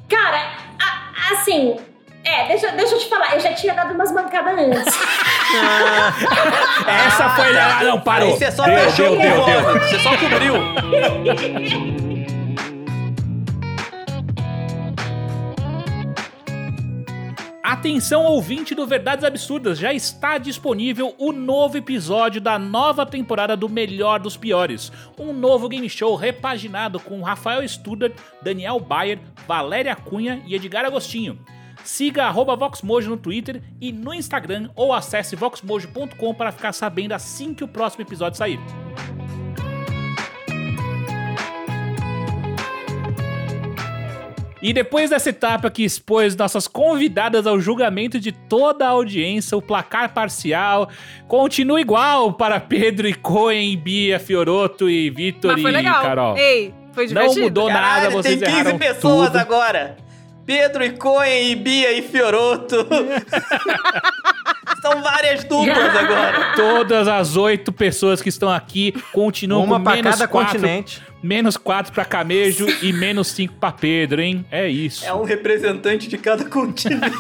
Cara, 0.09 0.53
a- 0.81 1.33
assim. 1.33 1.77
É, 2.25 2.49
deixa, 2.49 2.69
deixa 2.73 2.95
eu 2.95 2.99
te 2.99 3.09
falar. 3.09 3.35
Eu 3.35 3.41
já 3.41 3.53
tinha 3.55 3.73
dado 3.75 3.95
umas 3.95 4.13
mancadas 4.13 4.59
antes. 4.59 4.85
Essa 7.07 7.29
foi. 7.31 7.57
Ah, 7.59 7.81
não, 7.85 8.01
parou. 8.01 8.33
Aí 8.33 8.37
você 8.39 8.51
só 8.51 8.65
deu, 8.65 8.79
fechou 8.91 9.17
deu, 9.17 9.21
deu, 9.21 9.45
deu. 9.45 9.81
você 9.81 9.99
só 10.01 10.11
cobriu. 10.17 10.55
Atenção 17.67 18.23
ouvinte 18.23 18.77
do 18.77 18.87
Verdades 18.87 19.25
Absurdas, 19.25 19.77
já 19.77 19.93
está 19.93 20.39
disponível 20.39 21.17
o 21.19 21.33
novo 21.33 21.77
episódio 21.77 22.41
da 22.41 22.61
nova 22.61 23.05
temporada 23.05 23.57
do 23.57 23.69
Melhor 23.69 24.21
dos 24.21 24.37
Piores. 24.37 24.93
Um 25.19 25.33
novo 25.33 25.69
game 25.69 25.91
show 25.91 26.15
repaginado 26.15 27.01
com 27.01 27.21
Rafael 27.23 27.69
Studart, 27.69 28.15
Daniel 28.41 28.79
Bayer, 28.79 29.19
Valéria 29.49 29.97
Cunha 29.97 30.41
e 30.47 30.55
Edgar 30.55 30.85
Agostinho. 30.85 31.41
Siga 31.83 32.31
VoxMojo 32.31 33.11
no 33.11 33.17
Twitter 33.17 33.61
e 33.81 33.91
no 33.91 34.15
Instagram 34.15 34.71
ou 34.77 34.93
acesse 34.93 35.35
voxmojo.com 35.35 36.35
para 36.35 36.53
ficar 36.53 36.73
sabendo 36.73 37.15
assim 37.15 37.53
que 37.53 37.65
o 37.65 37.69
próximo 37.69 38.03
episódio 38.03 38.39
sair. 38.39 38.61
E 44.63 44.73
depois 44.73 45.11
dessa 45.11 45.29
etapa 45.29 45.71
que 45.71 45.85
expôs 45.85 46.35
nossas 46.35 46.67
convidadas 46.67 47.47
ao 47.47 47.61
julgamento 47.61 48.19
de 48.19 48.33
toda 48.33 48.87
a 48.87 48.91
audiência, 48.91 49.57
o 49.57 49.61
placar 49.63 50.15
parcial 50.15 50.89
continua 51.29 51.81
igual 51.81 52.33
para 52.33 52.59
Pedro 52.59 53.07
e 53.07 53.13
Cohen, 53.15 53.77
Bia, 53.77 54.19
Fioroto 54.19 54.89
e 54.89 55.11
Vitor 55.11 55.59
e 55.59 55.63
legal. 55.63 56.03
Carol. 56.03 56.37
Ei, 56.39 56.73
foi 56.93 57.05
Não 57.09 57.13
divertido. 57.23 57.41
mudou 57.43 57.69
nada, 57.69 57.81
Caralho, 58.07 58.13
vocês 58.13 58.39
tem 58.41 58.49
15 58.49 58.61
erraram 58.61 58.79
pessoas 58.79 59.27
tudo. 59.29 59.37
agora. 59.39 59.97
Pedro 60.47 60.85
e 60.85 60.91
Cohen 60.91 61.51
e 61.51 61.57
Bia 61.57 61.93
e 61.93 62.03
Fioroto. 62.03 62.87
São 64.93 65.03
várias 65.03 65.45
duplas 65.45 65.97
agora. 65.97 66.53
Todas 66.55 67.09
as 67.09 67.37
oito 67.37 67.73
pessoas 67.73 68.23
que 68.23 68.29
estão 68.29 68.51
aqui 68.51 68.93
continuam 69.13 69.65
Uma 69.65 69.79
com 69.79 69.85
pra 69.85 69.95
menos 69.97 70.11
cada 70.13 70.29
quatro, 70.29 70.53
continente. 70.61 71.03
menos 71.23 71.57
quatro 71.57 71.93
pra 71.93 72.05
Camejo 72.05 72.67
e 72.83 72.93
menos 72.93 73.29
cinco 73.29 73.55
pra 73.55 73.73
Pedro, 73.73 74.21
hein? 74.21 74.45
É 74.51 74.69
isso. 74.69 75.05
É 75.05 75.13
um 75.13 75.25
representante 75.25 76.09
de 76.09 76.17
cada 76.19 76.45
continente. 76.45 77.17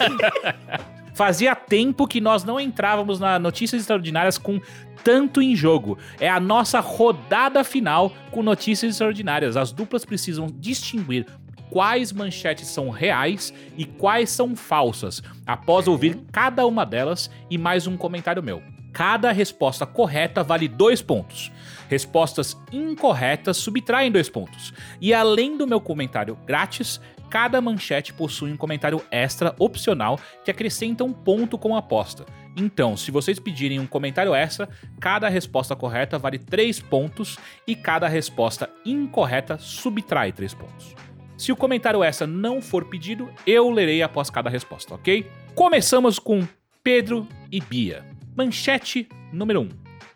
Fazia 1.14 1.54
tempo 1.54 2.06
que 2.06 2.20
nós 2.20 2.44
não 2.44 2.60
entrávamos 2.60 3.18
na 3.18 3.38
Notícias 3.38 3.80
Extraordinárias 3.80 4.36
com 4.36 4.60
tanto 5.02 5.40
em 5.40 5.56
jogo. 5.56 5.96
É 6.20 6.28
a 6.28 6.38
nossa 6.38 6.78
rodada 6.80 7.64
final 7.64 8.12
com 8.30 8.42
Notícias 8.42 8.92
Extraordinárias. 8.92 9.56
As 9.56 9.72
duplas 9.72 10.04
precisam 10.04 10.46
distinguir 10.52 11.24
quais 11.70 12.12
manchetes 12.12 12.68
são 12.68 12.90
reais 12.90 13.52
e 13.76 13.84
quais 13.84 14.30
são 14.30 14.54
falsas, 14.56 15.22
após 15.46 15.88
ouvir 15.88 16.18
cada 16.32 16.66
uma 16.66 16.84
delas 16.84 17.30
e 17.50 17.58
mais 17.58 17.86
um 17.86 17.96
comentário 17.96 18.42
meu. 18.42 18.62
Cada 18.92 19.30
resposta 19.30 19.84
correta 19.84 20.42
vale 20.42 20.68
dois 20.68 21.02
pontos. 21.02 21.52
Respostas 21.86 22.56
incorretas 22.72 23.58
subtraem 23.58 24.10
dois 24.10 24.30
pontos. 24.30 24.72
E 25.00 25.12
além 25.12 25.58
do 25.58 25.66
meu 25.66 25.80
comentário 25.80 26.34
grátis, 26.46 26.98
cada 27.28 27.60
manchete 27.60 28.14
possui 28.14 28.50
um 28.50 28.56
comentário 28.56 29.02
extra 29.10 29.54
opcional 29.58 30.18
que 30.44 30.50
acrescenta 30.50 31.04
um 31.04 31.12
ponto 31.12 31.58
com 31.58 31.76
a 31.76 31.80
aposta. 31.80 32.24
Então, 32.56 32.96
se 32.96 33.10
vocês 33.10 33.38
pedirem 33.38 33.78
um 33.78 33.86
comentário 33.86 34.34
extra, 34.34 34.66
cada 34.98 35.28
resposta 35.28 35.76
correta 35.76 36.18
vale 36.18 36.38
3 36.38 36.80
pontos 36.80 37.36
e 37.66 37.76
cada 37.76 38.08
resposta 38.08 38.70
incorreta 38.82 39.58
subtrai 39.58 40.32
3 40.32 40.54
pontos. 40.54 40.94
Se 41.36 41.52
o 41.52 41.56
comentário 41.56 42.02
extra 42.02 42.26
não 42.26 42.62
for 42.62 42.86
pedido, 42.86 43.28
eu 43.46 43.70
lerei 43.70 44.02
após 44.02 44.30
cada 44.30 44.48
resposta, 44.48 44.94
ok? 44.94 45.26
Começamos 45.54 46.18
com 46.18 46.46
Pedro 46.82 47.28
e 47.52 47.60
Bia. 47.60 48.04
Manchete 48.34 49.06
número 49.32 49.60
1. 49.60 49.68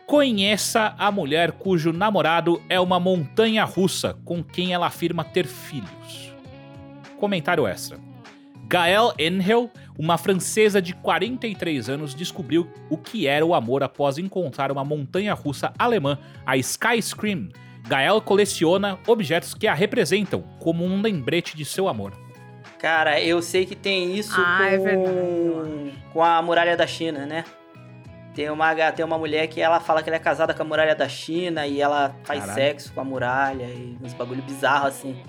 Conheça 0.06 0.94
a 0.98 1.12
mulher 1.12 1.52
cujo 1.52 1.92
namorado 1.92 2.60
é 2.68 2.80
uma 2.80 2.98
montanha 2.98 3.64
russa 3.64 4.16
com 4.24 4.42
quem 4.42 4.72
ela 4.72 4.86
afirma 4.86 5.22
ter 5.22 5.46
filhos. 5.46 6.34
Comentário 7.18 7.66
extra. 7.66 7.98
Gael 8.66 9.12
Engel, 9.18 9.70
uma 9.98 10.16
francesa 10.16 10.80
de 10.80 10.94
43 10.94 11.88
anos, 11.90 12.14
descobriu 12.14 12.66
o 12.88 12.96
que 12.96 13.26
era 13.26 13.44
o 13.44 13.54
amor 13.54 13.82
após 13.82 14.16
encontrar 14.16 14.72
uma 14.72 14.84
montanha 14.84 15.34
russa 15.34 15.72
alemã, 15.78 16.18
a 16.46 16.56
Sky 16.56 17.02
Scream. 17.02 17.48
Gael 17.88 18.20
coleciona 18.20 18.98
objetos 19.06 19.54
que 19.54 19.66
a 19.66 19.74
representam 19.74 20.42
como 20.60 20.84
um 20.84 21.00
lembrete 21.00 21.56
de 21.56 21.64
seu 21.64 21.88
amor. 21.88 22.12
Cara, 22.78 23.20
eu 23.20 23.42
sei 23.42 23.66
que 23.66 23.74
tem 23.76 24.16
isso 24.16 24.34
Ah, 24.40 24.58
com... 24.58 24.64
é 24.64 24.78
verdade, 24.78 25.94
com 26.12 26.24
a 26.24 26.40
muralha 26.40 26.76
da 26.76 26.86
China, 26.86 27.26
né? 27.26 27.44
Tem 28.34 28.48
uma, 28.48 28.74
tem 28.92 29.04
uma 29.04 29.18
mulher 29.18 29.48
que 29.48 29.60
ela 29.60 29.80
fala 29.80 30.02
que 30.02 30.08
ela 30.08 30.16
é 30.16 30.20
casada 30.20 30.54
com 30.54 30.62
a 30.62 30.64
muralha 30.64 30.94
da 30.94 31.08
China 31.08 31.66
e 31.66 31.80
ela 31.80 32.14
faz 32.24 32.40
Caralho. 32.40 32.54
sexo 32.58 32.92
com 32.92 33.00
a 33.00 33.04
muralha 33.04 33.64
e 33.64 33.98
uns 34.02 34.14
bagulho 34.14 34.40
bizarro 34.42 34.86
assim. 34.86 35.20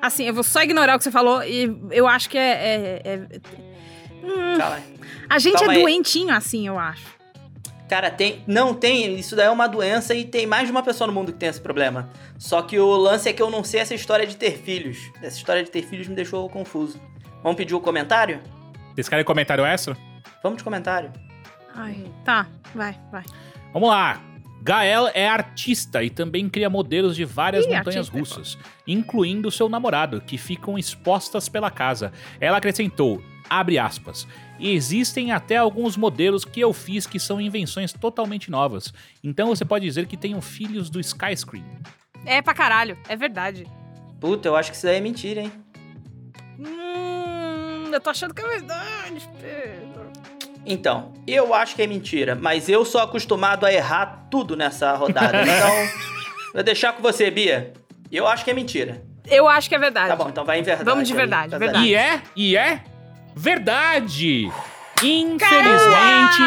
Assim, 0.00 0.24
eu 0.24 0.32
vou 0.32 0.42
só 0.44 0.62
ignorar 0.62 0.94
o 0.94 0.98
que 0.98 1.04
você 1.04 1.10
falou 1.10 1.42
e 1.42 1.76
eu 1.90 2.06
acho 2.06 2.30
que 2.30 2.38
é. 2.38 2.50
é- 2.52 3.02
é- 3.04 3.40
Hum, 4.22 4.58
a 5.30 5.38
gente 5.38 5.54
Calma 5.56 5.72
é 5.72 5.76
aí. 5.76 5.82
doentinho 5.82 6.34
assim, 6.34 6.66
eu 6.66 6.78
acho. 6.78 7.04
Cara, 7.90 8.08
tem. 8.08 8.44
Não 8.46 8.72
tem. 8.72 9.18
Isso 9.18 9.34
daí 9.34 9.46
é 9.46 9.50
uma 9.50 9.66
doença 9.66 10.14
e 10.14 10.24
tem 10.24 10.46
mais 10.46 10.66
de 10.66 10.70
uma 10.70 10.80
pessoa 10.80 11.08
no 11.08 11.12
mundo 11.12 11.32
que 11.32 11.38
tem 11.38 11.48
esse 11.48 11.60
problema. 11.60 12.08
Só 12.38 12.62
que 12.62 12.78
o 12.78 12.96
lance 12.96 13.28
é 13.28 13.32
que 13.32 13.42
eu 13.42 13.50
não 13.50 13.64
sei 13.64 13.80
essa 13.80 13.96
história 13.96 14.24
de 14.24 14.36
ter 14.36 14.58
filhos. 14.58 15.10
Essa 15.20 15.36
história 15.36 15.64
de 15.64 15.72
ter 15.72 15.82
filhos 15.82 16.06
me 16.06 16.14
deixou 16.14 16.48
confuso. 16.48 17.00
Vamos 17.42 17.56
pedir 17.56 17.74
o 17.74 17.80
comentário? 17.80 18.40
Vocês 18.94 19.08
querem 19.08 19.24
comentário 19.24 19.66
extra? 19.66 19.96
Vamos 20.40 20.58
de 20.58 20.64
comentário. 20.64 21.12
Ai, 21.74 22.04
tá, 22.24 22.46
vai, 22.72 22.96
vai. 23.10 23.24
Vamos 23.72 23.88
lá. 23.88 24.20
Gael 24.62 25.08
é 25.12 25.26
artista 25.26 26.04
e 26.04 26.10
também 26.10 26.48
cria 26.48 26.70
modelos 26.70 27.16
de 27.16 27.24
várias 27.24 27.64
Ih, 27.64 27.70
montanhas 27.70 28.08
artista 28.08 28.18
russas, 28.18 28.58
incluindo 28.86 29.50
seu 29.50 29.68
namorado, 29.68 30.20
que 30.20 30.38
ficam 30.38 30.78
expostas 30.78 31.48
pela 31.48 31.72
casa. 31.72 32.12
Ela 32.38 32.58
acrescentou, 32.58 33.20
abre 33.48 33.80
aspas, 33.80 34.28
e 34.60 34.70
existem 34.72 35.32
até 35.32 35.56
alguns 35.56 35.96
modelos 35.96 36.44
que 36.44 36.60
eu 36.60 36.72
fiz 36.72 37.06
que 37.06 37.18
são 37.18 37.40
invenções 37.40 37.92
totalmente 37.92 38.50
novas. 38.50 38.92
Então 39.24 39.48
você 39.48 39.64
pode 39.64 39.86
dizer 39.86 40.06
que 40.06 40.16
tenho 40.16 40.40
filhos 40.40 40.90
do 40.90 41.00
Skyscream. 41.00 41.64
É 42.26 42.42
pra 42.42 42.52
caralho, 42.52 42.98
é 43.08 43.16
verdade. 43.16 43.66
Puta, 44.20 44.48
eu 44.48 44.54
acho 44.54 44.70
que 44.70 44.76
isso 44.76 44.86
daí 44.86 44.96
é 44.96 45.00
mentira, 45.00 45.40
hein? 45.40 45.52
Hum, 46.58 47.90
eu 47.90 48.00
tô 48.00 48.10
achando 48.10 48.34
que 48.34 48.42
é 48.42 48.46
verdade, 48.46 49.28
Pedro. 49.40 50.10
Então, 50.66 51.14
eu 51.26 51.54
acho 51.54 51.74
que 51.74 51.80
é 51.80 51.86
mentira, 51.86 52.34
mas 52.34 52.68
eu 52.68 52.84
sou 52.84 53.00
acostumado 53.00 53.64
a 53.64 53.72
errar 53.72 54.28
tudo 54.30 54.54
nessa 54.54 54.94
rodada. 54.94 55.40
então, 55.42 56.52
vou 56.52 56.62
deixar 56.62 56.92
com 56.92 57.00
você, 57.00 57.30
Bia. 57.30 57.72
Eu 58.12 58.26
acho 58.26 58.44
que 58.44 58.50
é 58.50 58.54
mentira. 58.54 59.02
Eu 59.26 59.48
acho 59.48 59.68
que 59.68 59.74
é 59.74 59.78
verdade. 59.78 60.08
Tá 60.08 60.16
bom, 60.16 60.28
então 60.28 60.44
vai 60.44 60.58
em 60.58 60.62
verdade. 60.62 60.84
Vamos 60.84 61.08
de 61.08 61.14
aí, 61.14 61.16
verdade, 61.16 61.50
tá 61.52 61.58
verdade. 61.58 61.86
E 61.86 61.94
é, 61.94 62.22
e 62.36 62.56
é 62.56 62.82
verdade! 63.34 64.50
Infelizmente, 65.02 66.42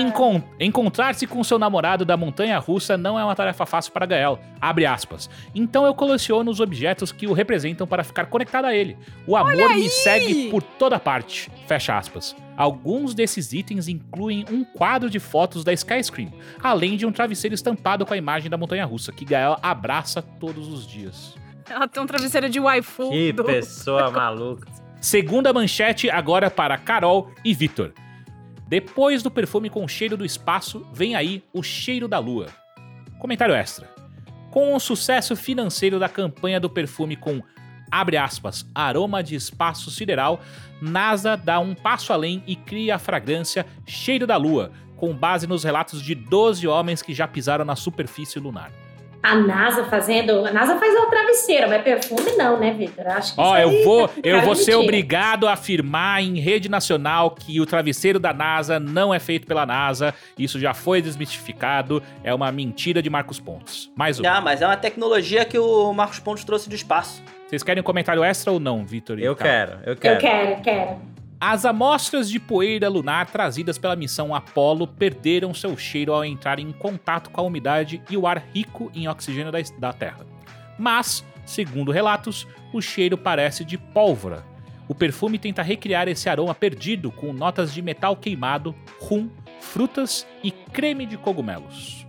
encon- 0.00 0.42
encontrar-se 0.58 1.24
com 1.26 1.42
seu 1.44 1.56
namorado 1.58 2.04
da 2.04 2.16
montanha 2.16 2.58
russa 2.58 2.96
não 2.96 3.16
é 3.18 3.24
uma 3.24 3.34
tarefa 3.36 3.64
fácil 3.64 3.92
para 3.92 4.06
Gael. 4.06 4.40
Abre 4.60 4.84
aspas. 4.86 5.30
Então 5.54 5.86
eu 5.86 5.94
coleciono 5.94 6.50
os 6.50 6.58
objetos 6.58 7.12
que 7.12 7.26
o 7.28 7.32
representam 7.32 7.86
para 7.86 8.02
ficar 8.02 8.26
conectado 8.26 8.64
a 8.64 8.74
ele. 8.74 8.96
O 9.26 9.36
amor 9.36 9.70
me 9.74 9.88
segue 9.88 10.50
por 10.50 10.62
toda 10.62 10.98
parte. 10.98 11.48
Fecha 11.66 11.96
aspas. 11.96 12.34
Alguns 12.56 13.14
desses 13.14 13.52
itens 13.52 13.86
incluem 13.88 14.44
um 14.50 14.64
quadro 14.64 15.08
de 15.08 15.18
fotos 15.20 15.62
da 15.64 15.72
Skyscream, 15.72 16.32
além 16.62 16.96
de 16.96 17.06
um 17.06 17.12
travesseiro 17.12 17.54
estampado 17.54 18.04
com 18.04 18.12
a 18.12 18.16
imagem 18.16 18.50
da 18.50 18.56
montanha 18.58 18.84
russa, 18.84 19.12
que 19.12 19.24
Gael 19.24 19.56
abraça 19.62 20.20
todos 20.20 20.68
os 20.68 20.86
dias. 20.86 21.34
Ela 21.70 21.86
tem 21.88 22.02
um 22.02 22.06
travesseiro 22.06 22.50
de 22.50 22.58
waifu. 22.60 23.10
Que 23.10 23.32
do- 23.32 23.44
pessoa 23.44 24.10
maluca. 24.12 24.66
Segunda 25.02 25.52
manchete 25.52 26.08
agora 26.08 26.48
para 26.48 26.78
Carol 26.78 27.32
e 27.44 27.52
Vitor. 27.52 27.92
Depois 28.68 29.20
do 29.20 29.32
perfume 29.32 29.68
com 29.68 29.86
cheiro 29.88 30.16
do 30.16 30.24
espaço, 30.24 30.86
vem 30.94 31.16
aí 31.16 31.42
o 31.52 31.60
cheiro 31.60 32.06
da 32.06 32.20
lua. 32.20 32.46
Comentário 33.18 33.52
extra. 33.52 33.90
Com 34.52 34.72
o 34.72 34.78
sucesso 34.78 35.34
financeiro 35.34 35.98
da 35.98 36.08
campanha 36.08 36.60
do 36.60 36.70
perfume 36.70 37.16
com, 37.16 37.42
abre 37.90 38.16
aspas, 38.16 38.64
aroma 38.72 39.24
de 39.24 39.34
espaço 39.34 39.90
sideral, 39.90 40.40
NASA 40.80 41.36
dá 41.36 41.58
um 41.58 41.74
passo 41.74 42.12
além 42.12 42.40
e 42.46 42.54
cria 42.54 42.94
a 42.94 43.00
fragrância 43.00 43.66
Cheiro 43.84 44.24
da 44.24 44.36
Lua, 44.36 44.70
com 44.94 45.12
base 45.12 45.48
nos 45.48 45.64
relatos 45.64 46.00
de 46.00 46.14
12 46.14 46.68
homens 46.68 47.02
que 47.02 47.12
já 47.12 47.26
pisaram 47.26 47.64
na 47.64 47.74
superfície 47.74 48.38
lunar. 48.38 48.70
A 49.22 49.36
NASA 49.36 49.84
fazendo. 49.84 50.44
A 50.44 50.52
NASA 50.52 50.76
faz 50.78 50.94
o 50.94 51.06
travesseiro, 51.06 51.68
mas 51.68 51.82
perfume 51.82 52.32
não, 52.36 52.58
né, 52.58 52.72
Vitor? 52.72 53.06
Acho 53.06 53.34
que 53.34 53.40
Ó, 53.40 53.56
isso 53.56 53.68
eu 53.68 53.84
vou, 53.84 54.08
tá 54.08 54.14
eu 54.24 54.40
vou 54.42 54.54
ser 54.54 54.72
mentira. 54.72 54.78
obrigado 54.80 55.46
a 55.46 55.52
afirmar 55.52 56.22
em 56.22 56.40
rede 56.40 56.68
nacional 56.68 57.30
que 57.30 57.60
o 57.60 57.66
travesseiro 57.66 58.18
da 58.18 58.32
NASA 58.32 58.80
não 58.80 59.14
é 59.14 59.20
feito 59.20 59.46
pela 59.46 59.64
NASA. 59.64 60.12
Isso 60.36 60.58
já 60.58 60.74
foi 60.74 61.00
desmistificado. 61.00 62.02
É 62.24 62.34
uma 62.34 62.50
mentira 62.50 63.00
de 63.00 63.08
Marcos 63.08 63.38
Pontes. 63.38 63.90
Mais 63.94 64.18
um. 64.18 64.26
Ah, 64.26 64.40
mas 64.40 64.60
é 64.60 64.66
uma 64.66 64.76
tecnologia 64.76 65.44
que 65.44 65.58
o 65.58 65.92
Marcos 65.92 66.18
Pontes 66.18 66.42
trouxe 66.44 66.68
do 66.68 66.74
espaço. 66.74 67.22
Vocês 67.46 67.62
querem 67.62 67.80
um 67.80 67.84
comentário 67.84 68.24
extra 68.24 68.50
ou 68.50 68.58
não, 68.58 68.84
Vitor? 68.84 69.18
Eu 69.20 69.36
quero, 69.36 69.78
eu 69.84 69.94
quero. 69.94 70.14
Eu 70.14 70.18
quero, 70.18 70.62
quero. 70.62 71.11
As 71.44 71.64
amostras 71.64 72.30
de 72.30 72.38
poeira 72.38 72.88
lunar 72.88 73.26
trazidas 73.26 73.76
pela 73.76 73.96
missão 73.96 74.32
Apollo 74.32 74.86
perderam 74.86 75.52
seu 75.52 75.76
cheiro 75.76 76.12
ao 76.12 76.24
entrar 76.24 76.60
em 76.60 76.70
contato 76.70 77.30
com 77.30 77.40
a 77.40 77.44
umidade 77.44 78.00
e 78.08 78.16
o 78.16 78.28
ar 78.28 78.40
rico 78.54 78.92
em 78.94 79.08
oxigênio 79.08 79.50
da, 79.50 79.58
da 79.76 79.92
Terra. 79.92 80.24
Mas, 80.78 81.24
segundo 81.44 81.90
relatos, 81.90 82.46
o 82.72 82.80
cheiro 82.80 83.18
parece 83.18 83.64
de 83.64 83.76
pólvora. 83.76 84.44
O 84.86 84.94
perfume 84.94 85.36
tenta 85.36 85.62
recriar 85.62 86.06
esse 86.06 86.28
aroma 86.28 86.54
perdido 86.54 87.10
com 87.10 87.32
notas 87.32 87.74
de 87.74 87.82
metal 87.82 88.14
queimado, 88.14 88.72
rum, 89.00 89.28
frutas 89.58 90.24
e 90.44 90.52
creme 90.52 91.06
de 91.06 91.16
cogumelos. 91.16 92.06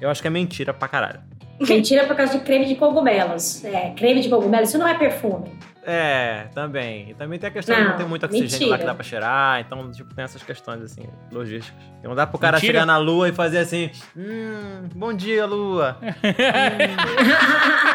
Eu 0.00 0.08
acho 0.08 0.22
que 0.22 0.28
é 0.28 0.30
mentira 0.30 0.72
pra 0.72 0.88
caralho. 0.88 1.20
Mentira 1.60 2.06
por 2.06 2.16
causa 2.16 2.38
de 2.38 2.42
creme 2.42 2.64
de 2.64 2.76
cogumelos. 2.76 3.62
É, 3.66 3.90
creme 3.90 4.22
de 4.22 4.30
cogumelos, 4.30 4.70
isso 4.70 4.78
não 4.78 4.88
é 4.88 4.94
perfume. 4.94 5.50
É, 5.88 6.48
também. 6.52 7.10
E 7.10 7.14
também 7.14 7.38
tem 7.38 7.48
a 7.48 7.52
questão 7.52 7.76
de 7.76 7.80
Não, 7.82 7.90
não 7.90 7.96
ter 7.96 8.04
muito 8.06 8.26
oxigênio 8.26 8.50
mentira. 8.50 8.70
lá 8.72 8.78
que 8.78 8.84
dá 8.86 8.94
pra 8.94 9.04
cheirar, 9.04 9.60
então, 9.60 9.92
tipo, 9.92 10.12
tem 10.14 10.24
essas 10.24 10.42
questões, 10.42 10.82
assim, 10.82 11.06
logísticas. 11.30 11.80
Não 12.02 12.12
dá 12.14 12.26
pro 12.26 12.38
cara 12.40 12.56
Mentira. 12.56 12.72
chegar 12.72 12.86
na 12.86 12.98
lua 12.98 13.28
e 13.28 13.32
fazer 13.32 13.58
assim, 13.58 13.90
hum, 14.16 14.88
bom 14.94 15.12
dia, 15.14 15.46
lua. 15.46 15.96
Hum, 16.02 16.06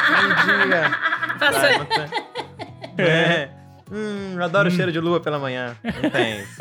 bom 0.08 0.28
dia. 0.46 1.78
Não 1.78 1.84
tem- 1.86 3.06
É. 3.06 3.48
Hum, 3.90 4.34
eu 4.36 4.42
adoro 4.44 4.68
o 4.68 4.70
cheiro 4.70 4.90
de 4.90 4.98
lua 4.98 5.20
pela 5.20 5.38
manhã. 5.38 5.76
Não 6.02 6.08
tem 6.10 6.40
isso. 6.40 6.56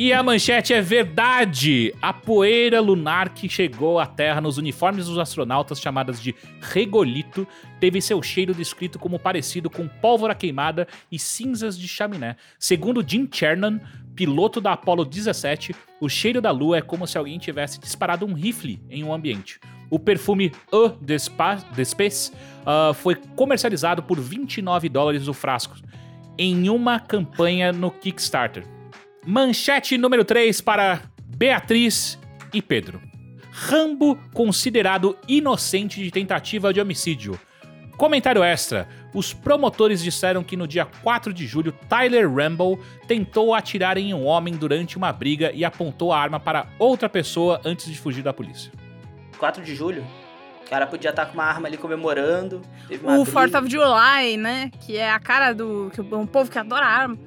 E 0.00 0.12
a 0.12 0.22
manchete 0.22 0.72
é 0.72 0.80
verdade! 0.80 1.92
A 2.00 2.12
poeira 2.12 2.80
lunar 2.80 3.30
que 3.30 3.48
chegou 3.48 3.98
à 3.98 4.06
Terra 4.06 4.40
nos 4.40 4.56
uniformes 4.56 5.06
dos 5.06 5.18
astronautas, 5.18 5.80
chamadas 5.80 6.22
de 6.22 6.36
regolito, 6.60 7.44
teve 7.80 8.00
seu 8.00 8.22
cheiro 8.22 8.54
descrito 8.54 8.96
como 8.96 9.18
parecido 9.18 9.68
com 9.68 9.88
pólvora 9.88 10.36
queimada 10.36 10.86
e 11.10 11.18
cinzas 11.18 11.76
de 11.76 11.88
chaminé. 11.88 12.36
Segundo 12.60 13.04
Jim 13.04 13.28
Chernan, 13.28 13.80
piloto 14.14 14.60
da 14.60 14.74
Apollo 14.74 15.04
17, 15.04 15.74
o 16.00 16.08
cheiro 16.08 16.40
da 16.40 16.52
Lua 16.52 16.78
é 16.78 16.80
como 16.80 17.04
se 17.04 17.18
alguém 17.18 17.36
tivesse 17.36 17.80
disparado 17.80 18.24
um 18.24 18.34
rifle 18.34 18.80
em 18.88 19.02
um 19.02 19.12
ambiente. 19.12 19.58
O 19.90 19.98
perfume 19.98 20.52
E 20.72 20.92
de 21.00 21.18
Spa- 21.18 21.56
de 21.74 21.84
Space 21.84 22.30
ah, 22.64 22.92
foi 22.94 23.16
comercializado 23.34 24.00
por 24.04 24.20
29 24.20 24.88
dólares 24.88 25.26
o 25.26 25.34
frasco 25.34 25.74
em 26.38 26.68
uma 26.68 27.00
campanha 27.00 27.72
no 27.72 27.90
Kickstarter. 27.90 28.77
Manchete 29.26 29.98
número 29.98 30.24
3 30.24 30.60
para 30.60 31.02
Beatriz 31.24 32.18
e 32.52 32.62
Pedro. 32.62 33.00
Rambo 33.50 34.16
considerado 34.32 35.16
inocente 35.26 36.02
de 36.02 36.10
tentativa 36.10 36.72
de 36.72 36.80
homicídio. 36.80 37.38
Comentário 37.96 38.44
extra. 38.44 38.88
Os 39.12 39.34
promotores 39.34 40.00
disseram 40.02 40.44
que 40.44 40.56
no 40.56 40.68
dia 40.68 40.86
4 41.02 41.32
de 41.32 41.46
julho, 41.46 41.72
Tyler 41.88 42.32
Rambo 42.32 42.78
tentou 43.08 43.52
atirar 43.52 43.98
em 43.98 44.14
um 44.14 44.24
homem 44.24 44.54
durante 44.54 44.96
uma 44.96 45.12
briga 45.12 45.50
e 45.52 45.64
apontou 45.64 46.12
a 46.12 46.20
arma 46.20 46.38
para 46.38 46.68
outra 46.78 47.08
pessoa 47.08 47.60
antes 47.64 47.86
de 47.86 47.98
fugir 47.98 48.22
da 48.22 48.32
polícia. 48.32 48.70
4 49.36 49.64
de 49.64 49.74
julho. 49.74 50.06
O 50.64 50.70
cara 50.70 50.86
podia 50.86 51.10
estar 51.10 51.26
com 51.26 51.34
uma 51.34 51.44
arma 51.44 51.66
ali 51.66 51.76
comemorando. 51.76 52.62
Teve 52.86 53.02
uma 53.04 53.14
O 53.18 53.24
briga. 53.24 53.32
Fourth 53.32 53.54
of 53.54 53.68
July, 53.70 54.36
né? 54.36 54.70
Que 54.86 54.96
é 54.96 55.10
a 55.10 55.18
cara 55.18 55.52
do 55.52 55.90
que 55.92 56.00
um 56.00 56.26
povo 56.26 56.50
que 56.50 56.58
adora 56.58 56.86
arma. 56.86 57.18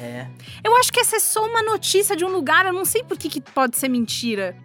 É. 0.00 0.26
Eu 0.64 0.76
acho 0.76 0.92
que 0.92 1.00
essa 1.00 1.16
é 1.16 1.20
só 1.20 1.44
uma 1.44 1.62
notícia 1.62 2.16
de 2.16 2.24
um 2.24 2.28
lugar, 2.28 2.66
eu 2.66 2.72
não 2.72 2.84
sei 2.84 3.02
por 3.02 3.16
que, 3.18 3.28
que 3.28 3.40
pode 3.40 3.76
ser 3.76 3.88
mentira. 3.88 4.56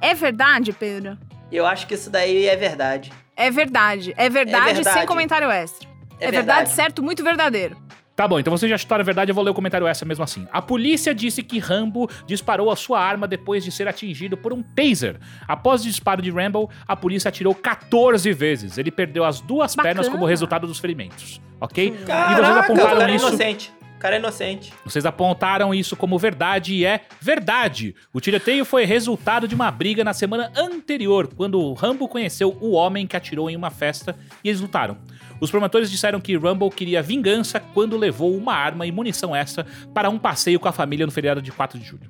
É 0.00 0.14
verdade, 0.14 0.72
Pedro? 0.72 1.18
Eu 1.50 1.66
acho 1.66 1.86
que 1.86 1.94
isso 1.94 2.10
daí 2.10 2.46
é 2.46 2.56
verdade. 2.56 3.12
É 3.36 3.50
verdade. 3.50 4.14
É 4.16 4.28
verdade, 4.28 4.74
verdade. 4.74 4.98
sem 4.98 5.06
comentário 5.06 5.50
extra. 5.50 5.88
É, 6.18 6.28
É, 6.28 6.30
verdade, 6.30 6.70
certo, 6.70 7.02
muito 7.02 7.22
verdadeiro. 7.22 7.76
Tá 8.16 8.26
bom, 8.26 8.40
então 8.40 8.50
vocês 8.50 8.70
já 8.70 8.78
chutaram 8.78 9.02
a 9.02 9.04
verdade, 9.04 9.30
eu 9.30 9.34
vou 9.34 9.44
ler 9.44 9.50
o 9.50 9.54
comentário 9.54 9.86
essa 9.86 10.06
mesmo 10.06 10.24
assim. 10.24 10.48
A 10.50 10.62
polícia 10.62 11.14
disse 11.14 11.42
que 11.42 11.58
Rambo 11.58 12.08
disparou 12.26 12.70
a 12.70 12.76
sua 12.76 12.98
arma 12.98 13.28
depois 13.28 13.62
de 13.62 13.70
ser 13.70 13.86
atingido 13.86 14.38
por 14.38 14.54
um 14.54 14.62
taser. 14.62 15.20
Após 15.46 15.82
o 15.82 15.84
disparo 15.84 16.22
de 16.22 16.30
Rambo, 16.30 16.70
a 16.88 16.96
polícia 16.96 17.28
atirou 17.28 17.54
14 17.54 18.32
vezes. 18.32 18.78
Ele 18.78 18.90
perdeu 18.90 19.22
as 19.22 19.42
duas 19.42 19.74
Bacana. 19.74 19.94
pernas 19.94 20.08
como 20.08 20.24
resultado 20.24 20.66
dos 20.66 20.78
ferimentos, 20.78 21.42
ok? 21.60 21.90
Caraca, 22.06 22.32
e 22.32 22.36
vocês 22.36 22.56
apontaram 22.56 23.02
é 23.02 23.14
isso. 23.14 23.28
inocente. 23.28 23.75
O 23.96 23.98
cara 23.98 24.16
é 24.16 24.18
inocente. 24.18 24.72
Vocês 24.84 25.06
apontaram 25.06 25.74
isso 25.74 25.96
como 25.96 26.18
verdade 26.18 26.74
e 26.74 26.84
é 26.84 27.00
verdade. 27.18 27.94
O 28.12 28.20
tiroteio 28.20 28.64
foi 28.64 28.84
resultado 28.84 29.48
de 29.48 29.54
uma 29.54 29.70
briga 29.70 30.04
na 30.04 30.12
semana 30.12 30.52
anterior, 30.54 31.28
quando 31.34 31.58
o 31.58 31.72
Rambo 31.72 32.06
conheceu 32.06 32.56
o 32.60 32.72
homem 32.72 33.06
que 33.06 33.16
atirou 33.16 33.48
em 33.48 33.56
uma 33.56 33.70
festa 33.70 34.14
e 34.44 34.50
eles 34.50 34.60
lutaram. 34.60 34.98
Os 35.40 35.50
promotores 35.50 35.90
disseram 35.90 36.20
que 36.20 36.36
Rambo 36.36 36.70
queria 36.70 37.02
vingança 37.02 37.58
quando 37.58 37.96
levou 37.96 38.36
uma 38.36 38.54
arma 38.54 38.86
e 38.86 38.92
munição 38.92 39.34
extra 39.34 39.66
para 39.94 40.10
um 40.10 40.18
passeio 40.18 40.60
com 40.60 40.68
a 40.68 40.72
família 40.72 41.06
no 41.06 41.12
feriado 41.12 41.40
de 41.40 41.50
4 41.50 41.78
de 41.78 41.84
julho. 41.84 42.08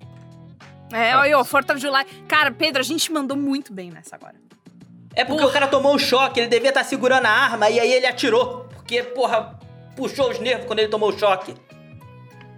É, 0.93 1.17
olha, 1.17 1.39
o 1.39 1.45
Fourth 1.45 1.71
of 1.71 1.81
July. 1.81 2.05
Cara, 2.27 2.51
Pedro, 2.51 2.81
a 2.81 2.85
gente 2.85 3.13
mandou 3.13 3.37
muito 3.37 3.73
bem 3.73 3.91
nessa 3.91 4.17
agora. 4.17 4.35
É 5.15 5.25
porque 5.25 5.45
o 5.45 5.51
cara 5.51 5.67
tomou 5.67 5.95
um 5.95 5.99
choque, 5.99 6.41
ele 6.41 6.49
devia 6.49 6.69
estar 6.69 6.85
segurando 6.85 7.27
a 7.27 7.31
arma 7.31 7.71
e 7.71 7.81
aí 7.81 7.93
ele 7.93 8.07
atirou. 8.07 8.69
Porque, 8.75 9.03
porra, 9.03 9.59
puxou 9.97 10.31
os 10.31 10.39
nervos 10.39 10.67
quando 10.67 10.81
ele 10.81 10.89
tomou 10.89 11.09
o 11.09 11.19
choque. 11.19 11.55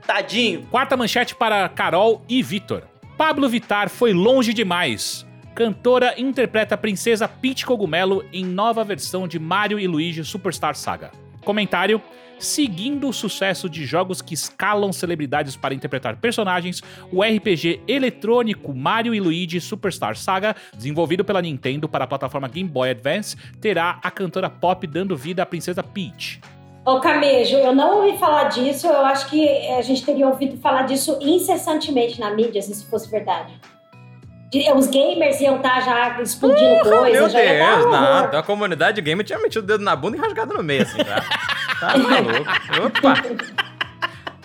Tadinho. 0.08 0.62
Quarta 0.70 0.96
manchete 0.96 1.34
para 1.34 1.68
Carol 1.68 2.24
e 2.26 2.42
Vitor. 2.42 2.82
Pablo 3.18 3.46
Vittar 3.46 3.90
foi 3.90 4.14
longe 4.14 4.54
demais. 4.54 5.26
Cantora 5.54 6.18
interpreta 6.18 6.76
a 6.76 6.78
princesa 6.78 7.28
Peach 7.28 7.66
Cogumelo 7.66 8.24
em 8.32 8.42
nova 8.42 8.82
versão 8.82 9.28
de 9.28 9.38
Mario 9.38 9.78
e 9.78 9.86
Luigi 9.86 10.24
Superstar 10.24 10.74
Saga. 10.76 11.10
Comentário: 11.44 12.00
Seguindo 12.38 13.06
o 13.06 13.12
sucesso 13.12 13.68
de 13.68 13.84
jogos 13.84 14.22
que 14.22 14.32
escalam 14.32 14.94
celebridades 14.94 15.56
para 15.56 15.74
interpretar 15.74 16.16
personagens, 16.16 16.82
o 17.12 17.22
RPG 17.22 17.82
eletrônico 17.86 18.72
Mario 18.72 19.14
e 19.14 19.20
Luigi 19.20 19.60
Superstar 19.60 20.16
Saga, 20.16 20.56
desenvolvido 20.74 21.22
pela 21.22 21.42
Nintendo 21.42 21.86
para 21.86 22.04
a 22.04 22.08
plataforma 22.08 22.48
Game 22.48 22.70
Boy 22.70 22.88
Advance, 22.88 23.36
terá 23.60 24.00
a 24.02 24.10
cantora 24.10 24.48
pop 24.48 24.86
dando 24.86 25.14
vida 25.14 25.42
à 25.42 25.46
princesa 25.46 25.82
Peach. 25.82 26.40
Ô, 26.90 27.00
Camejo, 27.00 27.56
eu 27.56 27.74
não 27.74 27.98
ouvi 28.02 28.16
falar 28.18 28.44
disso. 28.44 28.86
Eu 28.86 29.04
acho 29.04 29.28
que 29.28 29.46
a 29.76 29.82
gente 29.82 30.02
teria 30.04 30.26
ouvido 30.26 30.56
falar 30.60 30.82
disso 30.82 31.18
incessantemente 31.20 32.18
na 32.18 32.30
mídia, 32.30 32.62
se 32.62 32.72
isso 32.72 32.88
fosse 32.88 33.10
verdade. 33.10 33.52
De- 34.50 34.72
Os 34.72 34.86
gamers 34.86 35.38
iam 35.42 35.56
estar 35.56 35.80
já 35.82 36.18
explodindo 36.22 36.80
coisa, 36.80 37.20
Meu 37.20 37.28
já 37.28 37.44
ia 37.44 37.58
dar 37.58 37.76
Deus, 37.76 37.92
não. 37.92 37.92
horror. 38.24 38.36
A 38.36 38.42
comunidade 38.42 39.02
gamer 39.02 39.26
tinha 39.26 39.38
metido 39.38 39.64
o 39.64 39.66
dedo 39.66 39.84
na 39.84 39.94
bunda 39.94 40.16
e 40.16 40.20
rasgado 40.20 40.54
no 40.54 40.62
meio, 40.62 40.82
assim, 40.82 40.96
já. 41.04 41.22
Tá 41.78 41.98
maluco. 41.98 42.50
Opa! 42.86 43.67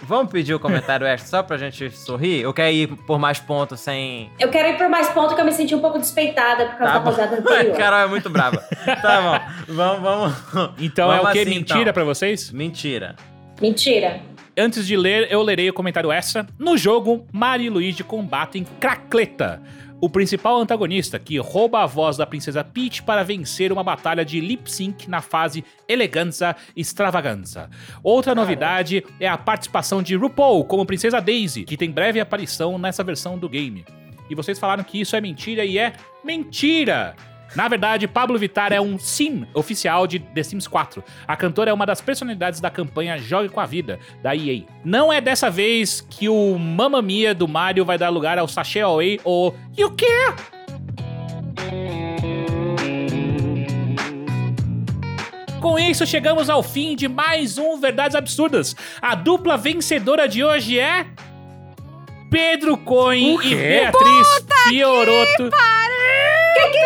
Vamos 0.05 0.31
pedir 0.31 0.53
o 0.53 0.59
comentário 0.59 1.05
extra 1.07 1.29
só 1.29 1.43
pra 1.43 1.57
gente 1.57 1.89
sorrir? 1.91 2.45
Ou 2.45 2.53
quer 2.53 2.71
ir 2.71 2.87
por 3.07 3.17
mais 3.17 3.39
pontos 3.39 3.79
sem. 3.79 4.29
Eu 4.39 4.49
quero 4.49 4.69
ir 4.69 4.77
por 4.77 4.89
mais 4.89 5.07
ponto 5.09 5.33
que 5.33 5.41
eu 5.41 5.45
me 5.45 5.51
senti 5.51 5.73
um 5.73 5.79
pouco 5.79 5.97
despeitada 5.97 6.65
por 6.67 6.77
causa 6.77 6.93
Tá 6.93 6.99
da 6.99 7.09
rodada 7.09 7.35
anterior. 7.37 7.75
Carol 7.77 7.99
é 7.99 8.07
muito 8.07 8.29
brava. 8.29 8.57
Tá 9.01 9.21
bom. 9.67 9.73
Vamos, 9.73 10.01
vamos. 10.01 10.33
Então 10.79 11.07
Vamos 11.07 11.25
é 11.25 11.29
o 11.29 11.31
que? 11.31 11.39
assim, 11.39 11.49
Mentira 11.49 11.81
então. 11.81 11.93
pra 11.93 12.03
vocês? 12.03 12.51
Mentira. 12.51 13.15
Mentira. 13.61 14.19
Antes 14.57 14.85
de 14.85 14.95
ler, 14.95 15.27
eu 15.31 15.41
lerei 15.41 15.69
o 15.69 15.73
comentário 15.73 16.11
extra. 16.11 16.45
No 16.59 16.77
jogo, 16.77 17.25
Mario 17.31 17.65
e 17.65 17.69
Luigi 17.69 18.03
combatem 18.03 18.63
Cracleta, 18.79 19.61
o 20.03 20.09
principal 20.09 20.59
antagonista 20.59 21.17
que 21.17 21.37
rouba 21.37 21.81
a 21.81 21.85
voz 21.85 22.17
da 22.17 22.27
princesa 22.27 22.61
Peach 22.61 23.01
para 23.03 23.23
vencer 23.23 23.71
uma 23.71 23.85
batalha 23.85 24.25
de 24.25 24.37
lip 24.41 24.69
sync 24.69 25.09
na 25.09 25.21
fase 25.21 25.63
Eleganza 25.87 26.57
Extravaganza. 26.75 27.69
Outra 28.03 28.35
novidade 28.35 29.01
é 29.17 29.29
a 29.29 29.37
participação 29.37 30.03
de 30.03 30.13
RuPaul 30.17 30.65
como 30.65 30.85
princesa 30.85 31.21
Daisy, 31.21 31.63
que 31.63 31.77
tem 31.77 31.89
breve 31.89 32.19
aparição 32.19 32.77
nessa 32.77 33.01
versão 33.01 33.37
do 33.39 33.47
game. 33.47 33.85
E 34.29 34.35
vocês 34.35 34.59
falaram 34.59 34.83
que 34.83 34.99
isso 34.99 35.15
é 35.15 35.21
mentira 35.21 35.63
e 35.63 35.77
é 35.77 35.93
mentira! 36.21 37.15
Na 37.55 37.67
verdade, 37.67 38.07
Pablo 38.07 38.37
Vittar 38.37 38.73
é 38.73 38.81
um 38.81 38.97
sim 38.97 39.45
oficial 39.53 40.07
de 40.07 40.19
The 40.19 40.43
Sims 40.43 40.67
4. 40.67 41.03
A 41.27 41.35
cantora 41.35 41.69
é 41.69 41.73
uma 41.73 41.85
das 41.85 42.01
personalidades 42.01 42.59
da 42.59 42.69
campanha 42.69 43.17
Jogue 43.17 43.49
com 43.49 43.59
a 43.59 43.65
Vida, 43.65 43.99
da 44.21 44.35
EA. 44.35 44.63
Não 44.83 45.11
é 45.11 45.21
dessa 45.21 45.49
vez 45.49 46.01
que 46.01 46.27
o 46.27 46.57
Mamma 46.57 47.01
Mia 47.01 47.33
do 47.33 47.47
Mario 47.47 47.85
vai 47.85 47.97
dar 47.97 48.09
lugar 48.09 48.37
ao 48.37 48.47
Sachê 48.47 48.81
Away 48.81 49.19
ou 49.23 49.55
You 49.77 49.95
Care? 49.95 50.53
Com 55.63 55.79
isso, 55.79 56.05
chegamos 56.05 56.49
ao 56.49 56.61
fim 56.61 56.93
de 56.93 57.07
mais 57.07 57.57
um 57.57 57.79
Verdades 57.79 58.15
Absurdas. 58.15 58.75
A 59.01 59.15
dupla 59.15 59.55
vencedora 59.55 60.27
de 60.27 60.43
hoje 60.43 60.77
é. 60.77 61.05
Pedro 62.29 62.75
Cohen 62.77 63.39
e 63.41 63.55
Beatriz 63.55 64.27
Fioroto. 64.67 65.49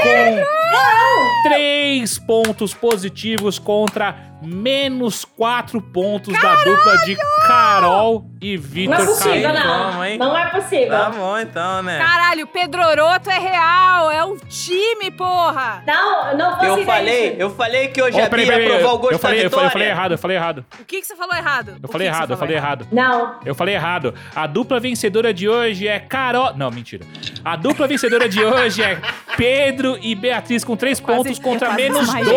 Com 0.03 1.43
três 1.43 2.19
pontos 2.19 2.73
positivos 2.73 3.57
contra 3.59 4.26
menos 4.41 5.25
quatro 5.25 5.81
pontos 5.81 6.33
da 6.39 6.55
dupla 6.63 6.97
de 7.05 7.17
Carol 7.47 8.25
e 8.39 8.55
Não 8.55 8.63
é 8.63 8.67
Vitor 8.67 9.05
possível, 9.05 9.53
não. 9.53 10.05
hein? 10.05 10.17
Não 10.19 10.37
é 10.37 10.45
possível. 10.49 10.89
Tá 10.89 11.09
bom 11.09 11.39
então, 11.39 11.81
né? 11.81 11.97
Caralho, 11.97 12.45
Pedro 12.47 12.81
Oroto 12.85 13.29
é 13.31 13.39
real, 13.39 14.11
é 14.11 14.23
o 14.23 14.37
time, 14.47 15.09
porra! 15.11 15.81
Não, 15.87 16.37
não 16.37 16.63
Eu 16.63 16.73
fosse 16.75 16.85
falei, 16.85 17.35
eu 17.39 17.49
falei 17.49 17.87
que 17.87 18.01
hoje 18.01 18.19
Ó, 18.21 18.25
a 18.25 18.29
Bia 18.29 18.45
ia 18.59 18.69
provar 18.69 18.91
o 18.91 18.95
eu, 18.95 18.97
gosto 18.99 19.11
eu 19.13 19.19
falei, 19.19 19.39
da 19.39 19.45
eu 19.45 19.49
falei, 19.49 19.49
vitória. 19.49 19.65
eu 19.67 19.71
falei 19.71 19.87
errado, 19.87 20.11
eu 20.11 20.17
falei 20.17 20.37
errado. 20.37 20.65
O 20.79 20.85
que, 20.85 20.99
que 21.01 21.07
você 21.07 21.15
falou 21.15 21.35
errado? 21.35 21.77
Eu 21.81 21.89
falei 21.89 22.07
errado, 22.07 22.31
eu 22.31 22.37
falei 22.37 22.55
errado. 22.55 22.87
Não. 22.91 23.39
Eu 23.45 23.55
falei 23.55 23.73
errado. 23.75 24.13
A 24.35 24.45
dupla 24.45 24.79
vencedora 24.79 25.33
de 25.33 25.49
hoje 25.49 25.87
é 25.87 25.99
Carol. 25.99 26.53
Não, 26.55 26.69
mentira. 26.69 27.05
A 27.43 27.55
dupla 27.55 27.87
vencedora 27.87 28.29
de 28.29 28.43
hoje 28.43 28.83
é 28.83 28.99
Pedro 29.35 29.97
e 30.01 30.13
Beatriz 30.13 30.63
com 30.63 30.75
três 30.75 30.99
Quase- 30.99 31.17
pontos 31.23 31.39
contra 31.39 31.69
eu 31.69 31.73
menos 31.73 31.99
desmaiei 32.01 32.27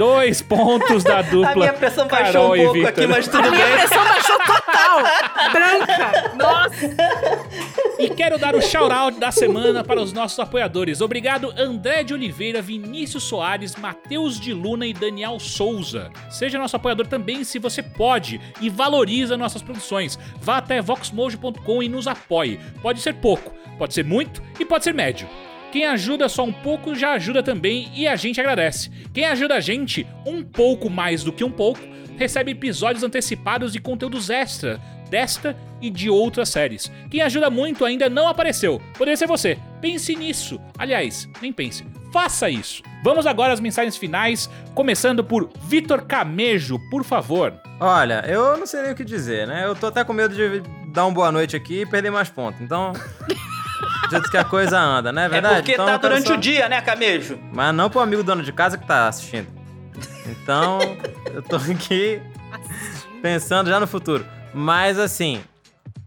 dois. 0.00 0.40
Pontos 0.40 1.04
da 1.04 1.20
dupla. 1.22 1.50
A 1.50 1.54
minha 1.56 1.72
pressão 1.74 2.08
baixou 2.08 2.32
Carol 2.32 2.50
um 2.52 2.56
e 2.56 2.58
pouco 2.58 2.72
Victor. 2.74 2.90
aqui, 2.90 3.06
mas 3.06 3.28
tudo 3.28 3.48
A 3.48 3.50
bem. 3.50 3.60
pressão 3.60 4.04
baixou 4.04 4.38
total! 4.38 5.02
Branca! 5.52 6.32
Nossa! 6.36 6.96
E 7.98 8.08
quero 8.08 8.38
dar 8.38 8.54
o 8.56 8.62
shout-out 8.62 9.20
da 9.20 9.30
semana 9.30 9.84
para 9.84 10.00
os 10.00 10.10
nossos 10.12 10.38
apoiadores. 10.38 11.02
Obrigado, 11.02 11.52
André 11.58 12.02
de 12.02 12.14
Oliveira, 12.14 12.62
Vinícius 12.62 13.24
Soares, 13.24 13.76
Matheus 13.76 14.40
de 14.40 14.54
Luna 14.54 14.86
e 14.86 14.94
Daniel 14.94 15.38
Souza. 15.38 16.10
Seja 16.30 16.58
nosso 16.58 16.76
apoiador 16.76 17.06
também 17.06 17.44
se 17.44 17.58
você 17.58 17.82
pode 17.82 18.40
e 18.60 18.70
valoriza 18.70 19.36
nossas 19.36 19.60
produções. 19.60 20.18
Vá 20.40 20.56
até 20.56 20.80
voxmojo.com 20.80 21.82
e 21.82 21.88
nos 21.90 22.06
apoie. 22.08 22.58
Pode 22.80 23.00
ser 23.02 23.14
pouco, 23.16 23.52
pode 23.78 23.92
ser 23.92 24.04
muito 24.04 24.42
e 24.58 24.64
pode 24.64 24.84
ser 24.84 24.94
médio. 24.94 25.28
Quem 25.72 25.86
ajuda 25.86 26.28
só 26.28 26.44
um 26.44 26.52
pouco 26.52 26.94
já 26.94 27.12
ajuda 27.12 27.42
também 27.42 27.88
e 27.94 28.08
a 28.08 28.16
gente 28.16 28.40
agradece. 28.40 28.90
Quem 29.14 29.24
ajuda 29.24 29.54
a 29.54 29.60
gente 29.60 30.06
um 30.26 30.42
pouco 30.42 30.90
mais 30.90 31.22
do 31.22 31.32
que 31.32 31.44
um 31.44 31.50
pouco 31.50 31.80
recebe 32.16 32.50
episódios 32.50 33.04
antecipados 33.04 33.74
e 33.74 33.78
conteúdos 33.78 34.30
extra 34.30 34.80
desta 35.08 35.56
e 35.80 35.88
de 35.88 36.10
outras 36.10 36.48
séries. 36.48 36.90
Quem 37.10 37.22
ajuda 37.22 37.50
muito 37.50 37.84
ainda 37.84 38.08
não 38.08 38.28
apareceu. 38.28 38.80
Poderia 38.98 39.16
ser 39.16 39.26
você. 39.26 39.58
Pense 39.80 40.14
nisso. 40.14 40.60
Aliás, 40.76 41.28
nem 41.40 41.52
pense. 41.52 41.84
Faça 42.12 42.50
isso. 42.50 42.82
Vamos 43.02 43.26
agora 43.26 43.52
às 43.52 43.60
mensagens 43.60 43.96
finais, 43.96 44.50
começando 44.74 45.24
por 45.24 45.50
Vitor 45.62 46.02
Camejo, 46.02 46.78
por 46.90 47.04
favor. 47.04 47.54
Olha, 47.78 48.24
eu 48.26 48.56
não 48.56 48.66
sei 48.66 48.82
nem 48.82 48.92
o 48.92 48.94
que 48.94 49.04
dizer, 49.04 49.46
né? 49.46 49.64
Eu 49.64 49.74
tô 49.74 49.86
até 49.86 50.04
com 50.04 50.12
medo 50.12 50.34
de 50.34 50.60
dar 50.92 51.06
uma 51.06 51.14
boa 51.14 51.32
noite 51.32 51.56
aqui 51.56 51.82
e 51.82 51.86
perder 51.86 52.10
mais 52.10 52.28
pontos. 52.28 52.60
Então. 52.60 52.92
do 53.80 54.10
jeito 54.10 54.30
que 54.30 54.36
a 54.36 54.44
coisa 54.44 54.78
anda, 54.78 55.12
né? 55.12 55.26
É 55.26 55.28
Verdade? 55.28 55.54
porque 55.56 55.72
então, 55.72 55.86
tá 55.86 55.96
durante 55.96 56.28
só- 56.28 56.34
o 56.34 56.36
dia, 56.36 56.68
né, 56.68 56.80
Camejo? 56.80 57.38
Mas 57.52 57.74
não 57.74 57.88
pro 57.90 58.00
amigo 58.00 58.22
dono 58.22 58.42
de 58.42 58.52
casa 58.52 58.76
que 58.78 58.86
tá 58.86 59.08
assistindo. 59.08 59.48
Então, 60.26 60.78
eu 61.32 61.42
tô 61.42 61.56
aqui 61.56 62.20
pensando 63.22 63.68
já 63.68 63.80
no 63.80 63.86
futuro. 63.86 64.24
Mas 64.54 64.98
assim, 64.98 65.40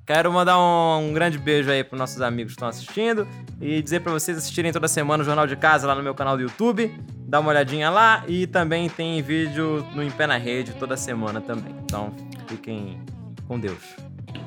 quero 0.06 0.32
mandar 0.32 0.58
um, 0.60 1.10
um 1.10 1.14
grande 1.14 1.38
beijo 1.38 1.70
aí 1.70 1.84
pros 1.84 2.00
nossos 2.00 2.22
amigos 2.22 2.54
que 2.54 2.58
estão 2.58 2.68
assistindo 2.68 3.28
e 3.62 3.82
dizer 3.82 4.02
pra 4.02 4.12
vocês 4.12 4.38
assistirem 4.38 4.72
toda 4.72 4.88
semana 4.88 5.24
o 5.24 5.26
Jornal 5.26 5.48
de 5.48 5.56
Casa 5.56 5.88
lá 5.88 5.96
no 5.96 6.04
meu 6.04 6.14
canal 6.16 6.36
do 6.38 6.44
YouTube. 6.44 6.94
Dá 7.28 7.40
uma 7.40 7.50
olhadinha 7.50 7.90
lá 7.90 8.24
e 8.28 8.46
também 8.46 8.90
tem 8.90 9.22
vídeo 9.22 9.86
no 9.96 10.04
Em 10.04 10.12
Pé 10.12 10.28
na 10.28 10.38
Rede 10.38 10.74
toda 10.74 10.96
semana 10.96 11.42
também. 11.42 11.76
Então, 11.84 12.14
fiquem 12.48 13.02
com 13.48 13.60
Deus. 13.60 13.80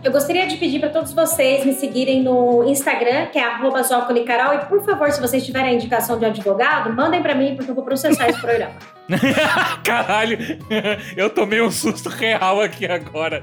Eu 0.02 0.12
gostaria 0.12 0.46
de 0.46 0.56
pedir 0.56 0.78
para 0.78 0.90
todos 0.90 1.12
vocês 1.12 1.64
me 1.64 1.72
seguirem 1.72 2.22
no 2.22 2.64
Instagram, 2.64 3.26
que 3.26 3.38
é 3.38 3.44
arroba 3.44 3.82
Zócoli 3.82 4.24
Carol. 4.24 4.54
E, 4.54 4.64
por 4.66 4.84
favor, 4.84 5.10
se 5.10 5.20
vocês 5.20 5.44
tiverem 5.44 5.70
a 5.70 5.74
indicação 5.74 6.18
de 6.18 6.24
um 6.24 6.28
advogado, 6.28 6.92
mandem 6.94 7.20
para 7.20 7.34
mim, 7.34 7.56
porque 7.56 7.70
eu 7.70 7.74
vou 7.74 7.84
processar 7.84 8.28
esse 8.28 8.40
programa. 8.40 8.74
Caralho, 9.82 10.38
eu 11.16 11.30
tomei 11.30 11.60
um 11.60 11.70
susto 11.70 12.08
real 12.08 12.60
aqui 12.60 12.86
agora. 12.86 13.42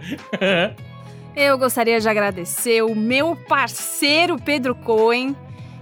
Eu 1.35 1.57
gostaria 1.57 1.99
de 1.99 2.07
agradecer 2.07 2.83
o 2.83 2.95
meu 2.95 3.35
parceiro 3.35 4.37
Pedro 4.37 4.75
Cohen, 4.75 5.35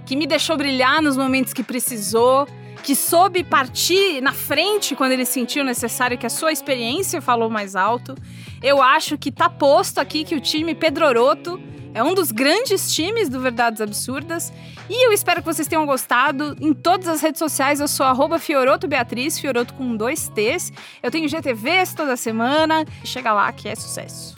que 0.06 0.16
me 0.16 0.26
deixou 0.26 0.56
brilhar 0.56 1.02
nos 1.02 1.16
momentos 1.16 1.52
que 1.52 1.62
precisou, 1.62 2.48
que 2.82 2.94
soube 2.96 3.44
partir 3.44 4.20
na 4.20 4.32
frente 4.32 4.94
quando 4.96 5.12
ele 5.12 5.24
sentiu 5.24 5.64
necessário 5.64 6.18
que 6.18 6.26
a 6.26 6.30
sua 6.30 6.52
experiência 6.52 7.20
falou 7.20 7.48
mais 7.48 7.76
alto. 7.76 8.14
Eu 8.62 8.82
acho 8.82 9.16
que 9.16 9.30
tá 9.30 9.48
posto 9.48 9.98
aqui 9.98 10.24
que 10.24 10.34
o 10.34 10.40
time 10.40 10.74
Pedroroto 10.74 11.60
é 11.94 12.02
um 12.02 12.14
dos 12.14 12.32
grandes 12.32 12.92
times 12.92 13.28
do 13.28 13.40
Verdades 13.40 13.80
Absurdas. 13.80 14.52
E 14.88 15.06
eu 15.06 15.12
espero 15.12 15.40
que 15.40 15.46
vocês 15.46 15.68
tenham 15.68 15.86
gostado. 15.86 16.56
Em 16.60 16.72
todas 16.72 17.06
as 17.06 17.20
redes 17.20 17.38
sociais 17.38 17.80
eu 17.80 17.88
sou 17.88 18.04
arroba 18.04 18.38
Fioroto 18.38 18.88
Beatriz, 18.88 19.38
Fioroto 19.38 19.74
com 19.74 19.96
dois 19.96 20.28
T's. 20.28 20.72
Eu 21.02 21.10
tenho 21.10 21.28
GTVs 21.28 21.94
toda 21.94 22.16
semana. 22.16 22.84
Chega 23.04 23.32
lá 23.32 23.52
que 23.52 23.68
é 23.68 23.74
sucesso. 23.74 24.34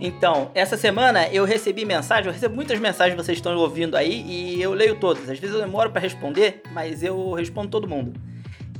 Então, 0.00 0.50
essa 0.54 0.78
semana 0.78 1.28
eu 1.28 1.44
recebi 1.44 1.84
mensagem, 1.84 2.26
eu 2.26 2.32
recebo 2.32 2.54
muitas 2.54 2.80
mensagens 2.80 3.14
que 3.14 3.22
vocês 3.22 3.36
estão 3.36 3.54
ouvindo 3.56 3.96
aí 3.96 4.24
e 4.26 4.62
eu 4.62 4.72
leio 4.72 4.96
todas. 4.96 5.28
Às 5.28 5.38
vezes 5.38 5.54
eu 5.54 5.60
demoro 5.60 5.90
pra 5.90 6.00
responder, 6.00 6.62
mas 6.72 7.02
eu 7.02 7.32
respondo 7.32 7.68
todo 7.68 7.86
mundo. 7.86 8.18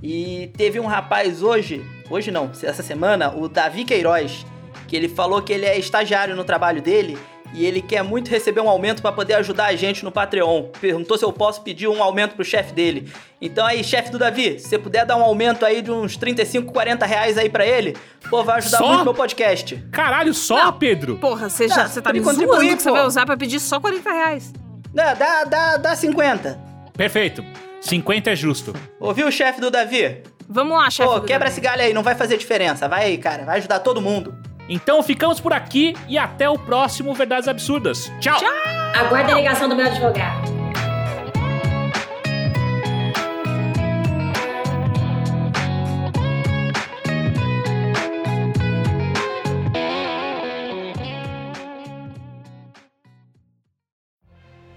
E 0.02 0.50
teve 0.56 0.80
um 0.80 0.86
rapaz 0.86 1.42
hoje, 1.42 1.84
hoje 2.08 2.30
não, 2.30 2.50
essa 2.62 2.82
semana, 2.82 3.36
o 3.36 3.48
Davi 3.48 3.84
Queiroz, 3.84 4.46
que 4.88 4.96
ele 4.96 5.08
falou 5.08 5.42
que 5.42 5.52
ele 5.52 5.66
é 5.66 5.78
estagiário 5.78 6.34
no 6.34 6.42
trabalho 6.42 6.80
dele 6.80 7.18
e 7.52 7.64
ele 7.66 7.82
quer 7.82 8.02
muito 8.02 8.30
receber 8.30 8.60
um 8.60 8.68
aumento 8.68 9.02
pra 9.02 9.10
poder 9.12 9.34
ajudar 9.34 9.66
a 9.66 9.76
gente 9.76 10.04
no 10.04 10.12
Patreon. 10.12 10.64
Perguntou 10.80 11.18
se 11.18 11.24
eu 11.24 11.32
posso 11.32 11.62
pedir 11.62 11.88
um 11.88 12.02
aumento 12.02 12.34
pro 12.34 12.44
chefe 12.44 12.72
dele. 12.72 13.10
Então 13.40 13.66
aí, 13.66 13.82
chefe 13.82 14.10
do 14.10 14.18
Davi, 14.18 14.58
se 14.58 14.68
você 14.68 14.78
puder 14.78 15.04
dar 15.04 15.16
um 15.16 15.22
aumento 15.22 15.64
aí 15.64 15.82
de 15.82 15.90
uns 15.90 16.16
35, 16.16 16.72
40 16.72 17.06
reais 17.06 17.36
aí 17.38 17.48
pra 17.48 17.66
ele, 17.66 17.96
pô, 18.28 18.42
vai 18.44 18.58
ajudar 18.58 18.78
Só? 18.78 18.88
muito 18.88 19.04
meu 19.04 19.14
podcast. 19.14 19.76
Caralho, 19.90 20.32
só, 20.34 20.66
Não. 20.66 20.72
Pedro? 20.74 21.16
Porra, 21.16 21.48
você 21.48 21.68
já 21.68 21.88
você 21.88 22.00
tá 22.00 22.12
me 22.12 22.20
zoando 22.20 22.60
que 22.76 22.82
você 22.82 22.90
vai 22.90 23.06
usar 23.06 23.26
pra 23.26 23.36
pedir 23.36 23.58
só 23.58 23.80
40 23.80 24.10
reais. 24.12 24.52
Dá, 24.92 25.14
dá, 25.14 25.44
dá, 25.44 25.76
dá 25.76 25.96
50. 25.96 26.58
Perfeito. 26.96 27.44
50 27.80 28.30
é 28.30 28.36
justo. 28.36 28.74
Ouviu 28.98 29.28
o 29.28 29.32
chefe 29.32 29.60
do 29.60 29.70
Davi? 29.70 30.22
Vamos 30.48 30.76
lá, 30.76 30.90
chefe. 30.90 31.08
Pô, 31.08 31.20
do 31.20 31.26
quebra 31.26 31.46
Davi. 31.46 31.52
esse 31.52 31.60
galho 31.60 31.82
aí, 31.82 31.94
não 31.94 32.02
vai 32.02 32.14
fazer 32.14 32.36
diferença. 32.36 32.88
Vai 32.88 33.04
aí, 33.04 33.18
cara, 33.18 33.44
vai 33.44 33.58
ajudar 33.58 33.78
todo 33.80 34.00
mundo. 34.00 34.36
Então 34.72 35.02
ficamos 35.02 35.40
por 35.40 35.52
aqui 35.52 35.96
e 36.08 36.16
até 36.16 36.48
o 36.48 36.56
próximo 36.56 37.12
Verdades 37.12 37.48
Absurdas. 37.48 38.10
Tchau. 38.20 38.38
Aguarde 38.94 39.32
a 39.32 39.34
ligação 39.34 39.68
do 39.68 39.74
meu 39.74 39.84
advogado. 39.84 40.48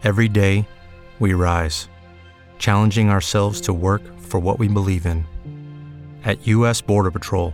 Every 0.04 0.28
day, 0.28 0.68
we 1.20 1.34
rise, 1.34 1.88
challenging 2.58 3.10
ourselves 3.10 3.62
to 3.62 3.74
work 3.74 4.02
for 4.20 4.40
what 4.40 4.60
we 4.60 4.68
believe 4.68 5.06
in. 5.06 5.24
At 6.26 6.46
U.S. 6.48 6.82
Border 6.82 7.12
Patrol, 7.12 7.54